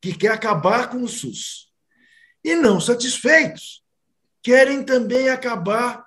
que 0.00 0.14
quer 0.14 0.32
acabar 0.32 0.90
com 0.90 1.02
o 1.02 1.08
SUS. 1.08 1.72
E 2.42 2.54
não 2.54 2.80
satisfeitos, 2.80 3.84
querem 4.42 4.82
também 4.84 5.28
acabar 5.28 6.06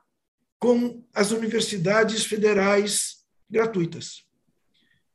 com 0.58 1.04
as 1.14 1.32
universidades 1.32 2.26
federais 2.26 3.26
gratuitas. 3.50 4.26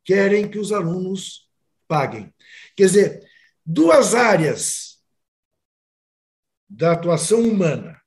Querem 0.05 0.49
que 0.49 0.59
os 0.59 0.73
alunos 0.73 1.49
paguem. 1.89 2.33
Quer 2.77 2.87
dizer, 2.87 3.31
duas 3.65 4.15
áreas 4.15 4.86
da 6.69 6.93
atuação 6.93 7.41
humana, 7.41 8.01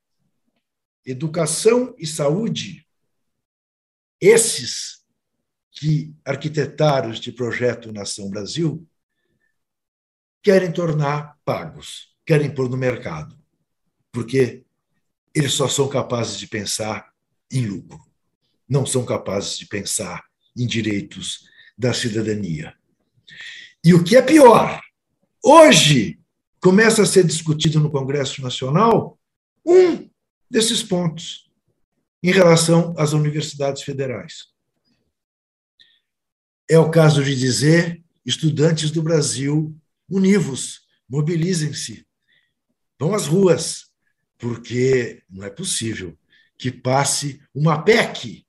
educação 1.04 1.94
e 1.98 2.06
saúde, 2.06 2.86
esses 4.20 5.00
que 5.72 6.14
arquitetaram 6.24 7.10
este 7.10 7.32
projeto 7.32 7.92
Nação 7.92 8.28
Brasil 8.28 8.86
querem 10.42 10.70
tornar 10.70 11.38
pagos, 11.44 12.14
querem 12.26 12.54
pôr 12.54 12.68
no 12.68 12.76
mercado, 12.76 13.38
porque 14.12 14.64
eles 15.34 15.52
só 15.52 15.68
são 15.68 15.88
capazes 15.88 16.38
de 16.38 16.46
pensar 16.46 17.12
em 17.50 17.66
lucro, 17.66 18.00
não 18.68 18.84
são 18.84 19.04
capazes 19.04 19.58
de 19.58 19.66
pensar 19.66 20.24
em 20.56 20.66
direitos 20.66 21.48
da 21.76 21.94
cidadania. 21.94 22.76
E 23.82 23.94
o 23.94 24.04
que 24.04 24.16
é 24.16 24.22
pior, 24.22 24.80
hoje 25.42 26.19
começa 26.60 27.02
a 27.02 27.06
ser 27.06 27.24
discutido 27.24 27.80
no 27.80 27.90
Congresso 27.90 28.42
Nacional 28.42 29.18
um 29.64 30.08
desses 30.50 30.82
pontos 30.82 31.50
em 32.22 32.30
relação 32.30 32.94
às 32.98 33.12
universidades 33.12 33.82
federais. 33.82 34.48
É 36.68 36.78
o 36.78 36.90
caso 36.90 37.24
de 37.24 37.34
dizer, 37.34 38.04
estudantes 38.24 38.90
do 38.90 39.02
Brasil, 39.02 39.74
univos, 40.08 40.82
mobilizem-se, 41.08 42.06
vão 42.98 43.14
às 43.14 43.26
ruas, 43.26 43.90
porque 44.38 45.22
não 45.28 45.44
é 45.44 45.50
possível 45.50 46.16
que 46.56 46.70
passe 46.70 47.40
uma 47.54 47.82
PEC 47.82 48.46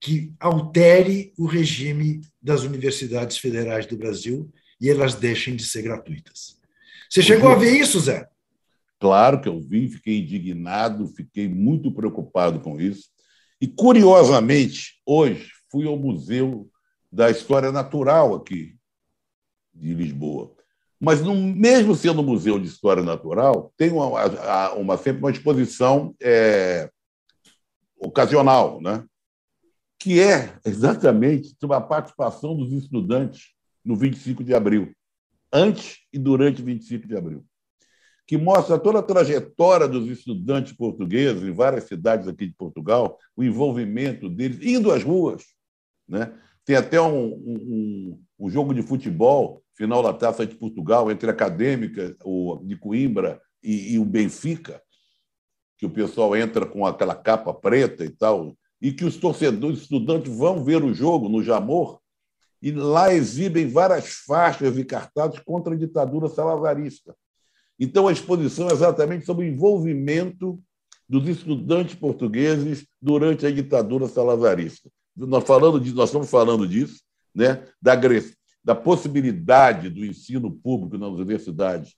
que 0.00 0.32
altere 0.38 1.34
o 1.36 1.46
regime 1.46 2.20
das 2.40 2.62
universidades 2.62 3.36
federais 3.36 3.86
do 3.86 3.96
Brasil 3.96 4.50
e 4.80 4.88
elas 4.88 5.16
deixem 5.16 5.56
de 5.56 5.64
ser 5.64 5.82
gratuitas. 5.82 6.57
Você 7.08 7.22
chegou 7.22 7.50
a 7.50 7.54
ver 7.54 7.72
isso, 7.72 8.00
Zé? 8.00 8.28
Claro 9.00 9.40
que 9.40 9.48
eu 9.48 9.60
vi, 9.60 9.88
fiquei 9.88 10.18
indignado, 10.18 11.06
fiquei 11.08 11.48
muito 11.48 11.92
preocupado 11.92 12.60
com 12.60 12.80
isso. 12.80 13.08
E, 13.60 13.66
curiosamente, 13.66 15.00
hoje 15.06 15.50
fui 15.70 15.86
ao 15.86 15.96
Museu 15.96 16.68
da 17.10 17.30
História 17.30 17.72
Natural 17.72 18.34
aqui 18.34 18.76
de 19.74 19.94
Lisboa. 19.94 20.52
Mas, 21.00 21.22
no, 21.22 21.34
mesmo 21.34 21.94
sendo 21.94 22.20
um 22.22 22.24
museu 22.24 22.58
de 22.58 22.66
história 22.66 23.02
natural, 23.02 23.72
tem 23.76 23.90
uma, 23.92 24.24
uma 24.74 24.96
sempre 24.98 25.22
uma 25.22 25.30
exposição 25.30 26.14
é, 26.20 26.90
ocasional, 28.00 28.80
né? 28.80 29.04
que 29.98 30.20
é 30.20 30.54
exatamente 30.64 31.56
sobre 31.58 31.76
a 31.76 31.80
participação 31.80 32.56
dos 32.56 32.72
estudantes 32.72 33.48
no 33.84 33.96
25 33.96 34.44
de 34.44 34.54
abril, 34.54 34.92
antes 35.52 35.98
e 36.12 36.18
durante 36.18 36.62
o 36.62 36.64
25 36.64 37.06
de 37.06 37.16
abril, 37.16 37.44
que 38.26 38.36
mostra 38.36 38.78
toda 38.78 38.98
a 38.98 39.02
trajetória 39.02 39.88
dos 39.88 40.06
estudantes 40.08 40.74
portugueses 40.74 41.42
em 41.42 41.52
várias 41.52 41.84
cidades 41.84 42.28
aqui 42.28 42.46
de 42.46 42.54
Portugal, 42.54 43.18
o 43.34 43.42
envolvimento 43.42 44.28
deles, 44.28 44.58
indo 44.60 44.92
às 44.92 45.02
ruas. 45.02 45.44
Né? 46.06 46.32
Tem 46.64 46.76
até 46.76 47.00
um, 47.00 47.26
um, 47.26 48.22
um 48.38 48.50
jogo 48.50 48.74
de 48.74 48.82
futebol, 48.82 49.62
final 49.74 50.02
da 50.02 50.12
Taça 50.12 50.46
de 50.46 50.54
Portugal, 50.54 51.10
entre 51.10 51.30
a 51.30 51.32
Acadêmica 51.32 52.14
de 52.62 52.76
Coimbra 52.76 53.40
e, 53.62 53.94
e 53.94 53.98
o 53.98 54.04
Benfica, 54.04 54.82
que 55.78 55.86
o 55.86 55.90
pessoal 55.90 56.36
entra 56.36 56.66
com 56.66 56.84
aquela 56.84 57.14
capa 57.14 57.54
preta 57.54 58.04
e 58.04 58.10
tal, 58.10 58.54
e 58.80 58.92
que 58.92 59.06
os 59.06 59.16
torcedores, 59.16 59.82
estudantes 59.82 60.36
vão 60.36 60.62
ver 60.62 60.84
o 60.84 60.92
jogo 60.92 61.28
no 61.28 61.42
Jamor 61.42 61.97
e 62.60 62.72
lá 62.72 63.12
exibem 63.12 63.68
várias 63.68 64.08
faixas 64.26 64.76
e 64.76 64.84
cartazes 64.84 65.38
contra 65.40 65.74
a 65.74 65.76
ditadura 65.76 66.28
salazarista. 66.28 67.14
Então, 67.78 68.08
a 68.08 68.12
exposição 68.12 68.68
é 68.68 68.72
exatamente 68.72 69.24
sobre 69.24 69.46
o 69.46 69.48
envolvimento 69.48 70.60
dos 71.08 71.28
estudantes 71.28 71.94
portugueses 71.94 72.86
durante 73.00 73.46
a 73.46 73.50
ditadura 73.50 74.08
salazarista. 74.08 74.90
Nós, 75.16 75.44
falando 75.44 75.80
de, 75.80 75.92
nós 75.92 76.08
estamos 76.08 76.28
falando 76.28 76.66
disso, 76.66 77.00
né, 77.34 77.64
da, 77.80 77.94
da 78.64 78.74
possibilidade 78.74 79.88
do 79.88 80.04
ensino 80.04 80.50
público 80.50 80.98
nas 80.98 81.10
universidades 81.10 81.94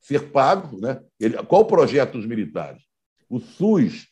ser 0.00 0.30
pago. 0.30 0.80
Né? 0.80 1.00
Ele, 1.20 1.36
qual 1.44 1.62
o 1.62 1.66
projeto 1.66 2.12
dos 2.12 2.26
militares? 2.26 2.82
O 3.28 3.38
SUS 3.38 4.08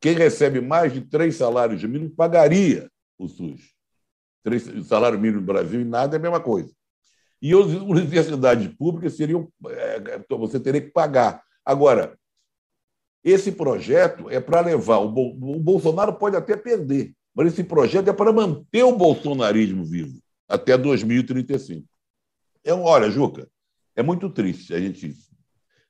quem 0.00 0.14
recebe 0.14 0.60
mais 0.60 0.92
de 0.92 1.02
três 1.02 1.36
salários 1.36 1.84
mínimos 1.84 2.14
pagaria 2.14 2.90
o 3.18 3.28
SUS. 3.28 3.60
Três, 4.42 4.66
o 4.66 4.84
salário 4.84 5.18
mínimo 5.18 5.40
no 5.40 5.46
Brasil 5.46 5.80
e 5.80 5.84
nada 5.84 6.16
é 6.16 6.18
a 6.18 6.22
mesma 6.22 6.40
coisa. 6.40 6.72
E 7.42 7.54
as 7.54 7.66
universidades 7.66 8.68
públicas 8.76 9.16
seriam. 9.16 9.50
É, 9.68 10.20
você 10.30 10.60
teria 10.60 10.80
que 10.80 10.90
pagar. 10.90 11.42
Agora, 11.64 12.18
esse 13.24 13.52
projeto 13.52 14.28
é 14.30 14.40
para 14.40 14.60
levar. 14.60 14.98
O, 14.98 15.08
Bolsonaro 15.10 16.14
pode 16.14 16.36
até 16.36 16.56
perder, 16.56 17.14
mas 17.34 17.52
esse 17.52 17.64
projeto 17.64 18.08
é 18.08 18.12
para 18.12 18.32
manter 18.32 18.82
o 18.82 18.96
bolsonarismo 18.96 19.84
vivo 19.84 20.20
até 20.48 20.76
2035. 20.76 21.86
É, 22.64 22.72
olha, 22.72 23.10
Juca, 23.10 23.48
é 23.94 24.02
muito 24.02 24.28
triste 24.30 24.74
a 24.74 24.80
gente. 24.80 25.14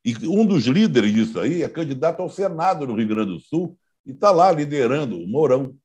E 0.05 0.15
um 0.27 0.47
dos 0.47 0.67
líderes 0.67 1.13
disso 1.13 1.39
aí 1.41 1.63
é 1.63 1.69
candidato 1.69 2.21
ao 2.21 2.31
Senado 2.31 2.87
no 2.87 2.95
Rio 2.95 3.09
Grande 3.09 3.33
do 3.33 3.41
Sul 3.41 3.77
e 4.05 4.13
está 4.13 4.31
lá 4.31 4.51
liderando 4.51 5.19
o 5.19 5.27
Mourão. 5.27 5.77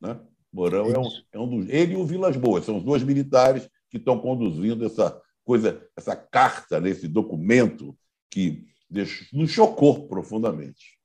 Né? 0.00 0.18
Mourão 0.52 0.90
é 0.90 0.98
um, 0.98 1.10
é 1.32 1.38
um 1.38 1.48
dos. 1.48 1.68
Ele 1.68 1.94
e 1.94 1.96
o 1.96 2.04
Vilas 2.04 2.36
Boas 2.36 2.64
são 2.64 2.78
os 2.78 2.84
dois 2.84 3.02
militares 3.02 3.68
que 3.88 3.98
estão 3.98 4.18
conduzindo 4.18 4.84
essa 4.84 5.20
coisa, 5.44 5.80
essa 5.96 6.16
carta, 6.16 6.80
nesse 6.80 7.06
documento 7.06 7.96
que 8.30 8.64
nos 9.32 9.50
chocou 9.50 10.08
profundamente. 10.08 10.98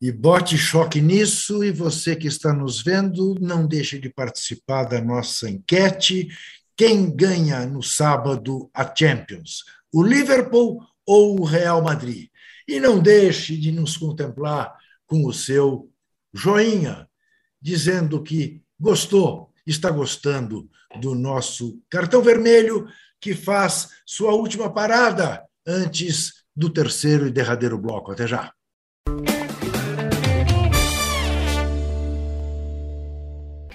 E 0.00 0.10
bote 0.10 0.56
choque 0.56 1.00
nisso, 1.00 1.62
e 1.62 1.70
você 1.70 2.16
que 2.16 2.26
está 2.26 2.54
nos 2.54 2.82
vendo, 2.82 3.34
não 3.38 3.66
deixe 3.66 3.98
de 3.98 4.08
participar 4.08 4.84
da 4.84 5.00
nossa 5.00 5.50
enquete. 5.50 6.28
Quem 6.74 7.14
ganha 7.14 7.66
no 7.66 7.82
sábado 7.82 8.70
a 8.72 8.94
Champions? 8.94 9.64
O 9.92 10.02
Liverpool 10.02 10.82
ou 11.04 11.38
o 11.38 11.44
Real 11.44 11.82
Madrid? 11.82 12.30
E 12.66 12.80
não 12.80 12.98
deixe 12.98 13.58
de 13.58 13.70
nos 13.70 13.98
contemplar 13.98 14.74
com 15.06 15.26
o 15.26 15.34
seu 15.34 15.90
joinha, 16.32 17.09
dizendo 17.60 18.22
que 18.22 18.62
gostou, 18.78 19.52
está 19.66 19.90
gostando 19.90 20.68
do 21.00 21.14
nosso 21.14 21.78
cartão 21.90 22.22
vermelho, 22.22 22.86
que 23.20 23.34
faz 23.34 23.88
sua 24.06 24.32
última 24.32 24.72
parada 24.72 25.44
antes 25.66 26.32
do 26.56 26.70
terceiro 26.70 27.26
e 27.26 27.30
derradeiro 27.30 27.78
bloco. 27.78 28.12
Até 28.12 28.26
já. 28.26 28.52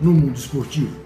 no 0.00 0.12
mundo 0.12 0.38
esportivo. 0.38 1.05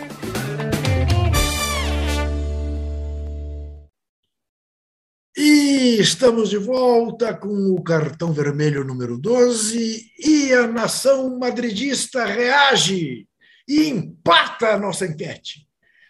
E 5.91 5.99
estamos 5.99 6.49
de 6.49 6.57
volta 6.57 7.33
com 7.33 7.49
o 7.75 7.83
cartão 7.83 8.31
vermelho 8.31 8.81
número 8.81 9.17
12 9.17 10.05
e 10.19 10.53
a 10.53 10.65
nação 10.65 11.37
madridista 11.37 12.23
reage 12.23 13.27
e 13.67 13.89
empata 13.89 14.69
a 14.69 14.79
nossa 14.79 15.05
enquete. 15.05 15.67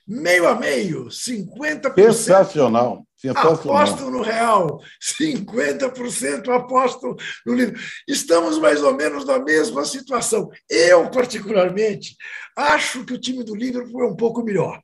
Meio 0.07 0.47
a 0.47 0.53
meio, 0.53 1.05
50%. 1.05 1.95
Sensacional. 1.95 3.03
Aposto 3.35 4.11
no 4.11 4.21
Real, 4.21 4.79
50% 5.19 6.47
aposto 6.49 7.15
no 7.43 7.55
livro. 7.55 7.81
Estamos 8.07 8.59
mais 8.59 8.83
ou 8.83 8.95
menos 8.95 9.25
na 9.25 9.39
mesma 9.39 9.83
situação. 9.83 10.47
Eu, 10.69 11.09
particularmente, 11.09 12.15
acho 12.55 13.03
que 13.03 13.13
o 13.13 13.19
time 13.19 13.43
do 13.43 13.55
Liverpool 13.55 14.03
é 14.03 14.07
um 14.07 14.15
pouco 14.15 14.43
melhor 14.43 14.79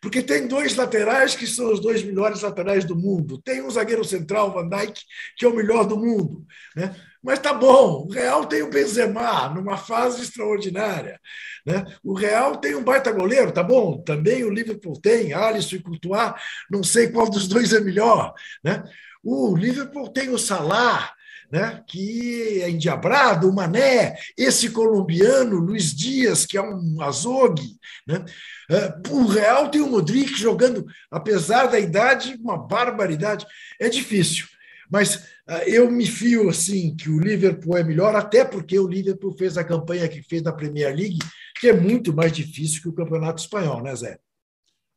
porque 0.00 0.22
tem 0.22 0.46
dois 0.46 0.76
laterais 0.76 1.34
que 1.34 1.46
são 1.46 1.72
os 1.72 1.80
dois 1.80 2.02
melhores 2.02 2.40
laterais 2.40 2.84
do 2.84 2.96
mundo. 2.96 3.40
Tem 3.42 3.62
um 3.62 3.70
zagueiro 3.70 4.04
central, 4.04 4.52
Van 4.52 4.68
Dijk, 4.68 5.00
que 5.36 5.44
é 5.44 5.48
o 5.48 5.54
melhor 5.54 5.86
do 5.86 5.96
mundo. 5.96 6.46
Né? 6.74 6.94
Mas 7.22 7.38
tá 7.38 7.52
bom, 7.52 8.06
o 8.06 8.10
Real 8.10 8.46
tem 8.46 8.62
o 8.62 8.70
Benzema 8.70 9.50
numa 9.50 9.76
fase 9.76 10.22
extraordinária. 10.22 11.20
Né? 11.66 11.84
O 12.02 12.14
Real 12.14 12.56
tem 12.56 12.74
um 12.74 12.82
baita 12.82 13.12
goleiro, 13.12 13.52
tá 13.52 13.62
bom? 13.62 14.02
Também 14.02 14.42
o 14.42 14.50
Liverpool 14.50 14.98
tem, 14.98 15.34
Alisson 15.34 15.76
e 15.76 15.82
Courtois, 15.82 16.32
não 16.70 16.82
sei 16.82 17.08
qual 17.08 17.28
dos 17.28 17.46
dois 17.46 17.74
é 17.74 17.80
melhor. 17.80 18.32
Né? 18.64 18.82
O 19.22 19.54
Liverpool 19.54 20.10
tem 20.10 20.30
o 20.30 20.38
Salah, 20.38 21.12
né, 21.50 21.82
que 21.86 22.62
é 22.62 22.70
endiabrado, 22.70 23.48
o 23.48 23.54
Mané, 23.54 24.16
esse 24.36 24.70
colombiano, 24.70 25.56
Luiz 25.56 25.94
Dias, 25.94 26.46
que 26.46 26.56
é 26.56 26.62
um 26.62 27.02
azogue. 27.02 27.76
Né? 28.06 28.24
É, 28.70 28.94
o 29.10 29.26
Real 29.26 29.68
tem 29.68 29.80
o 29.80 29.88
Modric 29.88 30.34
jogando, 30.38 30.86
apesar 31.10 31.66
da 31.66 31.78
idade, 31.78 32.38
uma 32.40 32.56
barbaridade. 32.56 33.46
É 33.80 33.88
difícil. 33.88 34.46
Mas 34.88 35.24
é, 35.48 35.68
eu 35.68 35.90
me 35.90 36.06
fio 36.06 36.48
assim 36.48 36.94
que 36.94 37.10
o 37.10 37.18
Liverpool 37.18 37.76
é 37.76 37.82
melhor, 37.82 38.14
até 38.14 38.44
porque 38.44 38.78
o 38.78 38.88
Liverpool 38.88 39.36
fez 39.36 39.58
a 39.58 39.64
campanha 39.64 40.08
que 40.08 40.22
fez 40.22 40.42
na 40.42 40.52
Premier 40.52 40.94
League, 40.94 41.18
que 41.60 41.68
é 41.68 41.72
muito 41.72 42.14
mais 42.14 42.32
difícil 42.32 42.82
que 42.82 42.88
o 42.88 42.94
Campeonato 42.94 43.42
Espanhol, 43.42 43.82
né, 43.82 43.94
Zé? 43.94 44.18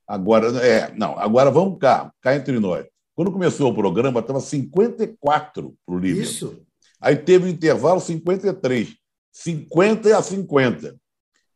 Agora, 0.08 0.47
é, 0.64 0.93
não, 0.95 1.18
agora 1.18 1.49
vamos 1.49 1.80
cá, 1.80 2.12
cá 2.22 2.36
entre 2.36 2.60
nós. 2.60 2.86
Quando 3.16 3.32
começou 3.32 3.72
o 3.72 3.76
programa, 3.76 4.20
estava 4.20 4.39
54 4.39 5.76
para 5.86 5.95
o 5.95 5.99
Liverpool. 5.99 6.32
Isso. 6.32 6.66
Aí 6.99 7.16
teve 7.16 7.45
o 7.45 7.47
um 7.47 7.51
intervalo 7.51 7.99
53. 7.99 8.95
50 9.32 10.18
a 10.18 10.22
50 10.22 10.95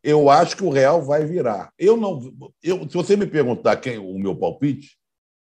eu 0.08 0.30
acho 0.30 0.56
que 0.56 0.64
o 0.64 0.70
Real 0.70 1.02
vai 1.02 1.26
virar. 1.26 1.74
Eu 1.78 1.98
não, 1.98 2.22
eu, 2.64 2.88
se 2.88 2.96
você 2.96 3.18
me 3.18 3.28
perguntar 3.28 3.76
quem 3.76 3.98
o 3.98 4.18
meu 4.18 4.34
palpite, 4.34 4.98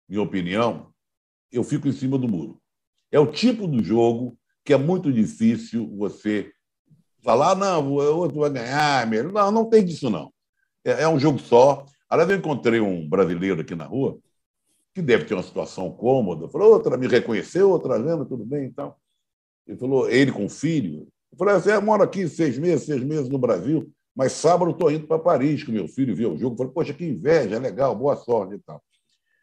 minha 0.09 0.23
opinião, 0.23 0.91
eu 1.53 1.63
fico 1.63 1.87
em 1.87 1.93
cima 1.93 2.17
do 2.17 2.27
muro. 2.27 2.59
É 3.13 3.21
o 3.21 3.31
tipo 3.31 3.67
do 3.67 3.85
jogo 3.85 4.39
que 4.65 4.73
é 4.73 4.79
muito 4.79 5.13
difícil 5.13 5.95
você 5.99 6.51
falar, 7.23 7.55
não, 7.55 7.93
o 7.93 8.17
outro 8.17 8.41
vai 8.41 8.49
ganhar. 8.49 9.07
Não, 9.07 9.53
não 9.53 9.69
tem 9.69 9.85
disso, 9.85 10.09
não. 10.09 10.33
É, 10.83 11.03
é 11.03 11.09
um 11.09 11.21
jogo 11.21 11.39
só. 11.39 11.85
Aliás, 12.09 12.31
eu 12.31 12.39
encontrei 12.39 12.81
um 12.81 13.07
brasileiro 13.07 13.61
aqui 13.61 13.75
na 13.75 13.85
rua 13.85 14.19
que 14.95 15.03
deve 15.03 15.25
ter 15.25 15.35
uma 15.35 15.43
situação 15.43 15.91
cômoda. 15.91 16.49
Falou, 16.49 16.73
outra 16.73 16.97
me 16.97 17.09
reconheceu, 17.09 17.71
outra 17.71 17.97
lembra, 17.97 18.25
tudo 18.25 18.45
bem 18.45 18.67
então. 18.67 18.95
Ele 19.67 19.77
falou, 19.77 20.09
ele 20.09 20.31
com 20.31 20.47
o 20.47 20.49
filho. 20.49 21.09
Eu 21.33 21.39
falei, 21.39 21.55
você 21.55 21.79
mora 21.81 22.05
aqui 22.05 22.29
seis 22.29 22.57
meses, 22.57 22.87
seis 22.87 23.03
meses 23.03 23.29
no 23.29 23.39
Brasil, 23.39 23.91
mas 24.15 24.33
sábado 24.33 24.71
estou 24.71 24.93
indo 24.93 25.07
para 25.07 25.19
Paris 25.19 25.65
com 25.65 25.73
meu 25.73 25.89
filho 25.89 26.15
ver 26.15 26.27
o 26.27 26.39
jogo. 26.39 26.55
Eu 26.55 26.59
falei, 26.59 26.73
poxa, 26.73 26.95
que 26.95 27.05
inveja, 27.05 27.59
legal, 27.59 27.97
boa 27.97 28.15
sorte 28.15 28.55
e 28.55 28.59
tal. 28.59 28.81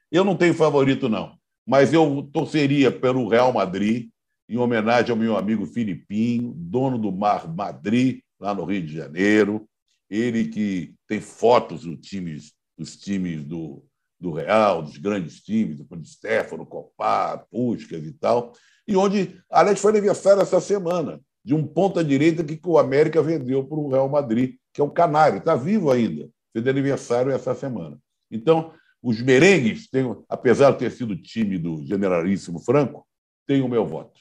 Eu 0.09 0.23
não 0.23 0.37
tenho 0.37 0.53
favorito, 0.53 1.09
não, 1.09 1.35
mas 1.65 1.91
eu 1.91 2.29
torceria 2.31 2.91
pelo 2.91 3.27
Real 3.27 3.51
Madrid, 3.51 4.09
em 4.47 4.57
homenagem 4.57 5.11
ao 5.11 5.17
meu 5.17 5.35
amigo 5.37 5.65
Filipinho, 5.65 6.53
dono 6.55 6.97
do 6.97 7.11
Mar 7.11 7.53
Madrid, 7.53 8.21
lá 8.39 8.53
no 8.53 8.63
Rio 8.63 8.85
de 8.85 8.93
Janeiro. 8.93 9.67
Ele 10.09 10.47
que 10.47 10.93
tem 11.07 11.21
fotos 11.21 11.83
dos 11.83 11.99
times, 11.99 12.53
dos 12.77 12.97
times 12.97 13.45
do, 13.45 13.83
do 14.21 14.31
Real, 14.31 14.83
dos 14.83 14.97
grandes 14.97 15.41
times, 15.41 15.77
do 15.77 16.05
Stefano, 16.05 16.65
Copá, 16.65 17.39
Puskas 17.49 18.05
e 18.05 18.13
tal. 18.13 18.53
E 18.87 18.95
onde, 18.95 19.41
aliás, 19.49 19.79
foi 19.79 19.91
aniversário 19.91 20.41
essa 20.43 20.61
semana, 20.61 21.19
de 21.43 21.55
um 21.55 21.65
ponta-direita 21.65 22.43
que 22.43 22.59
o 22.63 22.77
América 22.77 23.21
vendeu 23.23 23.65
para 23.65 23.77
o 23.79 23.89
Real 23.89 24.07
Madrid, 24.07 24.57
que 24.71 24.79
é 24.79 24.83
o 24.83 24.91
Canário, 24.91 25.39
está 25.39 25.55
vivo 25.55 25.89
ainda, 25.89 26.29
fez 26.53 26.67
aniversário 26.67 27.31
essa 27.31 27.55
semana. 27.55 27.97
Então, 28.29 28.71
os 29.01 29.19
merengues, 29.19 29.89
têm, 29.89 30.15
apesar 30.29 30.71
de 30.71 30.77
ter 30.77 30.91
sido 30.91 31.19
time 31.19 31.57
do 31.57 31.83
generalíssimo 31.83 32.59
Franco, 32.59 33.07
têm 33.47 33.61
o 33.61 33.67
meu 33.67 33.87
voto. 33.87 34.19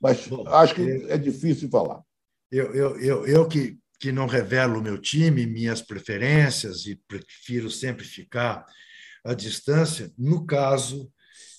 Mas 0.00 0.26
Bom, 0.26 0.46
acho 0.48 0.74
que 0.74 1.06
é 1.08 1.16
difícil 1.16 1.70
falar. 1.70 2.02
Eu, 2.50 2.74
eu, 2.74 3.00
eu, 3.00 3.26
eu 3.26 3.48
que, 3.48 3.78
que 4.00 4.10
não 4.10 4.26
revelo 4.26 4.80
o 4.80 4.82
meu 4.82 4.98
time, 4.98 5.46
minhas 5.46 5.80
preferências, 5.80 6.84
e 6.86 7.00
prefiro 7.06 7.70
sempre 7.70 8.04
ficar 8.04 8.66
à 9.24 9.34
distância, 9.34 10.12
no 10.18 10.46
caso, 10.46 11.10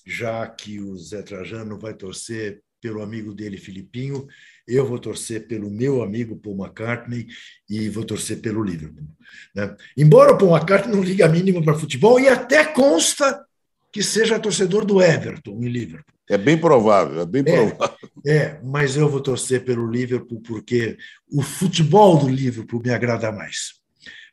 já 0.06 0.46
que 0.46 0.80
o 0.80 0.96
Zé 0.96 1.22
Trajano 1.22 1.78
vai 1.78 1.94
torcer 1.94 2.62
pelo 2.80 3.02
amigo 3.02 3.34
dele, 3.34 3.56
Filipinho, 3.56 4.26
eu 4.68 4.86
vou 4.86 4.98
torcer 4.98 5.48
pelo 5.48 5.70
meu 5.70 6.02
amigo 6.02 6.36
Paul 6.36 6.56
McCartney 6.56 7.26
e 7.68 7.88
vou 7.88 8.04
torcer 8.04 8.40
pelo 8.40 8.62
Liverpool. 8.62 9.08
Né? 9.54 9.74
Embora 9.96 10.32
o 10.32 10.38
Paul 10.38 10.56
McCartney 10.56 10.94
não 10.94 11.02
liga 11.02 11.26
a 11.26 11.28
mínima 11.28 11.62
para 11.62 11.74
futebol 11.74 12.20
e 12.20 12.28
até 12.28 12.64
consta 12.64 13.44
que 13.92 14.02
seja 14.02 14.38
torcedor 14.38 14.84
do 14.84 15.02
Everton 15.02 15.58
em 15.62 15.68
Liverpool. 15.68 16.14
É 16.28 16.36
bem 16.36 16.58
provável, 16.58 17.22
é 17.22 17.26
bem 17.26 17.42
é, 17.46 17.70
provável. 17.70 18.10
É, 18.26 18.60
mas 18.62 18.96
eu 18.96 19.08
vou 19.08 19.20
torcer 19.20 19.64
pelo 19.64 19.90
Liverpool 19.90 20.40
porque 20.42 20.96
o 21.32 21.42
futebol 21.42 22.18
do 22.18 22.28
Liverpool 22.28 22.82
me 22.82 22.90
agrada 22.90 23.32
mais. 23.32 23.80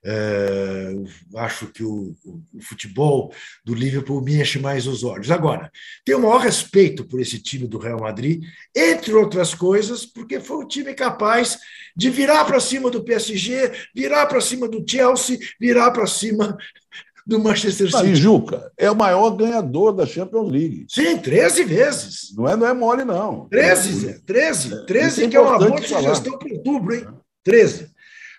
É, 0.05 0.93
acho 1.37 1.67
que 1.67 1.81
o, 1.81 2.13
o, 2.25 2.61
futebol 2.61 3.33
do 3.63 3.73
Liverpool 3.73 4.21
me 4.21 4.39
enche 4.41 4.59
mais 4.59 4.85
os 4.85 5.01
olhos. 5.03 5.31
Agora, 5.31 5.71
tenho 6.03 6.17
o 6.17 6.21
maior 6.21 6.39
respeito 6.41 7.05
por 7.05 7.21
esse 7.21 7.39
time 7.39 7.67
do 7.67 7.77
Real 7.77 8.01
Madrid, 8.01 8.43
entre 8.75 9.13
outras 9.13 9.55
coisas, 9.55 10.05
porque 10.05 10.41
foi 10.41 10.57
o 10.57 10.67
time 10.67 10.93
capaz 10.93 11.57
de 11.95 12.09
virar 12.09 12.43
para 12.43 12.59
cima 12.59 12.91
do 12.91 13.03
PSG, 13.03 13.71
virar 13.95 14.25
para 14.25 14.41
cima 14.41 14.67
do 14.67 14.83
Chelsea, 14.85 15.39
virar 15.57 15.91
para 15.91 16.05
cima 16.05 16.57
do 17.25 17.39
Manchester 17.39 17.89
City. 17.89 18.11
E 18.11 18.15
Juca 18.15 18.71
é 18.77 18.91
o 18.91 18.95
maior 18.95 19.29
ganhador 19.31 19.93
da 19.93 20.05
Champions 20.05 20.51
League. 20.51 20.85
Sim, 20.89 21.17
13 21.17 21.63
vezes. 21.63 22.35
Não 22.35 22.47
é, 22.47 22.55
não 22.57 22.67
é 22.67 22.73
mole, 22.73 23.05
não. 23.05 23.47
13, 23.49 23.93
Zé, 23.93 24.19
13. 24.25 24.85
13 24.85 25.23
é, 25.23 25.27
que 25.29 25.37
é 25.37 25.39
uma 25.39 25.57
boa 25.57 25.81
sugestão 25.81 26.37
para 26.37 26.53
outubro, 26.53 26.93
hein? 26.93 27.07
13. 27.43 27.85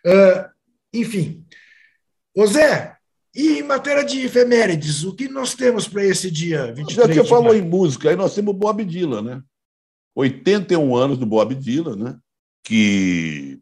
Uh, 0.07 0.54
enfim, 0.95 1.45
Ô 2.37 2.47
Zé, 2.47 2.97
e 3.35 3.61
em 3.61 3.63
matéria 3.63 4.05
de 4.05 4.21
efemérides, 4.21 5.05
o 5.05 5.15
que 5.15 5.29
nós 5.29 5.55
temos 5.55 5.87
para 5.87 6.05
esse 6.05 6.29
dia 6.31 6.73
23 6.73 6.95
Já 6.95 7.23
que 7.23 7.29
falou 7.29 7.55
em 7.55 7.63
música, 7.63 8.11
aí 8.11 8.17
nós 8.17 8.35
temos 8.35 8.53
o 8.53 8.59
Bob 8.59 8.85
Dylan, 8.85 9.23
né? 9.23 9.43
81 10.17 10.97
anos 10.97 11.17
do 11.17 11.25
Bob 11.25 11.55
Dylan, 11.55 11.95
né? 11.95 12.19
Que 12.65 13.61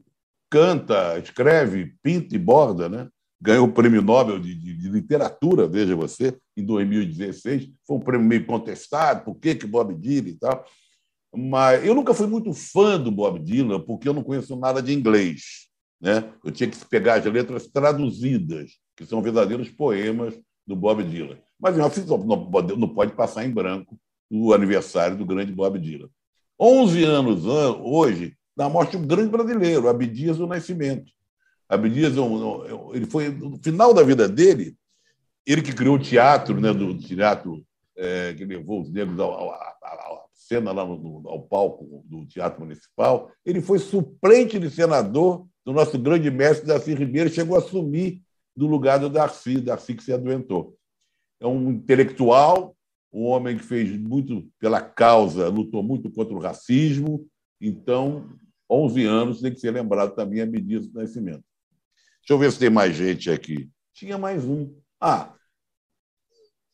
canta, 0.50 1.18
escreve, 1.18 1.94
pinta 2.02 2.34
e 2.34 2.38
borda, 2.38 2.88
né? 2.88 3.08
Ganhou 3.40 3.66
o 3.66 3.72
Prêmio 3.72 4.00
Nobel 4.00 4.38
de, 4.38 4.54
de, 4.54 4.74
de, 4.74 4.88
Literatura, 4.88 5.66
veja 5.66 5.96
você, 5.96 6.34
em 6.56 6.64
2016. 6.64 7.70
Foi 7.86 7.96
um 7.96 8.00
prêmio 8.00 8.26
meio 8.26 8.46
contestado, 8.46 9.24
por 9.24 9.34
que, 9.34 9.54
que 9.54 9.66
Bob 9.66 9.94
Dylan 9.94 10.28
e 10.28 10.34
tal. 10.34 10.64
Mas 11.34 11.84
eu 11.84 11.94
nunca 11.94 12.14
fui 12.14 12.26
muito 12.26 12.52
fã 12.54 12.98
do 13.00 13.10
Bob 13.10 13.38
Dylan, 13.40 13.80
porque 13.80 14.08
eu 14.08 14.14
não 14.14 14.22
conheço 14.22 14.54
nada 14.56 14.82
de 14.82 14.94
inglês. 14.94 15.71
Né? 16.02 16.28
Eu 16.44 16.50
tinha 16.50 16.68
que 16.68 16.84
pegar 16.86 17.14
as 17.14 17.24
letras 17.24 17.68
traduzidas, 17.68 18.72
que 18.96 19.06
são 19.06 19.22
verdadeiros 19.22 19.70
poemas 19.70 20.34
do 20.66 20.74
Bob 20.74 21.04
Dylan. 21.04 21.38
Mas 21.60 21.76
não 21.76 22.88
pode 22.88 23.12
passar 23.12 23.46
em 23.46 23.50
branco 23.52 23.96
o 24.28 24.52
aniversário 24.52 25.16
do 25.16 25.24
grande 25.24 25.52
Bob 25.52 25.78
Dylan. 25.78 26.08
11 26.60 27.04
anos 27.04 27.44
hoje 27.46 28.36
da 28.56 28.68
morte 28.68 28.92
de 28.92 28.96
um 28.96 29.06
grande 29.06 29.30
brasileiro, 29.30 29.88
Abdias 29.88 30.38
do 30.38 30.46
Nascimento. 30.46 31.12
Abdias, 31.68 32.14
ele 32.92 33.06
foi 33.06 33.28
no 33.30 33.58
final 33.62 33.94
da 33.94 34.02
vida 34.02 34.28
dele, 34.28 34.76
ele 35.46 35.62
que 35.62 35.72
criou 35.72 35.96
o 35.96 36.02
teatro, 36.02 36.60
né, 36.60 36.72
do 36.72 36.98
teatro 36.98 37.64
é, 37.96 38.34
que 38.34 38.44
levou 38.44 38.82
os 38.82 38.90
negros 38.90 39.18
à 39.20 40.22
cena 40.32 40.72
lá 40.72 40.84
no, 40.84 41.22
ao 41.26 41.42
palco 41.42 42.04
do 42.04 42.26
Teatro 42.26 42.60
Municipal. 42.60 43.30
Ele 43.44 43.60
foi 43.60 43.78
suplente 43.78 44.58
de 44.58 44.68
senador 44.68 45.46
do 45.64 45.72
nosso 45.72 45.98
grande 45.98 46.30
mestre 46.30 46.66
Darcy 46.66 46.94
Ribeiro, 46.94 47.30
chegou 47.30 47.56
a 47.56 47.58
assumir 47.58 48.20
do 48.56 48.66
lugar 48.66 48.98
do 48.98 49.08
Darcy, 49.08 49.60
Darcy 49.60 49.94
que 49.94 50.02
se 50.02 50.12
adoentou. 50.12 50.76
É 51.40 51.46
um 51.46 51.70
intelectual, 51.70 52.76
um 53.12 53.24
homem 53.24 53.56
que 53.56 53.64
fez 53.64 53.96
muito 53.96 54.48
pela 54.58 54.80
causa, 54.80 55.48
lutou 55.48 55.82
muito 55.82 56.10
contra 56.10 56.34
o 56.34 56.40
racismo, 56.40 57.26
então, 57.60 58.28
11 58.68 59.04
anos 59.04 59.40
tem 59.40 59.52
que 59.52 59.60
ser 59.60 59.70
lembrado 59.70 60.14
também 60.14 60.40
a 60.40 60.46
medida 60.46 60.86
do 60.86 60.98
nascimento. 60.98 61.44
Deixa 62.20 62.32
eu 62.32 62.38
ver 62.38 62.52
se 62.52 62.58
tem 62.58 62.70
mais 62.70 62.94
gente 62.94 63.30
aqui. 63.30 63.70
Tinha 63.92 64.18
mais 64.18 64.44
um. 64.44 64.74
Ah, 65.00 65.34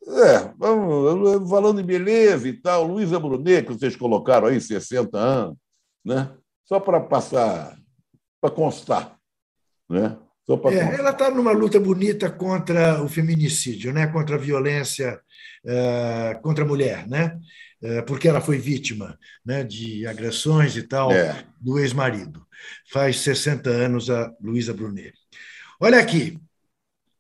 é, 0.07 0.55
falando 1.49 1.81
em 1.81 1.85
beleza 1.85 2.49
e 2.49 2.53
tal, 2.55 2.87
Luísa 2.87 3.21
Brunet, 3.21 3.67
que 3.67 3.75
vocês 3.75 3.95
colocaram 3.95 4.47
aí, 4.47 4.59
60 4.59 5.19
anos, 5.19 5.57
né? 6.03 6.35
só 6.65 6.81
para 6.81 7.01
passar 7.01 7.78
para 8.41 8.51
constar. 8.51 9.19
Né? 9.89 10.17
É, 10.73 10.95
ela 10.99 11.11
está 11.11 11.31
numa 11.31 11.53
luta 11.53 11.79
bonita 11.79 12.31
contra 12.31 13.03
o 13.03 13.09
feminicídio, 13.09 13.93
né? 13.93 14.07
contra 14.07 14.37
a 14.37 14.39
violência 14.39 15.21
uh, 15.65 16.41
contra 16.41 16.65
a 16.65 16.67
mulher, 16.67 17.07
né? 17.07 17.39
Uh, 17.83 18.03
porque 18.07 18.27
ela 18.27 18.41
foi 18.41 18.59
vítima 18.59 19.19
né? 19.45 19.63
de 19.63 20.07
agressões 20.07 20.75
e 20.75 20.83
tal 20.83 21.13
é. 21.13 21.45
do 21.61 21.79
ex-marido. 21.79 22.47
Faz 22.91 23.21
60 23.21 23.69
anos 23.69 24.09
a 24.09 24.33
Luísa 24.41 24.73
Brunet. 24.73 25.13
Olha 25.79 25.99
aqui, 25.99 26.39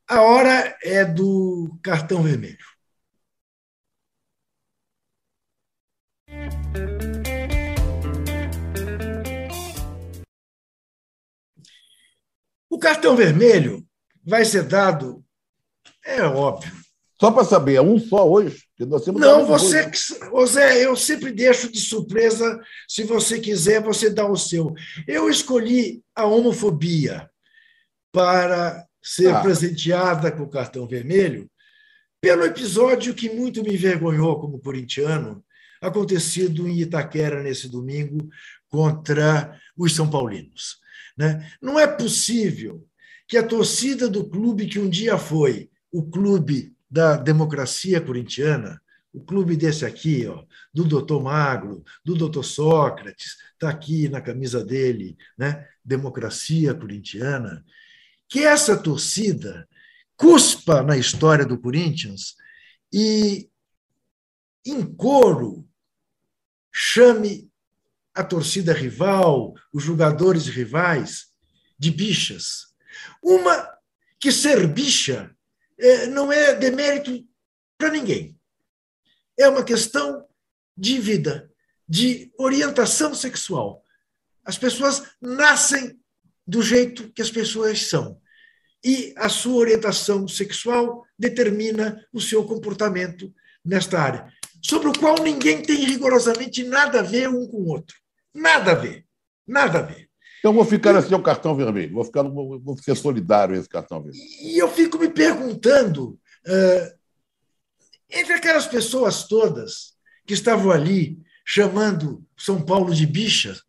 a 0.09 0.23
hora 0.23 0.75
é 0.83 1.05
do 1.05 1.79
cartão 1.83 2.23
vermelho. 2.23 2.57
O 12.71 12.79
cartão 12.79 13.16
vermelho 13.16 13.87
vai 14.25 14.45
ser 14.45 14.64
dado, 14.64 15.25
é 16.05 16.23
óbvio. 16.23 16.73
Só 17.21 17.33
para 17.33 17.45
saber, 17.45 17.75
é 17.75 17.83
um 17.83 17.99
só 17.99 18.29
hoje? 18.29 18.62
Não, 19.19 19.45
você, 19.45 19.91
José, 20.31 20.85
eu 20.85 20.95
sempre 20.95 21.33
deixo 21.33 21.71
de 21.71 21.81
surpresa. 21.81 22.61
Se 22.87 23.03
você 23.03 23.41
quiser, 23.41 23.83
você 23.83 24.09
dá 24.09 24.25
o 24.29 24.37
seu. 24.37 24.73
Eu 25.07 25.29
escolhi 25.29 26.01
a 26.14 26.25
homofobia 26.27 27.29
para 28.12 28.87
ser 29.03 29.35
ah. 29.35 29.41
presenteada 29.41 30.31
com 30.31 30.45
o 30.45 30.51
cartão 30.51 30.87
vermelho 30.87 31.51
pelo 32.21 32.45
episódio 32.45 33.14
que 33.14 33.31
muito 33.31 33.62
me 33.62 33.75
envergonhou 33.75 34.41
como 34.41 34.61
corintiano, 34.61 35.45
acontecido 35.81 36.69
em 36.69 36.81
Itaquera 36.81 37.43
nesse 37.43 37.69
domingo 37.69 38.29
contra 38.69 39.59
os 39.77 39.95
São 39.95 40.09
Paulinos. 40.09 40.79
Né? 41.19 41.51
Não 41.61 41.79
é 41.79 41.87
possível 41.87 42.87
que 43.27 43.37
a 43.37 43.47
torcida 43.47 44.09
do 44.09 44.31
clube 44.31 44.69
que 44.69 44.79
um 44.79 44.89
dia 44.89 45.19
foi 45.19 45.69
o 45.91 46.09
clube 46.09 46.75
da 46.89 47.16
democracia 47.16 48.01
corintiana, 48.01 48.81
o 49.12 49.21
clube 49.21 49.57
desse 49.57 49.85
aqui, 49.85 50.27
ó, 50.27 50.45
do 50.73 50.85
doutor 50.85 51.23
Magro, 51.23 51.83
do 52.05 52.14
doutor 52.14 52.45
Sócrates, 52.45 53.37
está 53.53 53.69
aqui 53.69 54.09
na 54.09 54.21
camisa 54.21 54.64
dele, 54.64 55.16
né? 55.37 55.66
democracia 55.85 56.73
corintiana, 56.73 57.64
que 58.29 58.45
essa 58.45 58.81
torcida 58.81 59.69
cuspa 60.16 60.83
na 60.83 60.97
história 60.97 61.45
do 61.45 61.59
Corinthians 61.59 62.37
e 62.93 63.51
em 64.64 64.85
coro, 64.85 65.66
chame 66.73 67.48
a 68.19 68.25
torcida 68.25 68.73
rival, 68.73 69.55
os 69.73 69.85
jogadores 69.85 70.49
rivais, 70.49 71.29
de 71.79 71.89
bichas. 71.89 72.66
Uma 73.23 73.79
que 74.19 74.33
ser 74.33 74.66
bicha 74.66 75.31
é, 75.79 76.07
não 76.07 76.33
é 76.33 76.53
demérito 76.57 77.25
para 77.79 77.93
ninguém. 77.93 78.37
É 79.39 79.49
uma 79.49 79.62
questão 79.62 80.27
de 80.77 80.99
vida, 80.99 81.49
de 81.89 82.33
orientação 82.37 83.14
sexual. 83.14 83.85
As 84.45 84.59
pessoas 84.59 85.05
nascem 85.23 85.97
do 86.45 86.61
jeito 86.61 87.12
que 87.12 87.23
as 87.23 87.31
pessoas 87.31 87.87
são. 87.87 88.21
E 88.85 89.14
a 89.16 89.29
sua 89.29 89.55
orientação 89.55 90.27
sexual 90.27 91.07
determina 91.16 92.05
o 92.12 92.21
seu 92.21 92.45
comportamento 92.45 93.33
nesta 93.64 94.01
área, 94.01 94.33
sobre 94.61 94.89
o 94.89 94.99
qual 94.99 95.23
ninguém 95.23 95.62
tem 95.62 95.85
rigorosamente 95.85 96.64
nada 96.64 96.99
a 96.99 97.03
ver 97.03 97.29
um 97.29 97.47
com 97.47 97.59
o 97.59 97.69
outro. 97.69 97.97
Nada 98.35 98.72
a 98.72 98.74
ver. 98.74 99.05
Nada 99.47 99.79
a 99.79 99.83
ver. 99.83 100.09
Então 100.39 100.53
vou 100.53 100.64
ficar 100.64 100.95
assim 100.95 101.14
o 101.14 101.22
cartão 101.22 101.57
vermelho, 101.57 101.95
vou, 101.95 102.05
ficar, 102.05 102.22
vou, 102.22 102.61
vou 102.61 102.79
ser 102.79 102.97
solidário 102.97 103.57
esse 103.57 103.68
cartão 103.68 104.01
vermelho. 104.01 104.24
E 104.41 104.57
eu 104.57 104.68
fico 104.68 104.99
me 104.99 105.09
perguntando, 105.09 106.18
uh, 106.47 106.99
entre 108.09 108.35
aquelas 108.35 108.66
pessoas 108.66 109.24
todas 109.24 109.97
que 110.24 110.35
estavam 110.35 110.70
ali 110.70 111.20
chamando 111.45 112.24
São 112.37 112.64
Paulo 112.64 112.95
de 112.95 113.05
bicha, 113.05 113.61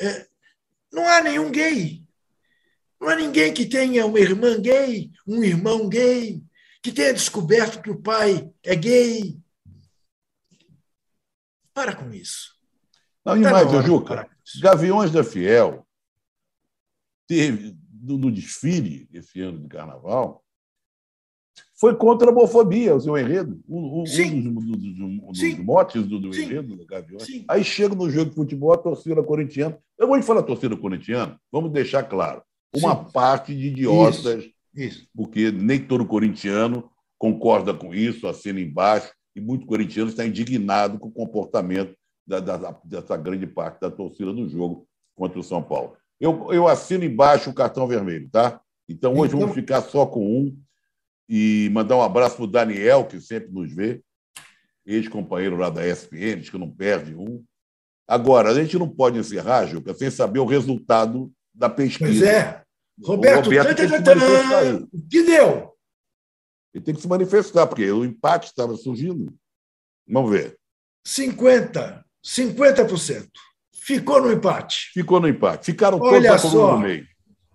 uh, 0.00 0.26
não 0.92 1.08
há 1.08 1.20
nenhum 1.20 1.50
gay. 1.50 2.02
Não 3.00 3.08
há 3.08 3.16
ninguém 3.16 3.52
que 3.52 3.66
tenha 3.66 4.06
uma 4.06 4.20
irmã 4.20 4.60
gay, 4.60 5.10
um 5.26 5.42
irmão 5.42 5.88
gay, 5.88 6.40
que 6.80 6.92
tenha 6.92 7.12
descoberto 7.12 7.82
que 7.82 7.90
o 7.90 8.00
pai 8.00 8.48
é 8.62 8.76
gay. 8.76 9.36
Para 11.74 11.96
com 11.96 12.12
isso. 12.12 12.51
Não, 13.24 13.36
e 13.36 13.40
mais, 13.40 13.70
Juca, 13.84 14.28
Gaviões 14.60 15.10
da 15.10 15.22
Fiel 15.22 15.86
teve 17.26 17.76
no, 18.02 18.18
no, 18.18 18.32
desfile 18.32 19.08
esse 19.12 19.40
ano 19.40 19.60
de 19.60 19.68
carnaval 19.68 20.42
foi 21.82 21.96
contra 21.96 22.30
a 22.30 22.32
homofobia, 22.32 22.94
o 22.94 23.00
seu 23.00 23.18
enredo. 23.18 23.60
Um, 23.68 23.76
um, 23.76 24.00
um 24.00 24.04
dos, 24.04 24.64
dos, 24.78 25.40
dos, 25.40 25.58
motes 25.58 26.06
do, 26.06 26.20
do 26.20 26.28
enredo 26.28 26.76
do 26.76 26.86
Gaviões. 26.86 27.24
Sim. 27.24 27.44
Aí 27.48 27.64
chega 27.64 27.92
no 27.92 28.08
jogo 28.08 28.30
de 28.30 28.36
futebol 28.36 28.72
a 28.72 28.78
torcida 28.78 29.20
corintiana. 29.20 29.76
Eu 29.98 30.06
vou 30.06 30.16
te 30.16 30.24
falar 30.24 30.44
torcida 30.44 30.76
corintiana, 30.76 31.40
vamos 31.50 31.72
deixar 31.72 32.04
claro. 32.04 32.40
Uma 32.72 32.96
Sim. 32.96 33.12
parte 33.12 33.54
de 33.56 33.66
idiotas, 33.66 34.44
isso, 34.44 34.52
isso. 34.76 35.08
porque 35.12 35.50
nem 35.50 35.84
todo 35.84 36.06
corintiano 36.06 36.88
concorda 37.18 37.74
com 37.74 37.92
isso, 37.92 38.28
assina 38.28 38.60
embaixo, 38.60 39.12
e 39.34 39.40
muito 39.40 39.66
corintiano 39.66 40.08
está 40.08 40.24
indignado 40.24 41.00
com 41.00 41.08
o 41.08 41.12
comportamento 41.12 41.96
da, 42.26 42.40
da, 42.40 42.80
dessa 42.84 43.16
grande 43.16 43.46
parte 43.46 43.80
da 43.80 43.90
torcida 43.90 44.32
do 44.32 44.48
jogo 44.48 44.86
contra 45.14 45.38
o 45.38 45.42
São 45.42 45.62
Paulo. 45.62 45.96
Eu, 46.20 46.52
eu 46.52 46.68
assino 46.68 47.04
embaixo 47.04 47.50
o 47.50 47.54
cartão 47.54 47.86
vermelho, 47.86 48.28
tá? 48.30 48.60
Então 48.88 49.12
hoje 49.14 49.28
então... 49.28 49.40
vamos 49.40 49.54
ficar 49.54 49.82
só 49.82 50.06
com 50.06 50.24
um 50.24 50.56
e 51.28 51.70
mandar 51.72 51.96
um 51.96 52.02
abraço 52.02 52.36
para 52.36 52.44
o 52.44 52.48
Daniel, 52.48 53.06
que 53.06 53.20
sempre 53.20 53.50
nos 53.52 53.72
vê, 53.72 54.02
ex-companheiro 54.84 55.56
lá 55.56 55.70
da 55.70 55.86
ESPN, 55.86 56.42
que 56.42 56.58
não 56.58 56.70
perde 56.70 57.14
um. 57.14 57.42
Agora, 58.06 58.50
a 58.50 58.54
gente 58.54 58.78
não 58.78 58.88
pode 58.88 59.18
encerrar, 59.18 59.66
Juca, 59.66 59.94
sem 59.94 60.10
saber 60.10 60.40
o 60.40 60.46
resultado 60.46 61.32
da 61.54 61.68
pesquisa. 61.68 62.10
Pois 62.10 62.22
é. 62.22 62.62
Roberto, 63.02 63.46
o 63.46 63.50
Roberto 63.50 63.76
tem 63.76 63.88
que 63.88 63.96
se 63.96 65.08
que 65.08 65.22
deu? 65.22 65.72
Ele 66.74 66.84
tem 66.84 66.94
que 66.94 67.00
se 67.00 67.08
manifestar, 67.08 67.66
porque 67.66 67.90
o 67.90 68.04
empate 68.04 68.46
estava 68.46 68.76
surgindo. 68.76 69.34
Vamos 70.06 70.30
ver. 70.30 70.58
50. 71.06 72.04
50%. 72.24 73.28
Ficou 73.72 74.22
no 74.22 74.32
empate. 74.32 74.90
Ficou 74.94 75.20
no 75.20 75.28
empate. 75.28 75.66
Ficaram 75.66 75.98
todos 75.98 76.14
Olha 76.14 76.38
só, 76.38 76.72
no 76.72 76.78
meio. 76.78 77.06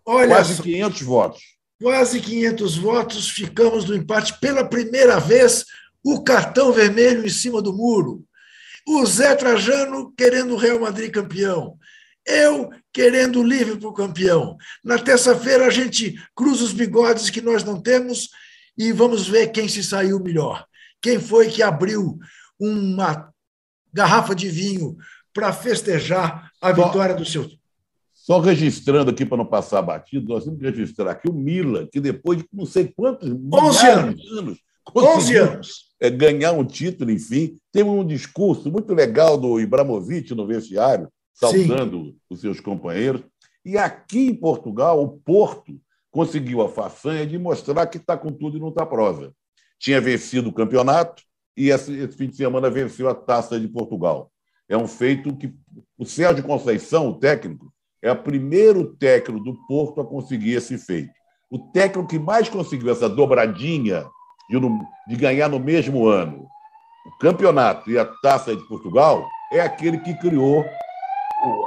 Olha 0.05 0.35
Quase 0.35 0.55
só. 0.55 0.63
500 0.63 1.01
votos. 1.01 1.41
Quase 1.81 2.19
500 2.19 2.77
votos. 2.77 3.29
Ficamos 3.29 3.85
no 3.85 3.95
empate 3.95 4.37
pela 4.39 4.67
primeira 4.67 5.19
vez. 5.19 5.63
O 6.03 6.23
cartão 6.23 6.71
vermelho 6.71 7.25
em 7.25 7.29
cima 7.29 7.61
do 7.61 7.73
muro. 7.73 8.25
O 8.85 9.05
Zé 9.05 9.35
Trajano 9.35 10.13
querendo 10.17 10.53
o 10.53 10.57
Real 10.57 10.79
Madrid 10.79 11.11
campeão. 11.11 11.77
Eu 12.25 12.69
querendo 12.91 13.39
o 13.39 13.43
Liverpool 13.43 13.93
campeão. 13.93 14.57
Na 14.83 14.97
terça-feira 14.97 15.65
a 15.65 15.69
gente 15.69 16.15
cruza 16.35 16.65
os 16.65 16.73
bigodes 16.73 17.29
que 17.29 17.41
nós 17.41 17.63
não 17.63 17.81
temos 17.81 18.29
e 18.77 18.91
vamos 18.91 19.27
ver 19.27 19.47
quem 19.47 19.67
se 19.67 19.81
saiu 19.83 20.19
melhor. 20.19 20.65
Quem 21.01 21.19
foi 21.19 21.47
que 21.47 21.63
abriu 21.63 22.17
uma 22.59 23.33
garrafa 23.93 24.35
de 24.35 24.49
vinho 24.49 24.97
para 25.33 25.53
festejar 25.53 26.51
a 26.61 26.75
só, 26.75 26.87
vitória 26.87 27.15
do 27.15 27.25
seu. 27.25 27.49
Só 28.13 28.39
registrando 28.39 29.11
aqui 29.11 29.25
para 29.25 29.37
não 29.37 29.45
passar 29.45 29.81
batido, 29.81 30.33
nós 30.33 30.43
temos 30.43 30.59
que 30.59 30.65
registrar 30.65 31.11
aqui 31.11 31.29
o 31.29 31.33
Mila, 31.33 31.87
que 31.91 31.99
depois 31.99 32.39
de 32.39 32.45
não 32.51 32.65
sei 32.65 32.91
quantos 32.95 33.29
11 33.29 33.87
anos, 33.87 34.31
anos 34.31 34.67
11 34.95 35.37
anos. 35.37 35.87
É, 35.99 36.09
ganhar 36.09 36.53
um 36.53 36.63
título, 36.63 37.11
enfim. 37.11 37.57
Teve 37.71 37.89
um 37.89 38.05
discurso 38.05 38.71
muito 38.71 38.93
legal 38.93 39.37
do 39.37 39.59
Ibramovic 39.59 40.33
no 40.33 40.45
vestiário, 40.45 41.09
saudando 41.33 42.05
Sim. 42.05 42.15
os 42.29 42.41
seus 42.41 42.59
companheiros. 42.59 43.21
E 43.65 43.77
aqui 43.77 44.27
em 44.27 44.35
Portugal, 44.35 45.01
o 45.03 45.09
Porto 45.09 45.79
conseguiu 46.11 46.61
a 46.61 46.69
façanha 46.69 47.25
de 47.25 47.37
mostrar 47.37 47.85
que 47.87 47.97
está 47.97 48.17
com 48.17 48.31
tudo 48.31 48.57
e 48.57 48.59
não 48.59 48.69
está 48.69 48.85
prosa. 48.85 49.33
Tinha 49.79 49.99
vencido 49.99 50.49
o 50.49 50.53
campeonato, 50.53 51.23
e 51.57 51.69
esse, 51.69 51.91
esse 51.93 52.15
fim 52.15 52.27
de 52.27 52.35
semana 52.35 52.69
venceu 52.69 53.09
a 53.09 53.15
Taça 53.15 53.59
de 53.59 53.67
Portugal. 53.67 54.31
É 54.69 54.77
um 54.77 54.87
feito 54.87 55.35
que 55.35 55.53
o 55.97 56.05
Sérgio 56.05 56.43
Conceição, 56.43 57.09
o 57.09 57.15
técnico, 57.15 57.73
é 58.01 58.11
o 58.11 58.21
primeiro 58.21 58.95
técnico 58.95 59.43
do 59.43 59.57
Porto 59.67 59.99
a 59.99 60.05
conseguir 60.05 60.53
esse 60.53 60.77
feito. 60.77 61.09
O 61.49 61.57
técnico 61.57 62.07
que 62.07 62.19
mais 62.19 62.47
conseguiu 62.47 62.91
essa 62.91 63.09
dobradinha 63.09 64.05
de, 64.49 64.59
de 65.07 65.15
ganhar 65.15 65.49
no 65.49 65.59
mesmo 65.59 66.07
ano 66.07 66.47
o 67.05 67.17
campeonato 67.19 67.89
e 67.89 67.97
a 67.97 68.05
Taça 68.05 68.53
de 68.55 68.61
Portugal 68.67 69.25
é 69.51 69.61
aquele 69.61 69.97
que 69.99 70.13
criou 70.15 70.65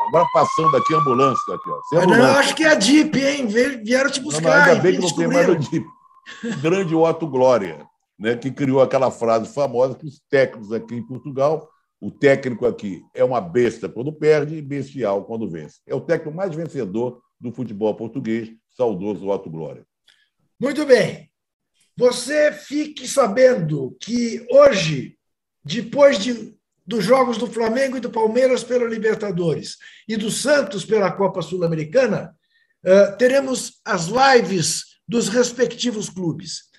Agora 0.09 0.27
passando 0.33 0.77
aqui 0.77 0.95
a 0.95 0.99
ambulância. 0.99 1.55
Aqui, 1.55 1.71
ó. 1.71 1.99
Ambulância. 1.99 2.27
Não, 2.27 2.39
acho 2.39 2.57
que 2.57 2.65
é 2.65 2.73
a 2.73 2.75
DIP, 2.75 3.17
hein? 3.17 3.47
Vieram 3.47 4.11
te 4.11 4.21
buscar. 4.21 4.43
Não, 4.43 4.73
ainda 4.73 4.83
bem 4.83 4.97
que 4.97 5.01
não 5.01 5.15
tem 5.15 5.29
mais 5.29 5.49
o 5.49 5.57
DIP. 5.57 5.87
grande 6.61 6.95
Otto 6.95 7.27
Glória 7.29 7.87
né, 8.21 8.37
que 8.37 8.51
criou 8.51 8.83
aquela 8.83 9.11
frase 9.11 9.53
famosa 9.53 9.95
que 9.95 10.07
os 10.07 10.21
técnicos 10.29 10.71
aqui 10.71 10.95
em 10.95 11.07
Portugal, 11.07 11.71
o 11.99 12.11
técnico 12.11 12.67
aqui 12.67 13.03
é 13.15 13.25
uma 13.25 13.41
besta 13.41 13.89
quando 13.89 14.13
perde 14.13 14.57
e 14.57 14.63
bestial 14.63 15.25
quando 15.25 15.49
vence. 15.49 15.81
É 15.87 15.95
o 15.95 16.01
técnico 16.03 16.37
mais 16.37 16.55
vencedor 16.55 17.23
do 17.41 17.51
futebol 17.51 17.95
português, 17.95 18.51
saudoso 18.69 19.29
Otto 19.29 19.49
Glória. 19.49 19.87
Muito 20.61 20.85
bem. 20.85 21.31
Você 21.97 22.53
fique 22.53 23.09
sabendo 23.09 23.97
que 23.99 24.47
hoje, 24.51 25.17
depois 25.65 26.19
de, 26.19 26.55
dos 26.87 27.03
jogos 27.03 27.39
do 27.39 27.47
Flamengo 27.47 27.97
e 27.97 28.01
do 28.01 28.11
Palmeiras 28.11 28.63
pela 28.63 28.85
Libertadores 28.85 29.79
e 30.07 30.17
do 30.17 30.31
Santos 30.31 30.85
pela 30.85 31.11
Copa 31.11 31.41
Sul-Americana, 31.41 32.35
uh, 32.85 33.17
teremos 33.17 33.81
as 33.85 34.09
lives 34.09 35.01
dos 35.09 35.29
respectivos 35.29 36.11
clubes. 36.11 36.70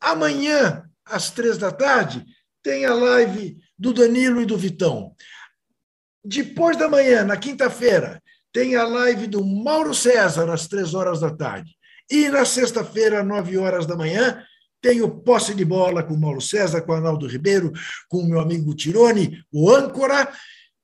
Amanhã, 0.00 0.84
às 1.04 1.30
três 1.30 1.58
da 1.58 1.70
tarde, 1.70 2.24
tem 2.62 2.84
a 2.84 2.94
live 2.94 3.58
do 3.78 3.92
Danilo 3.92 4.40
e 4.40 4.46
do 4.46 4.56
Vitão. 4.56 5.14
Depois 6.24 6.76
da 6.76 6.88
manhã, 6.88 7.24
na 7.24 7.36
quinta-feira, 7.36 8.22
tem 8.52 8.76
a 8.76 8.84
live 8.84 9.26
do 9.26 9.44
Mauro 9.44 9.94
César, 9.94 10.50
às 10.50 10.66
três 10.66 10.94
horas 10.94 11.20
da 11.20 11.30
tarde. 11.30 11.72
E 12.10 12.28
na 12.28 12.44
sexta-feira, 12.44 13.20
às 13.20 13.26
nove 13.26 13.56
horas 13.56 13.86
da 13.86 13.96
manhã, 13.96 14.42
tem 14.82 15.02
o 15.02 15.10
Posse 15.10 15.54
de 15.54 15.64
Bola 15.64 16.02
com 16.02 16.14
o 16.14 16.20
Mauro 16.20 16.40
César, 16.40 16.80
com 16.82 16.92
o 16.92 16.94
Arnaldo 16.94 17.26
Ribeiro, 17.26 17.72
com 18.08 18.18
o 18.18 18.28
meu 18.28 18.40
amigo 18.40 18.74
Tirone, 18.74 19.44
o 19.52 19.70
âncora, 19.70 20.30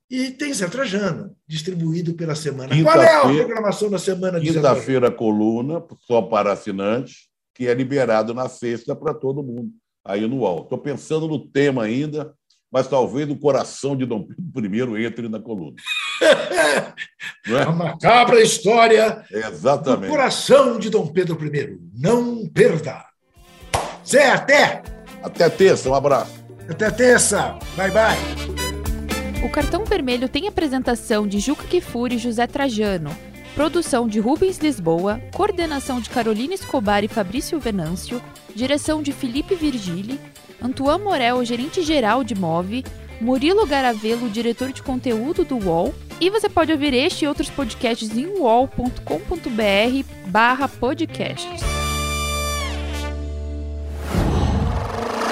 e 0.09 0.31
tem 0.31 0.53
Zé 0.53 0.67
Trajano, 0.67 1.35
distribuído 1.45 2.13
pela 2.13 2.35
semana. 2.35 2.73
Qual 2.81 3.01
é 3.01 3.15
a 3.15 3.21
programação 3.21 3.89
da 3.89 3.99
semana 3.99 4.39
de 4.39 4.53
Quinta-feira, 4.53 5.11
coluna, 5.11 5.83
só 6.05 6.21
para 6.21 6.53
assinantes 6.53 7.27
que 7.57 7.67
é 7.67 7.73
liberado 7.73 8.35
na 8.35 8.47
sexta 8.47 8.95
para 8.95 9.15
todo 9.15 9.41
mundo 9.41 9.71
aí 10.05 10.27
no 10.27 10.37
UOL. 10.37 10.61
Estou 10.61 10.77
pensando 10.77 11.27
no 11.27 11.39
tema 11.39 11.83
ainda, 11.83 12.31
mas 12.71 12.87
talvez 12.87 13.27
o 13.27 13.35
coração 13.35 13.97
de 13.97 14.05
Dom 14.05 14.27
Pedro 14.53 14.95
I 14.95 15.05
entre 15.05 15.27
na 15.27 15.39
coluna. 15.39 15.75
é? 16.21 17.63
A 17.63 17.71
macabra 17.71 18.41
história 18.43 19.25
Exatamente. 19.31 20.05
do 20.05 20.09
coração 20.09 20.77
de 20.77 20.91
Dom 20.91 21.07
Pedro 21.07 21.35
I. 21.43 21.79
Não 21.97 22.47
perda. 22.47 23.03
Zé, 24.07 24.29
até! 24.29 24.83
Até 25.23 25.49
terça, 25.49 25.89
um 25.89 25.95
abraço. 25.95 26.45
Até 26.69 26.91
terça. 26.91 27.57
Bye, 27.75 27.91
bye. 27.91 29.43
O 29.43 29.49
cartão 29.49 29.83
vermelho 29.83 30.29
tem 30.29 30.47
apresentação 30.47 31.27
de 31.27 31.39
Juca 31.39 31.63
Kifuri 31.63 32.15
e 32.15 32.19
José 32.19 32.45
Trajano 32.45 33.26
Produção 33.57 34.07
de 34.07 34.19
Rubens 34.19 34.59
Lisboa, 34.59 35.19
coordenação 35.33 35.99
de 35.99 36.11
Carolina 36.11 36.53
Escobar 36.53 37.03
e 37.03 37.07
Fabrício 37.07 37.59
Venâncio, 37.59 38.21
direção 38.53 39.01
de 39.01 39.11
Felipe 39.11 39.55
Virgili, 39.55 40.19
Antoine 40.61 41.03
Morel, 41.03 41.43
gerente-geral 41.43 42.23
de 42.23 42.35
Move, 42.35 42.85
Murilo 43.19 43.65
Garavelo, 43.65 44.29
diretor 44.29 44.71
de 44.71 44.83
conteúdo 44.83 45.43
do 45.43 45.57
UOL, 45.57 45.91
e 46.21 46.29
você 46.29 46.47
pode 46.47 46.71
ouvir 46.71 46.93
este 46.93 47.25
e 47.25 47.27
outros 47.27 47.49
podcasts 47.49 48.15
em 48.15 48.27
uol.com.br 48.27 48.99
barra 50.27 50.67
podcasts. 50.67 51.63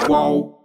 Qual? 0.04 0.55